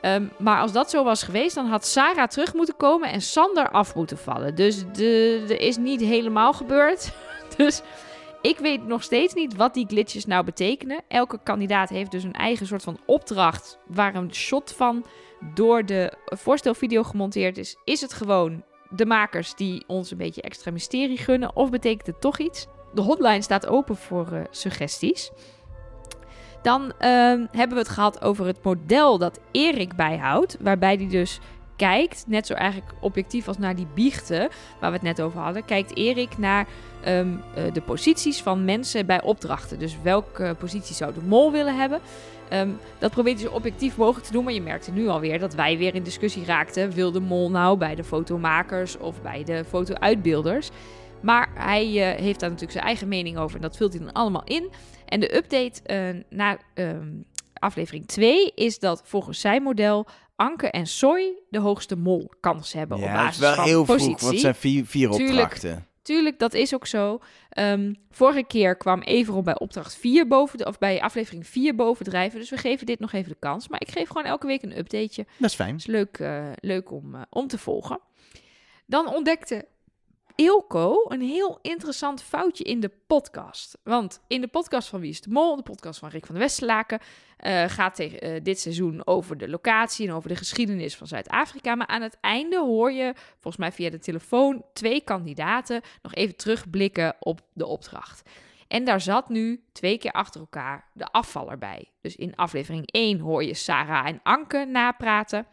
Ehm, 0.00 0.24
maar 0.38 0.60
als 0.60 0.72
dat 0.72 0.90
zo 0.90 1.04
was 1.04 1.22
geweest, 1.22 1.54
dan 1.54 1.66
had 1.66 1.86
Sarah 1.86 2.28
terug 2.28 2.54
moeten 2.54 2.76
komen 2.76 3.10
en 3.10 3.22
Sander 3.22 3.70
af 3.70 3.94
moeten 3.94 4.18
vallen. 4.18 4.54
Dus 4.54 4.84
er 4.98 5.60
is 5.60 5.76
niet 5.76 6.00
helemaal 6.00 6.52
gebeurd. 6.52 7.12
Dus 7.56 7.82
ik 8.46 8.58
weet 8.58 8.86
nog 8.86 9.02
steeds 9.02 9.34
niet 9.34 9.56
wat 9.56 9.74
die 9.74 9.86
glitches 9.86 10.26
nou 10.26 10.44
betekenen. 10.44 11.02
Elke 11.08 11.38
kandidaat 11.42 11.88
heeft 11.88 12.10
dus 12.10 12.24
een 12.24 12.32
eigen 12.32 12.66
soort 12.66 12.82
van 12.82 12.98
opdracht 13.06 13.78
waar 13.86 14.14
een 14.14 14.34
shot 14.34 14.72
van 14.72 15.04
door 15.54 15.86
de 15.86 16.12
voorstelvideo 16.24 17.02
gemonteerd 17.02 17.58
is. 17.58 17.76
Is 17.84 18.00
het 18.00 18.12
gewoon 18.12 18.64
de 18.90 19.06
makers 19.06 19.54
die 19.54 19.84
ons 19.86 20.10
een 20.10 20.16
beetje 20.16 20.42
extra 20.42 20.70
mysterie 20.70 21.18
gunnen 21.18 21.56
of 21.56 21.70
betekent 21.70 22.06
het 22.06 22.20
toch 22.20 22.38
iets? 22.38 22.66
De 22.94 23.02
hotline 23.02 23.42
staat 23.42 23.66
open 23.66 23.96
voor 23.96 24.32
eh, 24.32 24.40
suggesties. 24.50 25.30
Dan 26.62 26.92
ehm, 26.98 27.46
hebben 27.50 27.76
we 27.76 27.82
het 27.82 27.88
gehad 27.88 28.22
over 28.22 28.46
het 28.46 28.62
model 28.62 29.18
dat 29.18 29.40
Erik 29.52 29.96
bijhoudt. 29.96 30.56
Waarbij 30.60 30.94
hij 30.94 31.08
dus 31.08 31.40
kijkt, 31.76 32.24
net 32.26 32.46
zo 32.46 32.54
eigenlijk 32.54 32.92
objectief 33.00 33.48
als 33.48 33.58
naar 33.58 33.76
die 33.76 33.86
biechten 33.94 34.48
waar 34.80 34.90
we 34.90 34.96
het 34.96 35.06
net 35.06 35.20
over 35.20 35.40
hadden. 35.40 35.64
Kijkt 35.64 35.96
Erik 35.96 36.38
naar 36.38 36.66
ehm, 37.02 37.28
eh, 37.54 37.72
de 37.72 37.80
posities 37.80 38.42
van 38.42 38.64
mensen 38.64 39.06
bij 39.06 39.22
opdrachten. 39.22 39.78
Dus 39.78 39.96
welke 40.02 40.56
positie 40.58 40.94
zou 40.94 41.14
de 41.14 41.20
mol 41.20 41.52
willen 41.52 41.76
hebben. 41.76 42.00
Ehm, 42.48 42.70
dat 42.98 43.10
probeert 43.10 43.40
hij 43.40 43.48
zo 43.48 43.54
objectief 43.54 43.96
mogelijk 43.96 44.26
te 44.26 44.32
doen. 44.32 44.44
Maar 44.44 44.52
je 44.52 44.62
merkte 44.62 44.90
nu 44.90 45.08
alweer 45.08 45.38
dat 45.38 45.54
wij 45.54 45.78
weer 45.78 45.94
in 45.94 46.02
discussie 46.02 46.44
raakten. 46.44 46.90
Wil 46.90 47.12
de 47.12 47.20
mol 47.20 47.50
nou 47.50 47.78
bij 47.78 47.94
de 47.94 48.04
fotomakers 48.04 48.98
of 48.98 49.22
bij 49.22 49.44
de 49.44 49.64
foto-uitbeelders? 49.64 50.70
Maar 51.20 51.48
hij 51.54 51.84
eh, 51.86 52.20
heeft 52.20 52.40
daar 52.40 52.50
natuurlijk 52.50 52.78
zijn 52.78 52.84
eigen 52.84 53.08
mening 53.08 53.38
over. 53.38 53.56
En 53.56 53.62
dat 53.62 53.76
vult 53.76 53.92
hij 53.92 54.02
dan 54.02 54.12
allemaal 54.12 54.44
in. 54.44 54.70
En 55.06 55.20
de 55.20 55.36
update 55.36 55.82
eh 55.82 56.22
na 56.28 56.58
ehm, 56.74 57.08
aflevering 57.58 58.06
2 58.06 58.52
is 58.54 58.78
dat 58.78 59.02
volgens 59.04 59.40
zijn 59.40 59.62
model 59.62 60.06
Anke 60.36 60.70
en 60.70 60.86
Soy 60.86 61.32
de 61.50 61.58
hoogste 61.58 61.96
mol 61.96 62.30
kans 62.40 62.72
hebben 62.72 62.96
op 62.96 63.02
Ja, 63.02 63.10
is 63.12 63.16
basis 63.24 63.38
wel 63.40 63.54
van 63.54 63.64
heel 63.64 63.84
positie. 63.84 64.06
vroeg, 64.08 64.20
want 64.20 64.32
het 64.32 64.40
zijn 64.40 64.54
vier, 64.54 64.86
opdrachten. 65.10 65.86
Tuurlijk, 66.02 66.38
dat 66.38 66.54
is 66.54 66.74
ook 66.74 66.86
zo. 66.86 67.18
Ehm, 67.50 67.92
vorige 68.10 68.42
keer 68.44 68.76
kwam 68.76 69.00
Everon 69.02 69.44
bij 69.44 69.58
opdracht 69.58 69.96
4 69.96 70.26
boven, 70.26 70.58
de- 70.58 70.66
of 70.66 70.78
bij 70.78 71.00
aflevering 71.00 71.46
4 71.46 71.74
bovendrijven. 71.74 72.38
Dus 72.38 72.50
we 72.50 72.56
geven 72.56 72.86
dit 72.86 72.98
nog 73.00 73.12
even 73.12 73.28
de 73.30 73.36
kans. 73.38 73.68
Maar 73.68 73.80
ik 73.80 73.90
geef 73.90 74.08
gewoon 74.08 74.24
elke 74.24 74.46
week 74.46 74.62
een 74.62 74.78
updateje. 74.78 75.26
Dat 75.38 75.50
is 75.50 75.54
fijn. 75.56 75.76
is 75.76 75.86
leuk, 75.86 76.18
eh, 76.18 76.46
leuk 76.60 76.90
om, 76.90 77.14
eh, 77.14 77.20
om 77.30 77.46
te 77.46 77.58
volgen. 77.58 78.00
Dan 78.86 79.14
ontdekte 79.14 79.66
Ilko 80.36 81.04
een 81.08 81.20
heel 81.20 81.58
interessant 81.62 82.22
foutje 82.22 82.64
in 82.64 82.80
de 82.80 82.90
podcast. 83.06 83.78
Want 83.82 84.20
in 84.26 84.40
de 84.40 84.46
podcast 84.46 84.88
van 84.88 85.00
Wie 85.00 85.10
is 85.10 85.20
de 85.20 85.30
Mol, 85.30 85.56
de 85.56 85.62
podcast 85.62 85.98
van 85.98 86.08
Rick 86.08 86.26
van 86.26 86.34
der 86.34 86.44
Westerlaken, 86.44 86.98
eh, 87.36 87.64
gaat 87.68 87.98
eh, 87.98 88.40
dit 88.42 88.60
seizoen 88.60 89.06
over 89.06 89.38
de 89.38 89.48
locatie 89.48 90.08
en 90.08 90.14
over 90.14 90.28
de 90.28 90.36
geschiedenis 90.36 90.96
van 90.96 91.06
Zuid-Afrika. 91.06 91.74
Maar 91.74 91.86
aan 91.86 92.02
het 92.02 92.18
einde 92.20 92.58
hoor 92.58 92.92
je, 92.92 93.12
volgens 93.32 93.56
mij 93.56 93.72
via 93.72 93.90
de 93.90 93.98
telefoon, 93.98 94.64
twee 94.72 95.00
kandidaten 95.00 95.80
nog 96.02 96.14
even 96.14 96.36
terugblikken 96.36 97.16
op 97.20 97.40
de 97.52 97.66
opdracht. 97.66 98.30
En 98.68 98.84
daar 98.84 99.00
zat 99.00 99.28
nu 99.28 99.64
twee 99.72 99.98
keer 99.98 100.12
achter 100.12 100.40
elkaar 100.40 100.90
de 100.92 101.06
afvaller 101.06 101.58
bij. 101.58 101.90
Dus 102.00 102.16
in 102.16 102.36
aflevering 102.36 102.92
1 102.92 103.18
hoor 103.18 103.44
je 103.44 103.54
Sarah 103.54 104.06
en 104.06 104.20
Anke 104.22 104.64
napraten. 104.64 105.46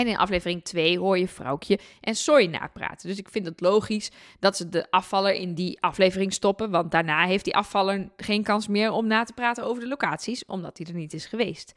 En 0.00 0.06
in 0.06 0.16
aflevering 0.16 0.64
2 0.64 0.98
hoor 0.98 1.18
je 1.18 1.28
Vrouwtje 1.28 1.78
en 2.00 2.14
Soy 2.14 2.44
napraten. 2.44 3.08
Dus 3.08 3.18
ik 3.18 3.28
vind 3.28 3.46
het 3.46 3.60
logisch 3.60 4.10
dat 4.38 4.56
ze 4.56 4.68
de 4.68 4.90
afvaller 4.90 5.34
in 5.34 5.54
die 5.54 5.80
aflevering 5.80 6.32
stoppen. 6.32 6.70
Want 6.70 6.90
daarna 6.90 7.26
heeft 7.26 7.44
die 7.44 7.56
afvaller 7.56 8.08
geen 8.16 8.42
kans 8.42 8.68
meer 8.68 8.90
om 8.90 9.06
na 9.06 9.24
te 9.24 9.32
praten 9.32 9.64
over 9.64 9.82
de 9.82 9.88
locaties, 9.88 10.44
omdat 10.46 10.78
hij 10.78 10.86
er 10.86 10.94
niet 10.94 11.12
is 11.12 11.26
geweest. 11.26 11.72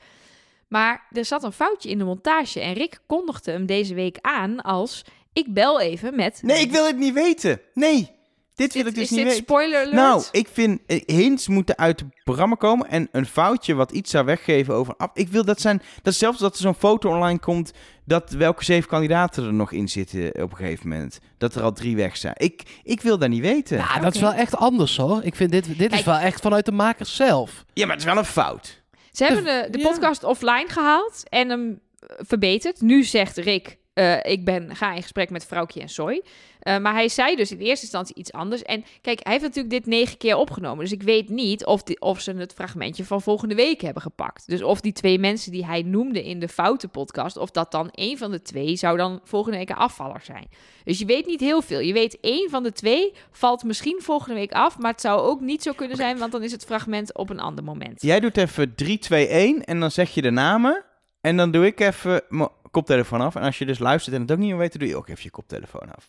Maar 0.68 1.08
er 1.12 1.26
zat 1.26 1.44
een 1.44 1.52
foutje 1.52 1.90
in 1.90 1.98
de 1.98 2.04
montage 2.04 2.60
en 2.60 2.74
Rick 2.74 3.00
kondigde 3.08 3.52
hem 3.52 3.66
deze 3.66 3.94
week 3.94 4.18
aan 4.22 4.62
als... 4.62 5.04
Ik 5.34 5.54
bel 5.54 5.82
even 5.82 6.16
met... 6.16 6.40
Nee, 6.42 6.62
ik 6.62 6.72
wil 6.72 6.86
het 6.86 6.98
niet 6.98 7.14
weten. 7.14 7.62
Nee, 7.74 8.13
dit 8.56 8.74
wil 8.74 8.84
Dit- 8.84 8.92
ik 8.92 8.98
dus 9.00 9.04
is 9.04 9.10
niet 9.10 9.20
dit 9.20 9.28
weten. 9.28 9.44
spoiler 9.44 9.80
alert? 9.80 9.94
Nou, 9.94 10.24
ik 10.32 10.48
vind 10.52 10.80
eh, 10.88 11.02
hints 11.06 11.48
moeten 11.48 11.78
uit 11.78 12.00
het 12.00 12.10
programma 12.24 12.56
komen 12.56 12.90
en 12.90 13.08
een 13.12 13.26
foutje 13.26 13.74
wat 13.74 13.92
iets 13.92 14.12
zou 14.12 14.26
weggeven 14.26 14.74
over. 14.74 14.94
af- 14.98 15.10
Ik 15.14 15.28
wil 15.30 15.46
dat 15.46 15.62
zijn. 15.62 15.82
Dat 16.02 16.14
zelfs 16.14 16.40
dat 16.40 16.54
er 16.56 16.62
zo'n 16.62 16.76
foto 16.76 17.10
online 17.10 17.40
komt 17.40 17.72
dat 18.06 18.32
welke 18.32 18.64
zeven 18.64 18.90
kandidaten 18.90 19.46
er 19.46 19.54
nog 19.54 19.72
in 19.72 19.88
zitten 19.88 20.44
op 20.44 20.52
een 20.52 20.58
gegeven 20.58 20.90
moment. 20.90 21.20
Dat 21.38 21.56
er 21.56 21.62
al 21.62 21.72
drie 21.74 21.96
weg 21.96 22.18
zijn. 22.18 22.34
Ik, 22.38 22.64
ik 22.84 23.02
wil 23.02 23.18
dat 23.18 23.30
niet 23.30 23.42
weten. 23.42 23.78
Ja, 23.78 23.92
Ja, 23.96 24.00
dat 24.00 24.16
is 24.16 24.22
wel 24.22 24.34
echt 24.34 24.56
anders 24.56 24.98
hoor. 24.98 25.24
Ik 25.24 25.36
vind 25.36 25.52
dit, 25.52 25.78
dit 25.78 25.94
is 25.94 26.04
wel 26.04 26.18
echt 26.18 26.42
vanuit 26.42 26.66
de 26.66 26.72
makers 26.72 27.16
zelf. 27.16 27.64
maar 27.76 27.88
het 27.88 28.00
is 28.00 28.06
wel 28.06 28.18
een 28.18 28.26
fout. 28.26 28.82
Ze 29.12 29.24
hebben 29.24 29.44
de, 29.44 29.68
de 29.72 29.78
ja. 29.80 29.88
podcast 29.90 30.24
offline 30.24 30.66
gehaald 30.68 31.24
en 31.30 31.50
hem 31.50 31.80
eh, 32.00 32.08
verbeterd. 32.20 32.82
Nu 32.82 33.04
zegt 33.04 33.38
Rick, 33.38 33.78
eh, 33.94 34.18
ik 34.24 34.46
ben, 34.46 34.76
ga 34.76 34.94
in 34.94 35.02
gesprek 35.02 35.30
met 35.30 35.46
Vrouwtje 35.46 35.82
en 35.82 35.90
Soy. 35.90 36.24
Eh, 36.64 36.78
maar 36.78 36.94
hij 36.94 37.10
zei 37.10 37.36
dus 37.36 37.52
in 37.52 37.58
eerste 37.58 37.86
instantie 37.86 38.16
iets 38.16 38.32
anders. 38.32 38.62
En 38.62 38.86
kijk, 39.02 39.20
hij 39.24 39.32
heeft 39.32 39.46
natuurlijk 39.46 39.74
dit 39.74 39.86
negen 39.86 40.18
keer 40.18 40.36
opgenomen. 40.36 40.84
Dus 40.84 40.94
ik 40.94 41.04
weet 41.04 41.30
niet 41.30 41.66
of, 41.66 41.84
of 42.00 42.22
ze 42.22 42.32
het 42.32 42.54
fragmentje 42.54 43.06
van 43.06 43.22
volgende 43.22 43.56
week 43.56 43.82
hebben 43.82 44.02
gepakt. 44.02 44.48
Dus 44.48 44.62
of 44.62 44.82
die 44.82 44.94
twee 44.94 45.20
mensen 45.20 45.52
die 45.52 45.66
hij 45.66 45.82
noemde 45.82 46.24
in 46.24 46.40
de 46.40 46.48
foute 46.48 46.88
podcast... 46.88 47.38
of 47.38 47.52
dat 47.52 47.72
dan 47.72 47.90
één 47.90 48.18
van 48.18 48.32
de 48.32 48.42
twee 48.42 48.76
zou 48.76 48.98
dan 48.98 49.20
volgende 49.24 49.58
week 49.58 49.70
een 49.70 49.76
afvaller 49.76 50.22
zijn. 50.24 50.48
Dus 50.84 51.00
je 51.00 51.06
weet 51.06 51.26
niet 51.26 51.40
heel 51.40 51.62
veel. 51.62 51.80
Je 51.80 51.94
weet 51.94 52.18
één 52.22 52.50
van 52.50 52.64
de 52.64 52.72
twee 52.72 53.14
valt 53.32 53.64
misschien 53.64 54.00
volgende 54.02 54.36
week 54.36 54.52
af... 54.52 54.78
maar 54.78 54.92
het 54.92 55.02
zou 55.02 55.22
ook 55.22 55.42
niet 55.42 55.64
zo 55.64 55.72
kunnen 55.72 55.98
zijn... 55.98 56.18
want 56.18 56.32
dan 56.32 56.44
is 56.44 56.52
het 56.52 56.66
fragment 56.66 57.16
op 57.16 57.30
een 57.30 57.40
ander 57.40 57.64
moment. 57.64 58.02
Jij 58.02 58.20
doet 58.20 58.38
even 58.38 58.76
3, 58.76 58.98
2, 58.98 59.28
1 59.28 59.64
en 59.64 59.80
dan 59.80 59.92
zeg 59.92 60.14
je 60.14 60.22
de 60.22 60.32
namen. 60.32 60.84
En 61.22 61.38
dan 61.38 61.52
doe 61.52 61.66
ik 61.66 61.80
even 61.80 62.22
mijn 62.30 62.50
koptelefoon 62.72 63.22
af. 63.22 63.36
En 63.36 63.42
als 63.42 63.58
je 63.58 63.66
dus 63.66 63.80
luistert 63.80 64.16
en 64.16 64.22
het 64.22 64.32
ook 64.32 64.38
niet 64.38 64.50
meer 64.50 64.58
weet, 64.58 64.80
doe 64.80 64.88
je 64.88 64.96
ook 64.96 65.08
even 65.08 65.24
je 65.24 65.30
koptelefoon 65.30 65.96
af. 65.96 66.08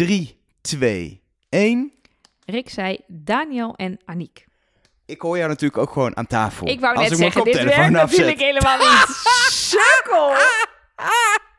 3, 0.00 0.36
2, 0.60 1.22
1. 1.48 1.92
Rick 2.44 2.68
zei 2.70 2.98
Daniel 3.06 3.74
en 3.76 3.98
Aniek. 4.04 4.46
Ik 5.06 5.20
hoor 5.20 5.36
jou 5.36 5.48
natuurlijk 5.48 5.82
ook 5.82 5.90
gewoon 5.92 6.16
aan 6.16 6.26
tafel. 6.26 6.68
Ik 6.68 6.80
wou 6.80 6.96
Als 6.96 7.08
net 7.08 7.18
mijn 7.18 7.32
zeggen, 7.32 7.52
dit 7.52 7.62
werkt 7.62 7.94
afzet. 7.94 8.10
natuurlijk 8.10 8.38
helemaal 8.38 8.78
niet. 8.78 9.06
Sukkel! 9.70 10.28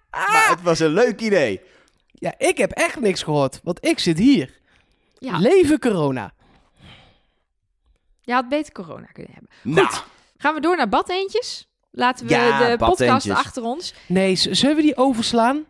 Maar 0.10 0.48
het 0.50 0.62
was 0.62 0.80
een 0.80 0.94
leuk 0.94 1.20
idee. 1.22 1.62
Ja, 2.08 2.34
ik 2.38 2.58
heb 2.58 2.72
echt 2.72 3.00
niks 3.00 3.24
gehoord, 3.24 3.60
want 3.64 3.86
ik 3.86 4.00
zit 4.00 4.18
hier. 4.18 4.60
Ja, 5.18 5.38
Leven 5.38 5.80
corona. 5.80 6.34
je 8.22 8.34
had 8.34 8.50
beter 8.50 8.74
corona 8.74 9.06
kunnen 9.06 9.32
hebben. 9.34 9.50
Nou, 9.62 9.88
Gaan 10.38 10.54
we 10.54 10.62
door 10.62 10.78
naar 10.78 10.90
badeentjes? 10.90 11.68
Laten 11.92 12.26
we 12.28 12.34
Ja, 12.34 12.70
de 12.70 12.78
podcast 12.78 13.30
achter 13.30 13.64
ons. 13.64 13.94
Nee, 14.08 14.36
zullen 14.36 14.76
we 14.76 14.82
die 14.82 14.98
overslaan? 14.98 15.66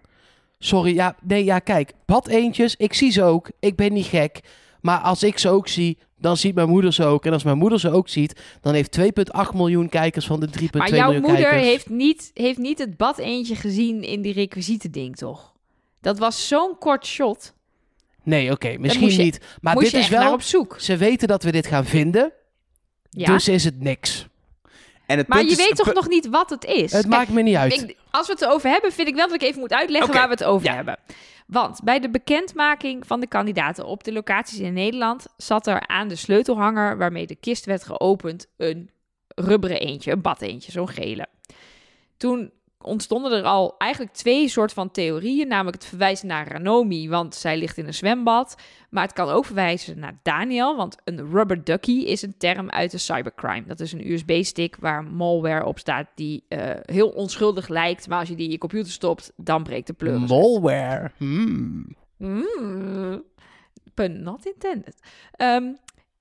Sorry, 0.63 0.93
ja, 0.93 1.15
nee, 1.21 1.43
ja, 1.43 1.59
kijk, 1.59 1.91
bad 2.05 2.27
eentjes, 2.27 2.75
ik 2.75 2.93
zie 2.93 3.11
ze 3.11 3.23
ook. 3.23 3.49
Ik 3.59 3.75
ben 3.75 3.93
niet 3.93 4.05
gek. 4.05 4.39
Maar 4.81 4.99
als 4.99 5.23
ik 5.23 5.37
ze 5.37 5.49
ook 5.49 5.67
zie, 5.67 5.97
dan 6.17 6.37
ziet 6.37 6.55
mijn 6.55 6.69
moeder 6.69 6.93
ze 6.93 7.03
ook. 7.05 7.25
En 7.25 7.33
als 7.33 7.43
mijn 7.43 7.57
moeder 7.57 7.79
ze 7.79 7.89
ook 7.91 8.09
ziet, 8.09 8.41
dan 8.61 8.73
heeft 8.73 8.99
2,8 8.99 9.55
miljoen 9.55 9.89
kijkers 9.89 10.25
van 10.25 10.39
de 10.39 10.47
3,2 10.47 10.53
Maar 10.71 10.89
miljoen 10.91 10.97
jouw 11.11 11.19
moeder 11.21 11.35
kijkers. 11.45 11.61
heeft 11.65 11.89
niet, 11.89 12.31
heeft 12.33 12.57
niet 12.57 12.79
het 12.79 12.97
bad 12.97 13.17
eentje 13.17 13.55
gezien 13.55 14.03
in 14.03 14.21
die 14.21 14.33
requisiete 14.33 14.89
ding, 14.89 15.15
toch? 15.15 15.53
Dat 16.01 16.19
was 16.19 16.47
zo'n 16.47 16.75
kort 16.79 17.05
shot. 17.05 17.53
Nee, 18.23 18.51
oké, 18.51 18.77
misschien 18.77 19.09
je- 19.11 19.17
niet. 19.23 19.39
Maar 19.61 19.75
dit 19.75 19.93
is 19.93 20.09
wel... 20.09 20.33
op 20.33 20.41
zoek. 20.41 20.75
Ze 20.79 20.97
weten 20.97 21.27
dat 21.27 21.43
we 21.43 21.51
dit 21.51 21.67
gaan 21.67 21.85
vinden, 21.85 22.31
Ja. 23.09 23.25
dus 23.33 23.47
is 23.47 23.63
het 23.63 23.79
niks. 23.79 24.27
En 25.11 25.17
het 25.17 25.27
maar 25.27 25.37
punt 25.37 25.49
je 25.51 25.57
is- 25.57 25.67
weet 25.67 25.75
toch 25.75 25.93
nog 25.93 26.07
niet 26.07 26.27
wat 26.29 26.49
het 26.49 26.65
is? 26.65 26.91
Het 26.91 26.91
Kijk, 26.91 27.07
maakt 27.07 27.29
me 27.29 27.41
niet 27.41 27.55
uit. 27.55 27.73
Ik, 27.73 27.97
als 28.11 28.27
we 28.27 28.33
het 28.33 28.41
erover 28.41 28.69
hebben, 28.69 28.91
vind 28.91 29.07
ik 29.07 29.15
wel 29.15 29.27
dat 29.27 29.35
ik 29.35 29.47
even 29.47 29.59
moet 29.59 29.73
uitleggen 29.73 30.13
waar 30.13 30.27
we 30.27 30.33
het 30.33 30.43
over 30.43 30.67
ja. 30.67 30.75
hebben. 30.75 30.97
Want 31.47 31.79
bij 31.83 31.99
de 31.99 32.09
bekendmaking 32.09 33.07
van 33.07 33.19
de 33.19 33.27
kandidaten 33.27 33.85
op 33.85 34.03
de 34.03 34.11
locaties 34.13 34.59
in 34.59 34.73
Nederland 34.73 35.25
zat 35.37 35.67
er 35.67 35.87
aan 35.87 36.07
de 36.07 36.15
sleutelhanger 36.15 36.97
waarmee 36.97 37.27
de 37.27 37.35
kist 37.35 37.65
werd 37.65 37.83
geopend 37.83 38.47
een 38.57 38.89
rubberen 39.35 39.79
eentje, 39.79 40.11
een 40.11 40.21
bad 40.21 40.41
eentje, 40.41 40.71
zo'n 40.71 40.89
gele. 40.89 41.27
Toen 42.17 42.51
ontstonden 42.83 43.31
er 43.31 43.43
al 43.43 43.75
eigenlijk 43.77 44.13
twee 44.13 44.47
soort 44.47 44.73
van 44.73 44.91
theorieën, 44.91 45.47
namelijk 45.47 45.77
het 45.77 45.85
verwijzen 45.85 46.27
naar 46.27 46.51
Ranomi, 46.51 47.09
want 47.09 47.35
zij 47.35 47.57
ligt 47.57 47.77
in 47.77 47.87
een 47.87 47.93
zwembad, 47.93 48.55
maar 48.89 49.03
het 49.03 49.13
kan 49.13 49.29
ook 49.29 49.45
verwijzen 49.45 49.99
naar 49.99 50.19
Daniel, 50.23 50.75
want 50.75 50.97
een 51.03 51.31
rubber 51.31 51.63
ducky 51.63 51.91
is 51.91 52.21
een 52.21 52.37
term 52.37 52.69
uit 52.69 52.91
de 52.91 52.97
cybercrime. 52.97 53.65
Dat 53.67 53.79
is 53.79 53.93
een 53.93 54.11
USB-stick 54.11 54.75
waar 54.79 55.03
malware 55.03 55.65
op 55.65 55.79
staat 55.79 56.07
die 56.15 56.43
eh, 56.47 56.69
heel 56.81 57.09
onschuldig 57.09 57.67
lijkt, 57.67 58.07
maar 58.07 58.19
als 58.19 58.29
je 58.29 58.35
die 58.35 58.45
in 58.45 58.51
je 58.51 58.57
computer 58.57 58.91
stopt, 58.91 59.31
dan 59.35 59.63
breekt 59.63 59.87
de 59.87 59.93
pleuris. 59.93 60.29
Malware. 60.29 61.11
Hmm. 61.17 61.95
Mm. 62.17 63.23
Pun 63.93 64.23
not 64.23 64.45
intended. 64.45 64.95
Ehm, 65.31 65.63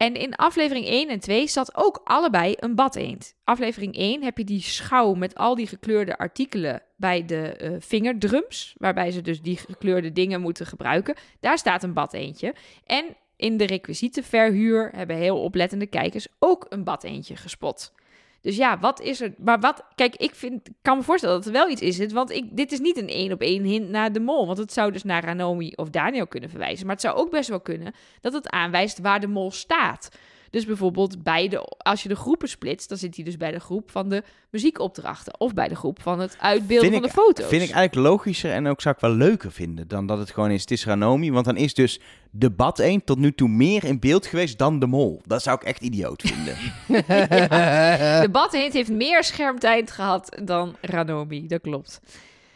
en 0.00 0.14
in 0.14 0.34
aflevering 0.34 0.86
1 0.86 1.08
en 1.08 1.20
2 1.20 1.46
zat 1.46 1.76
ook 1.76 2.00
allebei 2.04 2.54
een 2.56 2.74
badeend. 2.74 3.34
Aflevering 3.44 3.96
1 3.96 4.22
heb 4.22 4.38
je 4.38 4.44
die 4.44 4.62
schouw 4.62 5.14
met 5.14 5.34
al 5.34 5.54
die 5.54 5.66
gekleurde 5.66 6.18
artikelen 6.18 6.82
bij 6.96 7.24
de 7.24 7.56
eh, 7.56 7.72
vingerdrums, 7.78 8.74
waarbij 8.78 9.10
ze 9.10 9.20
dus 9.20 9.42
die 9.42 9.56
gekleurde 9.56 10.12
dingen 10.12 10.40
moeten 10.40 10.66
gebruiken. 10.66 11.14
Daar 11.40 11.58
staat 11.58 11.82
een 11.82 11.92
badeentje. 11.92 12.54
En 12.84 13.04
in 13.36 13.56
de 13.56 13.66
requisietenverhuur 13.66 14.90
hebben 14.94 15.16
heel 15.16 15.42
oplettende 15.42 15.86
kijkers 15.86 16.28
ook 16.38 16.66
een 16.68 16.84
badeentje 16.84 17.36
gespot. 17.36 17.92
Dus 18.40 18.56
ja, 18.56 18.78
wat 18.78 19.00
is 19.00 19.20
er? 19.20 19.34
Maar 19.38 19.60
wat, 19.60 19.84
kijk, 19.94 20.16
ik 20.16 20.34
vind, 20.34 20.68
kan 20.82 20.96
me 20.96 21.02
voorstellen 21.02 21.36
dat 21.36 21.46
er 21.46 21.52
wel 21.52 21.68
iets 21.68 21.82
is. 21.82 22.12
Want 22.12 22.30
ik, 22.30 22.56
dit 22.56 22.72
is 22.72 22.80
niet 22.80 22.96
een 22.96 23.08
één 23.08 23.32
op 23.32 23.40
één 23.40 23.64
hint 23.64 23.88
naar 23.88 24.12
de 24.12 24.20
mol. 24.20 24.46
Want 24.46 24.58
het 24.58 24.72
zou 24.72 24.92
dus 24.92 25.02
naar 25.02 25.24
Ranomi 25.24 25.72
of 25.74 25.90
Daniel 25.90 26.26
kunnen 26.26 26.50
verwijzen. 26.50 26.86
Maar 26.86 26.94
het 26.94 27.04
zou 27.04 27.16
ook 27.16 27.30
best 27.30 27.48
wel 27.48 27.60
kunnen 27.60 27.94
dat 28.20 28.32
het 28.32 28.50
aanwijst 28.50 28.98
waar 28.98 29.20
de 29.20 29.26
mol 29.26 29.50
staat. 29.50 30.08
Dus 30.50 30.66
bijvoorbeeld 30.66 31.22
bij 31.22 31.48
de, 31.48 31.58
als 31.78 32.02
je 32.02 32.08
de 32.08 32.16
groepen 32.16 32.48
splitst, 32.48 32.88
dan 32.88 32.98
zit 32.98 33.14
hij 33.16 33.24
dus 33.24 33.36
bij 33.36 33.50
de 33.50 33.60
groep 33.60 33.90
van 33.90 34.08
de 34.08 34.22
muziekopdrachten. 34.50 35.40
Of 35.40 35.54
bij 35.54 35.68
de 35.68 35.74
groep 35.74 36.02
van 36.02 36.20
het 36.20 36.36
uitbeelden 36.40 36.90
Vind 36.90 36.94
van 36.94 37.04
ik- 37.04 37.14
de 37.14 37.20
foto's. 37.20 37.48
Vind 37.48 37.62
ik 37.62 37.70
eigenlijk 37.70 38.08
logischer 38.08 38.50
en 38.52 38.66
ook 38.66 38.80
zou 38.80 38.94
ik 38.94 39.00
wel 39.00 39.10
leuker 39.10 39.52
vinden 39.52 39.88
dan 39.88 40.06
dat 40.06 40.18
het 40.18 40.30
gewoon 40.30 40.50
is, 40.50 40.60
het 40.60 40.70
is 40.70 40.84
Ranomi. 40.84 41.32
Want 41.32 41.44
dan 41.44 41.56
is 41.56 41.74
dus 41.74 42.00
de 42.30 42.50
bad 42.50 42.78
1 42.78 43.04
tot 43.04 43.18
nu 43.18 43.32
toe 43.34 43.48
meer 43.48 43.84
in 43.84 43.98
beeld 44.00 44.26
geweest 44.26 44.58
dan 44.58 44.78
de 44.78 44.86
mol. 44.86 45.20
Dat 45.26 45.42
zou 45.42 45.56
ik 45.60 45.66
echt 45.66 45.80
idioot 45.82 46.22
vinden. 46.26 46.56
De 48.22 48.28
badhint 48.32 48.72
heeft 48.72 48.90
meer 48.90 49.24
schermtijd 49.24 49.90
gehad 49.90 50.38
dan 50.44 50.76
Ranomi, 50.80 51.46
dat 51.46 51.60
klopt. 51.60 52.00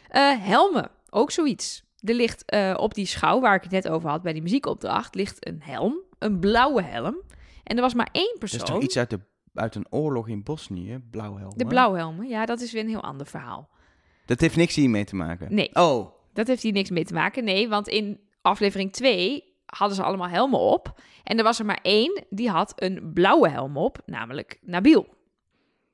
Eh, 0.09 0.31
helmen, 0.39 0.89
ook 1.09 1.31
zoiets. 1.31 1.83
Er 1.99 2.13
ligt 2.13 2.43
eh, 2.45 2.73
op 2.77 2.93
die 2.93 3.05
schouw 3.05 3.39
waar 3.39 3.55
ik 3.55 3.61
het 3.63 3.71
net 3.71 3.89
over 3.89 4.09
had 4.09 4.21
bij 4.21 4.33
die 4.33 4.41
muziekopdracht, 4.41 5.15
ligt 5.15 5.47
een 5.47 5.61
helm, 5.63 5.95
een 6.19 6.39
blauwe 6.39 6.83
helm. 6.83 7.15
En 7.65 7.75
er 7.75 7.81
was 7.81 7.93
maar 7.93 8.09
één 8.11 8.35
Dat 8.39 8.43
is 8.43 8.49
persoon. 8.57 8.67
toch 8.75 8.83
iets 8.83 8.97
uit, 8.97 9.09
de, 9.09 9.19
uit 9.53 9.75
een 9.75 9.85
oorlog 9.89 10.27
in 10.27 10.43
Bosnië, 10.43 10.99
blauwhelm. 11.11 11.53
De 11.55 11.65
blauwhelmen, 11.65 12.27
ja, 12.27 12.45
dat 12.45 12.61
is 12.61 12.71
weer 12.71 12.81
een 12.81 12.89
heel 12.89 13.03
ander 13.03 13.25
verhaal. 13.27 13.69
Dat 14.25 14.39
heeft 14.39 14.55
niks 14.55 14.75
hiermee 14.75 15.05
te 15.05 15.15
maken. 15.15 15.53
Nee. 15.55 15.69
Oh, 15.73 16.11
Dat 16.33 16.47
heeft 16.47 16.61
hier 16.61 16.71
niks 16.71 16.89
mee 16.89 17.05
te 17.05 17.13
maken. 17.13 17.43
Nee, 17.43 17.69
want 17.69 17.87
in 17.87 18.19
aflevering 18.41 18.91
2 18.93 19.43
hadden 19.65 19.95
ze 19.95 20.03
allemaal 20.03 20.27
helmen 20.29 20.59
op. 20.59 20.99
En 21.23 21.37
er 21.37 21.43
was 21.43 21.59
er 21.59 21.65
maar 21.65 21.79
één 21.81 22.23
die 22.29 22.49
had 22.49 22.73
een 22.75 23.11
blauwe 23.13 23.49
helm 23.49 23.77
op, 23.77 23.97
namelijk 24.05 24.57
Nabil. 24.61 25.07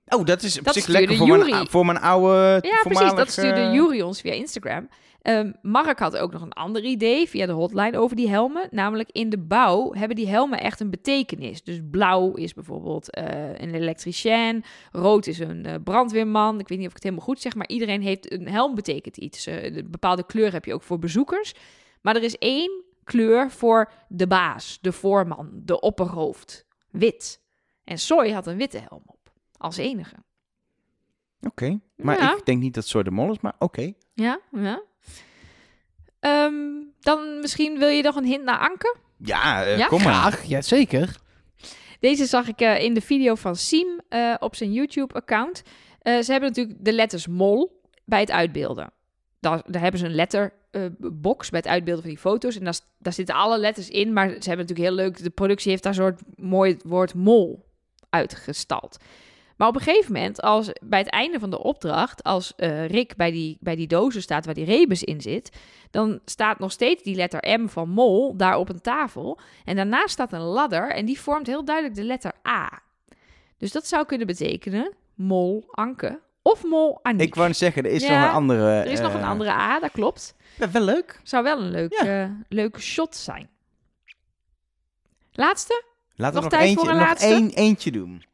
oh 0.08 0.26
dat 0.26 0.42
is 0.44 0.60
op 0.60 0.66
Dat 0.66 0.74
zich 0.74 0.88
lekker 0.88 1.16
voor 1.18 1.38
mijn, 1.38 1.68
voor 1.68 1.86
mijn 1.86 2.00
oude 2.00 2.60
Ja, 2.62 2.82
precies. 2.84 3.14
Dat 3.14 3.32
stuurde 3.32 3.72
Jury 3.72 4.02
ons 4.02 4.22
via 4.22 4.34
Instagram. 4.34 4.90
Ehm, 5.22 5.52
Mark 5.62 6.00
had 6.00 6.18
ook 6.18 6.32
nog 6.32 6.42
een 6.42 6.54
ander 6.54 6.84
idee 6.84 7.30
via 7.30 7.46
de 7.46 7.52
hotline 7.52 7.98
over 7.98 8.16
die 8.16 8.30
helmen. 8.30 8.68
Namelijk 8.72 9.10
in 9.12 9.30
de 9.30 9.38
bouw 9.38 9.94
hebben 9.94 10.16
die 10.16 10.28
helmen 10.28 10.60
echt 10.60 10.80
een 10.80 10.90
betekenis. 10.90 11.64
Dus 11.64 11.80
blauw 11.92 12.34
is 12.34 12.54
bijvoorbeeld 12.54 13.12
eh, 13.12 13.48
een 13.50 13.74
elektricien. 13.76 14.64
Rood 14.92 15.28
is 15.28 15.40
een 15.40 15.66
eh, 15.66 15.76
brandweerman. 15.84 16.60
Ik 16.60 16.68
weet 16.68 16.78
niet 16.78 16.88
of 16.88 16.94
ik 16.94 16.98
het 16.98 17.04
helemaal 17.04 17.26
goed 17.26 17.42
zeg, 17.42 17.56
maar 17.56 17.68
iedereen 17.68 18.02
heeft 18.02 18.32
een 18.32 18.48
helm 18.48 18.76
betekent 18.76 19.18
iets. 19.18 19.46
Eh, 19.48 19.64
een 19.76 19.88
bepaalde 19.92 20.26
kleur 20.26 20.52
heb 20.52 20.66
je 20.66 20.74
ook 20.74 20.84
voor 20.84 21.00
bezoekers. 21.00 21.54
Maar 22.02 22.16
er 22.16 22.24
is 22.24 22.38
één 22.38 22.84
kleur 23.04 23.52
voor 23.52 23.92
de 24.08 24.28
baas, 24.28 24.78
de 24.82 24.92
voorman, 24.92 25.50
de 25.54 25.80
opperhoofd. 25.80 26.66
Wit. 26.92 27.42
En 27.84 27.98
Soy 27.98 28.32
had 28.32 28.48
een 28.48 28.58
witte 28.58 28.80
helm 28.90 29.04
op. 29.06 29.32
Als 29.58 29.78
enige. 29.78 30.16
Oké, 31.42 31.80
maar 31.96 32.20
Ja. 32.20 32.38
ik 32.38 32.46
denk 32.46 32.62
niet 32.62 32.74
dat 32.74 32.88
Soy 32.88 33.04
de 33.04 33.12
mol 33.12 33.32
is, 33.32 33.40
maar 33.40 33.56
oké. 33.60 33.94
Ja, 34.14 34.40
ja. 34.52 34.82
Ehm, 36.22 36.54
dan 37.00 37.40
misschien 37.40 37.78
wil 37.80 37.88
je 37.88 38.04
nog 38.04 38.16
een 38.16 38.26
hint 38.26 38.44
naar 38.44 38.60
Anke? 38.70 38.96
Ja, 39.18 39.64
eh, 39.66 39.78
Ja? 39.78 39.88
kom 39.88 40.04
maar. 40.04 40.14
Graag, 40.14 40.44
ja 40.44 40.62
zeker. 40.62 41.16
Deze 42.00 42.26
zag 42.26 42.48
ik 42.48 42.60
eh, 42.62 42.84
in 42.84 42.94
de 42.94 43.02
video 43.02 43.36
van 43.36 43.56
Siem 43.56 44.00
eh, 44.10 44.34
op 44.40 44.56
zijn 44.56 44.74
YouTube-account. 44.74 45.64
Eh, 46.02 46.20
ze 46.20 46.32
hebben 46.32 46.50
natuurlijk 46.50 46.78
de 46.80 46.94
letters 46.94 47.28
mol 47.28 47.82
bij 48.06 48.20
het 48.20 48.32
uitbeelden. 48.32 48.92
Daar, 49.40 49.62
daar 49.66 49.82
hebben 49.82 50.00
ze 50.00 50.06
een 50.06 50.16
letterbox 50.16 51.50
bij 51.50 51.60
het 51.60 51.68
uitbeelden 51.68 52.02
van 52.04 52.12
die 52.12 52.20
foto's. 52.22 52.58
En 52.58 52.64
daar, 52.64 52.80
daar 53.00 53.14
zitten 53.14 53.36
alle 53.36 53.58
letters 53.60 53.90
in. 53.90 54.14
Maar 54.14 54.28
ze 54.28 54.50
hebben 54.50 54.66
natuurlijk 54.68 54.88
heel 54.88 55.06
leuk... 55.06 55.24
De 55.24 55.30
productie 55.30 55.72
heeft 55.72 55.84
daar 55.84 55.92
een 55.98 56.00
soort 56.00 56.22
mooi 56.36 56.78
woord 56.84 57.14
mol 57.14 57.66
uitgestald. 58.10 58.98
Maar 59.62 59.70
op 59.70 59.76
een 59.76 59.82
gegeven 59.82 60.14
moment, 60.14 60.42
als, 60.42 60.72
bij 60.82 61.00
het 61.00 61.10
einde 61.10 61.40
van 61.40 61.50
de 61.50 61.64
opdracht... 61.64 62.24
als 62.24 62.54
eh, 62.56 62.88
Rick 62.88 63.16
bij 63.16 63.32
die, 63.32 63.58
bij 63.60 63.76
die 63.76 63.88
dozen 63.88 64.22
staat 64.22 64.46
waar 64.46 64.54
die 64.54 64.66
rebus 64.66 65.04
in 65.04 65.22
zit... 65.22 65.50
dan 65.92 66.20
staat 66.26 66.60
nog 66.60 66.72
steeds 66.72 67.04
die 67.04 67.16
letter 67.16 67.60
M 67.60 67.68
van 67.68 67.90
mol 67.90 68.38
daar 68.38 68.58
op 68.58 68.70
een 68.70 68.82
tafel. 68.82 69.40
En 69.66 69.76
daarnaast 69.76 70.10
staat 70.10 70.34
een 70.34 70.40
ladder 70.40 70.92
en 70.92 71.06
die 71.06 71.20
vormt 71.20 71.48
heel 71.48 71.66
duidelijk 71.66 71.96
de 71.96 72.04
letter 72.04 72.32
A. 72.48 72.82
Dus 73.58 73.72
dat 73.72 73.88
zou 73.88 74.06
kunnen 74.06 74.28
betekenen 74.28 74.94
mol 75.16 75.64
Anke 75.72 76.20
of 76.42 76.64
mol 76.64 77.00
Aniek. 77.02 77.22
Ik 77.28 77.36
wou 77.36 77.54
zeggen, 77.54 77.84
er 77.84 77.92
is 77.92 78.04
Ja, 78.04 78.20
nog 78.20 78.30
een 78.30 78.36
andere... 78.36 78.70
er 78.70 78.92
is 78.92 79.00
nog 79.00 79.14
een 79.14 79.20
eh, 79.20 79.30
andere 79.30 79.52
A, 79.52 79.80
dat 79.80 79.92
klopt. 79.92 80.36
ja, 80.58 80.72
wel 80.72 80.84
leuk. 80.84 81.20
Zou 81.24 81.44
wel 81.44 81.62
een 81.62 81.72
leuk, 81.72 81.92
eh, 81.94 82.30
leuke 82.50 82.82
shot 82.82 83.16
zijn. 83.16 83.50
Laatste? 85.32 85.84
Laten 86.16 86.36
we 86.36 86.42
Nog 86.42 86.52
nog, 86.52 86.60
tijd 86.60 86.64
eentje, 86.64 86.80
voor 86.80 86.90
een 86.94 87.00
nog 87.00 87.08
laatste? 87.08 87.34
één, 87.34 87.50
eentje 87.50 87.92
doen. 87.92 88.30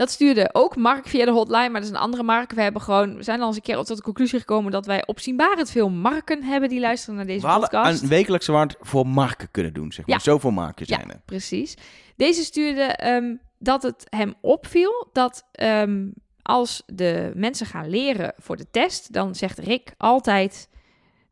Dat 0.00 0.10
stuurde 0.10 0.48
ook 0.52 0.76
Mark 0.76 1.06
via 1.06 1.24
de 1.24 1.30
hotline, 1.30 1.68
maar 1.68 1.80
dat 1.80 1.90
is 1.90 1.96
een 1.96 2.02
andere 2.02 2.22
Mark. 2.22 2.52
We, 2.52 2.62
hebben 2.62 2.82
gewoon, 2.82 3.16
we 3.16 3.22
zijn 3.22 3.40
al 3.40 3.46
eens 3.46 3.56
een 3.56 3.62
keer 3.62 3.76
tot 3.76 3.96
de 3.96 4.02
conclusie 4.02 4.38
gekomen 4.38 4.72
dat 4.72 4.86
wij 4.86 5.06
opzienbarend 5.06 5.70
veel 5.70 5.90
Marken 5.90 6.42
hebben 6.42 6.68
die 6.68 6.80
luisteren 6.80 7.14
naar 7.16 7.26
deze 7.26 7.40
We 7.40 7.46
hadden 7.46 7.68
podcast. 7.68 8.02
een 8.02 8.08
wekelijkse 8.08 8.52
waard 8.52 8.76
voor 8.80 9.06
marken 9.06 9.50
kunnen 9.50 9.72
doen, 9.72 9.92
zeg 9.92 10.06
maar. 10.06 10.16
Ja. 10.16 10.22
Zoveel 10.22 10.50
marken 10.50 10.84
Ja. 10.88 10.96
zijn 10.96 11.10
er. 11.10 11.20
Precies. 11.24 11.76
Deze 12.16 12.42
stuurde 12.44 12.82
ehm, 12.82 13.34
dat 13.58 13.82
het 13.82 14.06
hem 14.08 14.34
opviel 14.40 15.08
dat 15.12 15.46
ehm, 15.52 16.08
als 16.42 16.82
de 16.86 17.32
mensen 17.34 17.66
gaan 17.66 17.88
leren 17.88 18.34
voor 18.38 18.56
de 18.56 18.70
test, 18.70 19.12
dan 19.12 19.34
zegt 19.34 19.58
Rick 19.58 19.94
altijd 19.96 20.68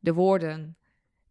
de 0.01 0.12
woorden: 0.14 0.77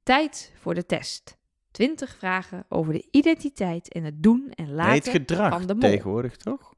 tijd 0.04 0.54
voor 0.60 0.74
de 0.74 0.86
test. 0.86 1.38
20 1.72 2.16
vragen 2.18 2.66
over 2.70 2.94
de 2.94 3.08
identiteit 3.12 3.94
en 3.94 4.04
het 4.04 4.24
doen 4.24 4.52
en 4.56 4.72
laten 4.74 4.90
Nee, 4.92 5.00
het 5.00 5.10
gedrag 5.10 5.50
van 5.52 5.68
de 5.68 5.74
mol. 5.76 5.90
tegenwoordig, 5.90 6.36
toch? 6.38 6.76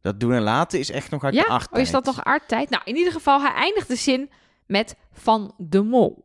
Dat 0.00 0.20
doen 0.20 0.32
en 0.32 0.42
laten 0.42 0.78
is 0.78 0.90
echt 0.90 1.10
nog 1.10 1.24
uit 1.24 1.34
Ja, 1.34 1.58
de 1.58 1.66
oh, 1.70 1.80
is 1.80 1.90
dat 1.90 2.04
nog 2.04 2.24
arttijd? 2.24 2.70
Nou, 2.70 2.82
in 2.84 2.96
ieder 2.96 3.12
geval, 3.12 3.40
hij 3.40 3.52
eindigt 3.52 3.88
de 3.88 3.96
zin 3.96 4.30
met 4.66 4.96
van 5.12 5.54
de 5.56 5.82
mol. 5.82 6.24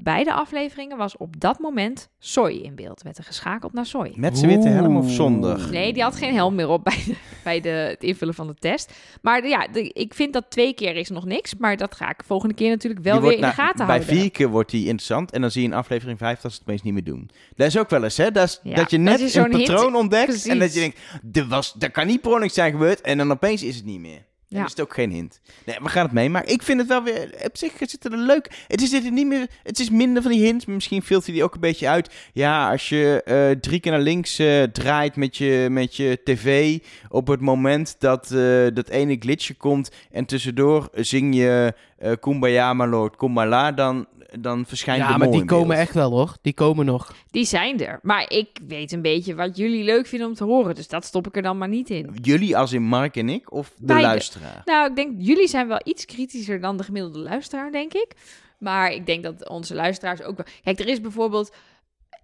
Beide 0.00 0.32
afleveringen 0.32 0.96
was 0.96 1.16
op 1.16 1.40
dat 1.40 1.58
moment 1.58 2.08
Soy 2.18 2.50
in 2.52 2.74
beeld. 2.74 3.02
Werd 3.02 3.18
er 3.18 3.24
geschakeld 3.24 3.72
naar 3.72 3.86
Soy. 3.86 4.12
Met 4.16 4.38
zijn 4.38 4.50
witte 4.50 4.68
helm 4.68 4.96
of 4.96 5.10
zonder? 5.10 5.70
Nee, 5.70 5.92
die 5.92 6.02
had 6.02 6.16
geen 6.16 6.34
helm 6.34 6.54
meer 6.54 6.68
op 6.68 6.84
bij, 6.84 7.02
de, 7.06 7.14
bij 7.44 7.60
de, 7.60 7.68
het 7.68 8.02
invullen 8.02 8.34
van 8.34 8.46
de 8.46 8.54
test. 8.54 8.92
Maar 9.22 9.40
de- 9.40 9.48
ja, 9.48 9.68
de- 9.72 9.88
ik 9.92 10.14
vind 10.14 10.32
dat 10.32 10.44
twee 10.50 10.74
keer 10.74 10.96
is 10.96 11.08
nog 11.10 11.24
niks. 11.24 11.54
Maar 11.56 11.76
dat 11.76 11.94
ga 11.94 12.10
ik 12.10 12.22
volgende 12.26 12.54
keer 12.54 12.68
natuurlijk 12.70 13.02
wel 13.02 13.12
Die 13.20 13.28
weer 13.28 13.32
in 13.38 13.40
de 13.40 13.46
gaten 13.52 13.86
bij 13.86 13.96
houden. 13.96 14.16
vier 14.16 14.30
keer 14.30 14.48
wordt 14.48 14.70
die 14.70 14.82
interessant. 14.86 15.30
En 15.32 15.40
dan 15.40 15.50
zie 15.50 15.62
je 15.62 15.68
in 15.68 15.74
aflevering 15.74 16.18
vijf 16.18 16.40
dat 16.40 16.52
ze 16.52 16.58
het 16.58 16.66
meest 16.66 16.84
niet 16.84 16.92
meer 16.94 17.04
doen. 17.04 17.30
Dat 17.56 17.66
is 17.66 17.78
ook 17.78 17.90
wel 17.90 18.02
eens, 18.04 18.16
hè? 18.16 18.30
Dat, 18.30 18.48
is, 18.48 18.60
Ja, 18.62 18.74
dat 18.74 18.90
je 18.90 18.96
dat 19.02 19.18
net 19.20 19.32
je 19.32 19.40
een 19.40 19.50
patroon 19.50 19.94
ontdekt. 19.94 20.26
Precies. 20.26 20.46
En 20.46 20.58
dat 20.58 20.74
je 20.74 20.80
denkt, 20.80 20.98
er 21.32 21.46
was, 21.48 21.72
dat 21.72 21.90
kan 21.90 22.06
niet 22.06 22.20
per 22.20 22.30
ongeluk 22.30 22.50
zijn 22.50 22.72
gebeurd. 22.72 23.00
En 23.00 23.18
dan 23.18 23.30
opeens 23.30 23.62
is 23.62 23.76
het 23.76 23.84
niet 23.84 24.00
meer. 24.00 24.30
En 24.52 24.64
is 24.64 24.70
het 24.70 24.80
ook 24.80 24.94
geen 24.94 25.10
hint. 25.10 25.40
Nee, 25.66 25.76
we 25.82 25.88
gaan 25.88 26.04
het 26.04 26.12
mee. 26.12 26.30
Maar 26.30 26.46
ik 26.46 26.62
vind 26.62 26.80
het 26.80 26.88
wel 26.88 27.02
weer... 27.02 27.34
Op 27.44 27.56
zich 27.56 27.72
zit 27.78 28.04
er 28.04 28.12
een 28.12 28.26
leuk... 28.26 28.64
Het 28.68 28.82
is, 28.82 29.10
niet 29.10 29.26
meer, 29.26 29.46
het 29.62 29.78
is 29.78 29.90
minder 29.90 30.22
van 30.22 30.32
die 30.32 30.44
hints. 30.44 30.66
Misschien 30.66 31.02
filtert 31.02 31.32
die 31.32 31.44
ook 31.44 31.54
een 31.54 31.60
beetje 31.60 31.88
uit. 31.88 32.14
Ja, 32.32 32.70
als 32.70 32.88
je 32.88 33.22
eh, 33.24 33.50
drie 33.60 33.80
keer 33.80 33.92
naar 33.92 34.00
links 34.00 34.38
eh, 34.38 34.62
draait 34.62 35.16
met 35.16 35.36
je, 35.36 35.66
met 35.70 35.96
je 35.96 36.20
tv... 36.24 36.78
op 37.08 37.26
het 37.26 37.40
moment 37.40 37.96
dat 37.98 38.30
eh, 38.30 38.66
dat 38.74 38.88
ene 38.88 39.16
glitchje 39.18 39.54
komt... 39.54 39.90
en 40.10 40.24
tussendoor 40.24 40.88
zing 40.94 41.34
je 41.34 41.74
Kumbaya, 42.20 42.72
my 42.74 42.84
lord, 42.84 43.16
Kumbala... 43.16 43.72
dan, 43.72 44.06
dan 44.40 44.66
verschijnt 44.66 45.00
Ja, 45.00 45.12
de 45.12 45.18
maar 45.18 45.28
mol 45.28 45.36
die 45.36 45.46
komen 45.46 45.76
echt 45.76 45.94
wel 45.94 46.10
hoor. 46.10 46.36
Die 46.42 46.52
komen 46.52 46.86
nog. 46.86 47.14
Die 47.30 47.44
zijn 47.44 47.80
er. 47.80 47.98
Maar 48.02 48.30
ik 48.30 48.48
weet 48.66 48.92
een 48.92 49.02
beetje 49.02 49.34
wat 49.34 49.56
jullie 49.56 49.84
leuk 49.84 50.06
vinden 50.06 50.28
om 50.28 50.34
te 50.34 50.44
horen. 50.44 50.74
Dus 50.74 50.88
dat 50.88 51.04
stop 51.04 51.26
ik 51.26 51.36
er 51.36 51.42
dan 51.42 51.58
maar 51.58 51.68
niet 51.68 51.90
in. 51.90 52.16
Jullie 52.22 52.56
als 52.56 52.72
in 52.72 52.82
Mark 52.82 53.16
en 53.16 53.28
ik 53.28 53.52
of 53.52 53.72
de 53.76 53.84
Beide. 53.86 54.06
luisteraar? 54.06 54.62
Nou, 54.64 54.90
ik 54.90 54.96
denk, 54.96 55.14
jullie 55.18 55.48
zijn 55.48 55.68
wel 55.68 55.80
iets 55.84 56.04
kritischer 56.04 56.60
dan 56.60 56.76
de 56.76 56.84
gemiddelde 56.84 57.18
luisteraar, 57.18 57.72
denk 57.72 57.92
ik. 57.92 58.14
Maar 58.58 58.92
ik 58.92 59.06
denk 59.06 59.22
dat 59.22 59.48
onze 59.48 59.74
luisteraars 59.74 60.22
ook 60.22 60.36
wel... 60.36 60.46
Kijk, 60.64 60.78
er 60.80 60.88
is 60.88 61.00
bijvoorbeeld 61.00 61.52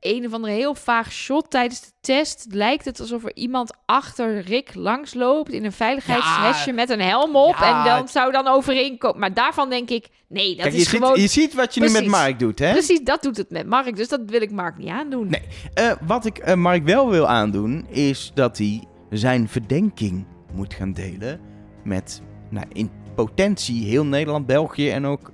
een 0.01 0.27
of 0.27 0.33
andere 0.33 0.53
heel 0.53 0.75
vaag 0.75 1.13
shot 1.13 1.51
tijdens 1.51 1.81
de 1.81 1.91
test. 2.01 2.47
Lijkt 2.51 2.85
het 2.85 3.01
alsof 3.01 3.25
er 3.25 3.37
iemand 3.37 3.77
achter 3.87 4.41
Rick 4.41 4.75
langsloopt 4.75 5.53
in 5.53 5.65
een 5.65 5.73
veiligheidshesje 5.73 6.69
Ja. 6.69 6.75
met 6.75 6.91
een 6.91 7.01
helm 7.01 7.37
op. 7.37 7.57
Ja. 7.59 7.79
En 7.79 7.85
dan 7.99 8.09
zou 8.09 8.33
dan 8.33 8.47
overeenkomen. 8.47 9.21
Maar 9.21 9.35
daarvan 9.35 9.71
denk 9.71 9.91
ik, 9.91 10.09
nee, 10.29 10.49
dat 10.49 10.63
Kijk, 10.63 10.75
je, 10.75 10.81
is 10.81 10.89
ziet, 10.89 10.99
gewoon... 11.01 11.21
je 11.21 11.27
ziet 11.27 11.55
wat 11.55 11.75
je 11.75 11.81
nu 11.81 11.91
met. 11.91 12.07
Mark 12.07 12.39
doet, 12.39 12.59
hè? 12.59 12.73
Precies, 12.73 13.01
dat 13.01 13.23
doet 13.23 13.37
het 13.37 13.51
met 13.51 13.67
Mark. 13.67 13.97
Dus 13.97 14.09
dat 14.09 14.21
wil 14.27 14.43
ik 14.43 14.51
Mark 14.51 14.79
niet 14.79 14.89
aandoen. 14.89 15.29
Nee. 15.29 15.43
Eh, 15.75 15.93
wat 16.07 16.25
ik 16.27 16.39
eh, 16.39 16.55
Mark 16.55 16.85
wel 16.85 17.11
wil 17.11 17.27
aandoen, 17.29 17.87
is 17.89 18.31
dat 18.35 18.59
hij 18.59 18.85
zijn 19.11 19.49
verdenking 19.49 20.27
moet 20.53 20.75
gaan 20.75 20.93
delen 20.93 21.41
met, 21.85 22.23
nou, 22.51 22.67
in 22.73 22.91
potentie 23.15 23.85
heel 23.85 24.05
Nederland, 24.05 24.47
België 24.47 24.91
en 24.91 25.07
ook 25.07 25.31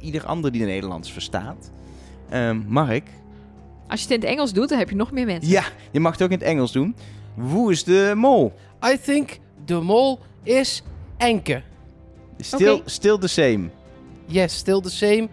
ieder 0.00 0.26
ander 0.26 0.52
die 0.52 0.60
de 0.60 0.66
Nederlands 0.66 1.12
verstaat. 1.12 1.72
Ehm, 2.28 2.60
Mark, 2.66 3.08
Als 3.88 4.00
je 4.00 4.06
het 4.06 4.14
in 4.14 4.20
het 4.20 4.28
Engels 4.30 4.52
doet, 4.52 4.68
dan 4.68 4.78
heb 4.78 4.88
je 4.90 4.96
nog 4.96 5.12
meer 5.12 5.26
mensen. 5.26 5.50
ja, 5.52 5.64
je 5.90 6.00
mag 6.00 6.12
het 6.12 6.22
ook 6.22 6.30
in 6.30 6.38
het 6.38 6.46
Engels 6.46 6.72
doen. 6.72 6.96
Hoe 7.34 7.72
is 7.72 7.84
de 7.84 8.12
mol? 8.16 8.52
I 8.92 8.98
think 9.04 9.38
de 9.64 9.74
mol 9.80 10.18
is 10.42 10.82
Enke. 11.16 11.62
Still, 12.38 12.80
still 12.84 13.18
the 13.18 13.28
same. 13.28 13.68
Yes, 14.26 14.56
still 14.56 14.80
the 14.80 14.90
same. 14.90 15.28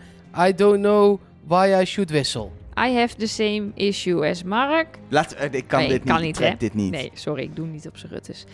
I 0.47 0.53
don't 0.55 0.79
know 0.81 1.19
why 1.47 1.81
I 1.81 1.85
should 1.85 2.09
whistle. 2.11 2.49
I 2.77 2.91
have 2.91 3.15
the 3.17 3.27
same 3.27 3.71
issue 3.75 4.25
as 4.27 4.43
Mark. 4.43 4.87
Laat, 5.09 5.31
eh, 5.33 5.47
ik 5.51 5.67
kan 5.67 5.79
Nee, 5.79 5.89
dit 5.89 6.03
kan 6.03 6.21
niet, 6.21 6.39
hè? 6.39 6.53
dit 6.57 6.73
niet. 6.73 6.91
Nee, 6.91 7.11
sorry, 7.13 7.43
ik 7.43 7.55
doe 7.55 7.67
niet 7.67 7.87
op 7.87 7.97
z'n 7.97 8.07
ruttes. 8.07 8.45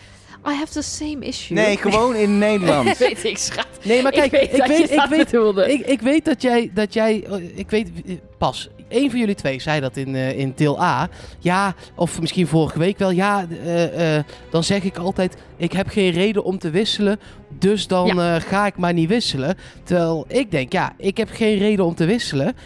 I 0.46 0.52
have 0.54 0.72
the 0.72 0.82
same 0.82 1.18
issue. 1.18 1.56
Nee, 1.56 1.76
gewoon 1.76 2.14
in 2.16 2.38
Nederlands. 2.48 2.98
weet 2.98 3.24
ik, 3.24 3.38
schat. 3.38 3.66
Nee, 3.84 4.02
maar 4.02 4.12
kijk, 4.12 4.32
ik 4.32 4.40
weet, 4.40 4.50
dat 4.58 4.68
je 4.68 4.82
ik, 4.82 5.08
weet, 5.54 5.80
ik, 5.80 5.86
ik 5.86 6.00
weet 6.00 6.24
dat 6.24 6.42
jij, 6.42 6.70
dat 6.74 6.92
jij, 6.94 7.14
ik 7.54 7.70
weet, 7.70 7.90
pas, 8.38 8.68
één 8.90 9.10
van 9.10 9.18
jullie 9.18 9.34
twee 9.34 9.60
zei 9.60 9.80
dat 9.80 9.96
in, 9.96 10.14
eh, 10.14 10.38
in 10.38 10.52
deel 10.56 10.82
A. 10.82 11.08
Ja, 11.38 11.74
of 11.94 12.20
misschien 12.20 12.46
vorige 12.46 12.78
week 12.78 12.98
wel. 12.98 13.10
Ja, 13.10 13.46
eh, 13.64 14.16
eh, 14.16 14.24
dan 14.50 14.64
zeg 14.64 14.82
ik 14.82 14.96
altijd, 14.96 15.36
ik 15.56 15.72
heb 15.72 15.88
geen 15.88 16.10
reden 16.10 16.44
om 16.44 16.58
te 16.58 16.70
wisselen, 16.70 17.20
dus 17.58 17.86
dan 17.86 18.40
ga 18.40 18.66
ik 18.66 18.76
maar 18.76 18.92
niet 18.92 19.08
wisselen. 19.08 19.56
Terwijl 19.84 20.24
ik 20.28 20.50
denk, 20.50 20.72
ja, 20.72 20.92
ik 20.96 21.16
heb 21.16 21.28
geen 21.32 21.58
reden 21.58 21.84
om 21.84 21.94
te 21.94 22.04
wisselen. 22.04 22.56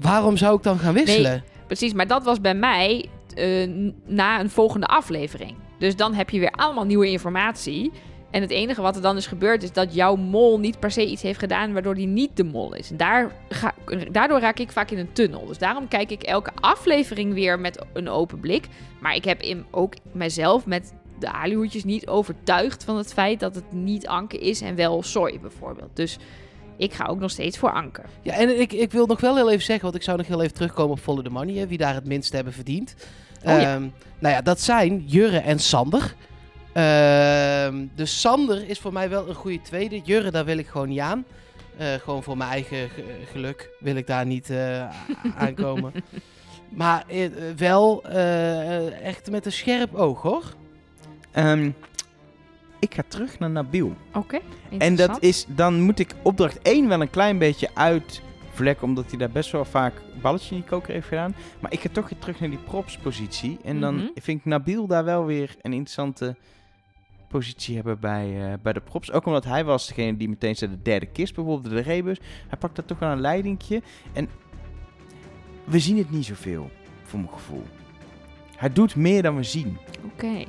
Waarom 0.00 0.36
zou 0.36 0.56
ik 0.56 0.62
dan 0.62 0.78
gaan 0.78 0.94
wisselen? 0.94 1.44
Precies, 1.66 1.92
maar 1.92 2.06
dat 2.06 2.24
was 2.24 2.40
bij 2.40 2.54
mij 2.54 3.08
na 4.06 4.40
een 4.40 4.50
volgende 4.50 4.86
aflevering. 4.86 5.54
Dus 5.78 5.96
dan 5.96 6.14
heb 6.14 6.30
je 6.30 6.38
weer 6.38 6.50
allemaal 6.50 6.84
nieuwe 6.84 7.10
informatie. 7.10 7.92
En 8.30 8.40
het 8.40 8.50
enige 8.50 8.82
wat 8.82 8.96
er 8.96 9.02
dan 9.02 9.16
is 9.16 9.26
gebeurd 9.26 9.62
is 9.62 9.72
dat 9.72 9.94
jouw 9.94 10.16
mol 10.16 10.58
niet 10.58 10.80
per 10.80 10.90
se 10.90 11.06
iets 11.06 11.22
heeft 11.22 11.38
gedaan 11.38 11.72
waardoor 11.72 11.94
die 11.94 12.06
niet 12.06 12.36
de 12.36 12.44
mol 12.44 12.74
is. 12.74 12.90
En 12.90 12.96
daar 12.96 13.32
ga, 13.48 13.74
daardoor 14.10 14.40
raak 14.40 14.58
ik 14.58 14.72
vaak 14.72 14.90
in 14.90 14.98
een 14.98 15.12
tunnel. 15.12 15.46
Dus 15.46 15.58
daarom 15.58 15.88
kijk 15.88 16.10
ik 16.10 16.22
elke 16.22 16.50
aflevering 16.60 17.34
weer 17.34 17.58
met 17.58 17.84
een 17.92 18.08
open 18.08 18.40
blik. 18.40 18.66
Maar 19.00 19.14
ik 19.14 19.24
heb 19.24 19.42
in, 19.42 19.64
ook 19.70 19.94
mezelf 20.12 20.66
met 20.66 20.92
de 21.18 21.32
alihoedjes 21.32 21.84
niet 21.84 22.06
overtuigd 22.06 22.84
van 22.84 22.96
het 22.96 23.12
feit 23.12 23.40
dat 23.40 23.54
het 23.54 23.72
niet 23.72 24.06
Anke 24.06 24.38
is 24.38 24.60
en 24.60 24.74
wel 24.74 25.02
Soy 25.02 25.40
bijvoorbeeld. 25.40 25.96
Dus 25.96 26.18
ik 26.76 26.92
ga 26.92 27.06
ook 27.06 27.18
nog 27.18 27.30
steeds 27.30 27.58
voor 27.58 27.72
Anke. 27.72 28.02
Ja, 28.22 28.34
en 28.34 28.60
ik, 28.60 28.72
ik 28.72 28.92
wil 28.92 29.06
nog 29.06 29.20
wel 29.20 29.36
heel 29.36 29.50
even 29.50 29.64
zeggen, 29.64 29.84
want 29.84 29.96
ik 29.96 30.02
zou 30.02 30.16
nog 30.16 30.26
heel 30.26 30.42
even 30.42 30.54
terugkomen 30.54 30.92
op 30.92 31.00
Follow 31.00 31.24
the 31.24 31.30
Money, 31.30 31.54
hè, 31.54 31.66
wie 31.66 31.78
daar 31.78 31.94
het 31.94 32.06
minst 32.06 32.32
hebben 32.32 32.52
verdiend. 32.52 32.94
Oh 33.44 33.60
ja. 33.60 33.74
Ehm, 33.74 33.88
nou 34.18 34.34
ja, 34.34 34.42
dat 34.42 34.60
zijn 34.60 35.04
Jurre 35.06 35.38
en 35.38 35.58
Sander. 35.58 36.14
Ehm, 36.72 37.86
dus 37.94 38.20
Sander 38.20 38.68
is 38.68 38.78
voor 38.78 38.92
mij 38.92 39.08
wel 39.08 39.28
een 39.28 39.34
goede 39.34 39.60
tweede. 39.62 40.00
Jurre, 40.04 40.30
daar 40.30 40.44
wil 40.44 40.58
ik 40.58 40.66
gewoon 40.66 40.88
niet 40.88 40.98
aan. 40.98 41.24
Eh, 41.76 41.92
gewoon 41.94 42.22
voor 42.22 42.36
mijn 42.36 42.50
eigen 42.50 42.88
ge- 42.88 43.04
geluk 43.32 43.70
wil 43.80 43.94
ik 43.96 44.06
daar 44.06 44.26
niet 44.26 44.50
eh, 44.50 44.88
aankomen. 45.36 45.92
Maar 46.68 47.04
eh, 47.08 47.28
wel 47.56 48.02
eh, 48.04 49.00
echt 49.06 49.30
met 49.30 49.46
een 49.46 49.52
scherp 49.52 49.94
oog, 49.94 50.22
hoor. 50.22 50.44
Ehm, 51.30 51.70
ik 52.78 52.94
ga 52.94 53.02
terug 53.08 53.38
naar 53.38 53.50
Nabil. 53.50 53.94
Oké. 54.14 54.38
En 54.78 54.96
dat 54.96 55.22
is, 55.22 55.44
dan 55.48 55.80
moet 55.80 55.98
ik 55.98 56.14
opdracht 56.22 56.58
1 56.62 56.88
wel 56.88 57.00
een 57.00 57.10
klein 57.10 57.38
beetje 57.38 57.68
uitvlekken, 57.74 58.84
omdat 58.86 59.08
hij 59.08 59.18
daar 59.18 59.30
best 59.30 59.50
wel 59.50 59.64
vaak 59.64 59.92
balletje 60.22 60.54
in 60.54 60.60
die 60.60 60.70
koker 60.70 60.92
heeft 60.92 61.08
gedaan. 61.08 61.34
Maar 61.60 61.72
ik 61.72 61.80
ga 61.80 61.88
toch 61.92 62.08
weer 62.08 62.18
terug 62.18 62.40
naar 62.40 62.50
die 62.50 62.58
propspositie. 62.58 63.58
En 63.64 63.80
dan 63.80 63.94
Mhm. 63.94 64.06
vind 64.14 64.38
ik 64.38 64.44
Nabil 64.44 64.86
daar 64.86 65.04
wel 65.04 65.24
weer 65.24 65.56
een 65.62 65.72
interessante 65.72 66.36
positie 67.30 67.74
hebben 67.74 68.00
bij, 68.00 68.52
eh, 68.52 68.58
bij 68.62 68.72
de 68.72 68.80
props. 68.80 69.12
Ook 69.12 69.26
omdat 69.26 69.44
hij 69.44 69.64
was 69.64 69.88
degene 69.88 70.16
die 70.16 70.28
meteen 70.28 70.56
zei 70.56 70.70
de 70.70 70.82
derde 70.82 71.06
kist, 71.06 71.34
bijvoorbeeld 71.34 71.74
de 71.74 71.80
rebus. 71.80 72.20
Hij 72.48 72.58
pakt 72.58 72.76
daar 72.76 72.84
toch 72.84 72.98
wel 72.98 73.10
een 73.10 73.20
leidingje. 73.20 73.82
En 74.12 74.28
we 75.64 75.78
zien 75.78 75.98
het 75.98 76.10
niet 76.10 76.24
zoveel, 76.24 76.70
voor 77.02 77.18
mijn 77.18 77.32
gevoel. 77.32 77.64
Hij 78.56 78.72
doet 78.72 78.96
meer 78.96 79.22
dan 79.22 79.36
we 79.36 79.42
zien. 79.42 79.78
Oké. 80.04 80.44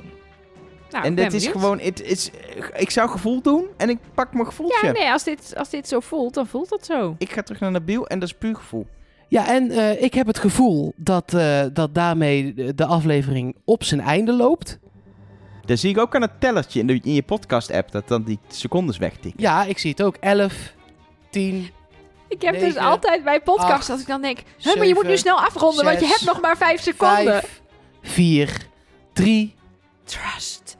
Nou, 0.90 1.04
en 1.04 1.14
dat 1.14 1.32
is 1.32 1.46
gewoon, 1.46 1.80
het 1.80 2.02
is, 2.02 2.30
ik 2.76 2.90
zou 2.90 3.10
gevoel 3.10 3.42
doen 3.42 3.66
en 3.76 3.88
ik 3.88 3.98
pak 4.14 4.32
mijn 4.32 4.46
gevoeltje. 4.46 4.86
Ja, 4.86 4.92
nee, 4.92 5.10
als 5.10 5.24
dit, 5.24 5.54
als 5.56 5.70
dit 5.70 5.88
zo 5.88 6.00
voelt, 6.00 6.34
dan 6.34 6.46
voelt 6.46 6.68
dat 6.68 6.86
zo. 6.86 7.14
Ik 7.18 7.32
ga 7.32 7.42
terug 7.42 7.60
naar 7.60 7.70
Nabil 7.70 8.06
en 8.06 8.18
dat 8.18 8.28
is 8.28 8.34
puur 8.34 8.56
gevoel. 8.56 8.86
Ja, 9.28 9.48
en 9.48 9.70
eh, 9.70 10.02
ik 10.02 10.14
heb 10.14 10.26
het 10.26 10.38
gevoel 10.38 10.92
dat, 10.96 11.34
eh, 11.34 11.62
dat 11.72 11.94
daarmee 11.94 12.54
de 12.74 12.86
aflevering 12.86 13.56
op 13.64 13.84
zijn 13.84 14.00
einde 14.00 14.32
loopt. 14.32 14.78
Dat 15.64 15.78
zie 15.78 15.90
ik 15.90 15.98
ook 15.98 16.14
aan 16.14 16.22
het 16.22 16.40
tellertje 16.40 16.80
in, 16.80 16.86
de, 16.86 17.00
in 17.02 17.14
je 17.14 17.22
podcast-app, 17.22 17.92
dat 17.92 18.08
dan 18.08 18.22
die 18.22 18.38
secondes 18.48 18.98
wegtikt. 18.98 19.40
Ja, 19.40 19.64
ik 19.64 19.78
zie 19.78 19.90
het 19.90 20.02
ook. 20.02 20.16
11, 20.16 20.54
10, 21.30 21.70
Ik 22.28 22.42
heb 22.42 22.60
dus 22.60 22.76
altijd 22.76 23.24
bij 23.24 23.40
podcasts, 23.40 23.72
acht, 23.72 23.90
als 23.90 24.00
ik 24.00 24.06
dan 24.06 24.22
denk, 24.22 24.38
"Huh, 24.58 24.76
maar 24.76 24.86
je 24.86 24.94
moet 24.94 25.06
nu 25.06 25.16
snel 25.16 25.40
afronden, 25.40 25.84
want 25.84 26.00
je 26.00 26.06
hebt 26.06 26.24
nog 26.24 26.40
maar 26.40 26.56
vijf 26.56 26.80
seconden. 26.80 27.24
5, 27.24 27.60
4, 28.02 28.56
3, 29.12 29.54
Trust 30.04 30.76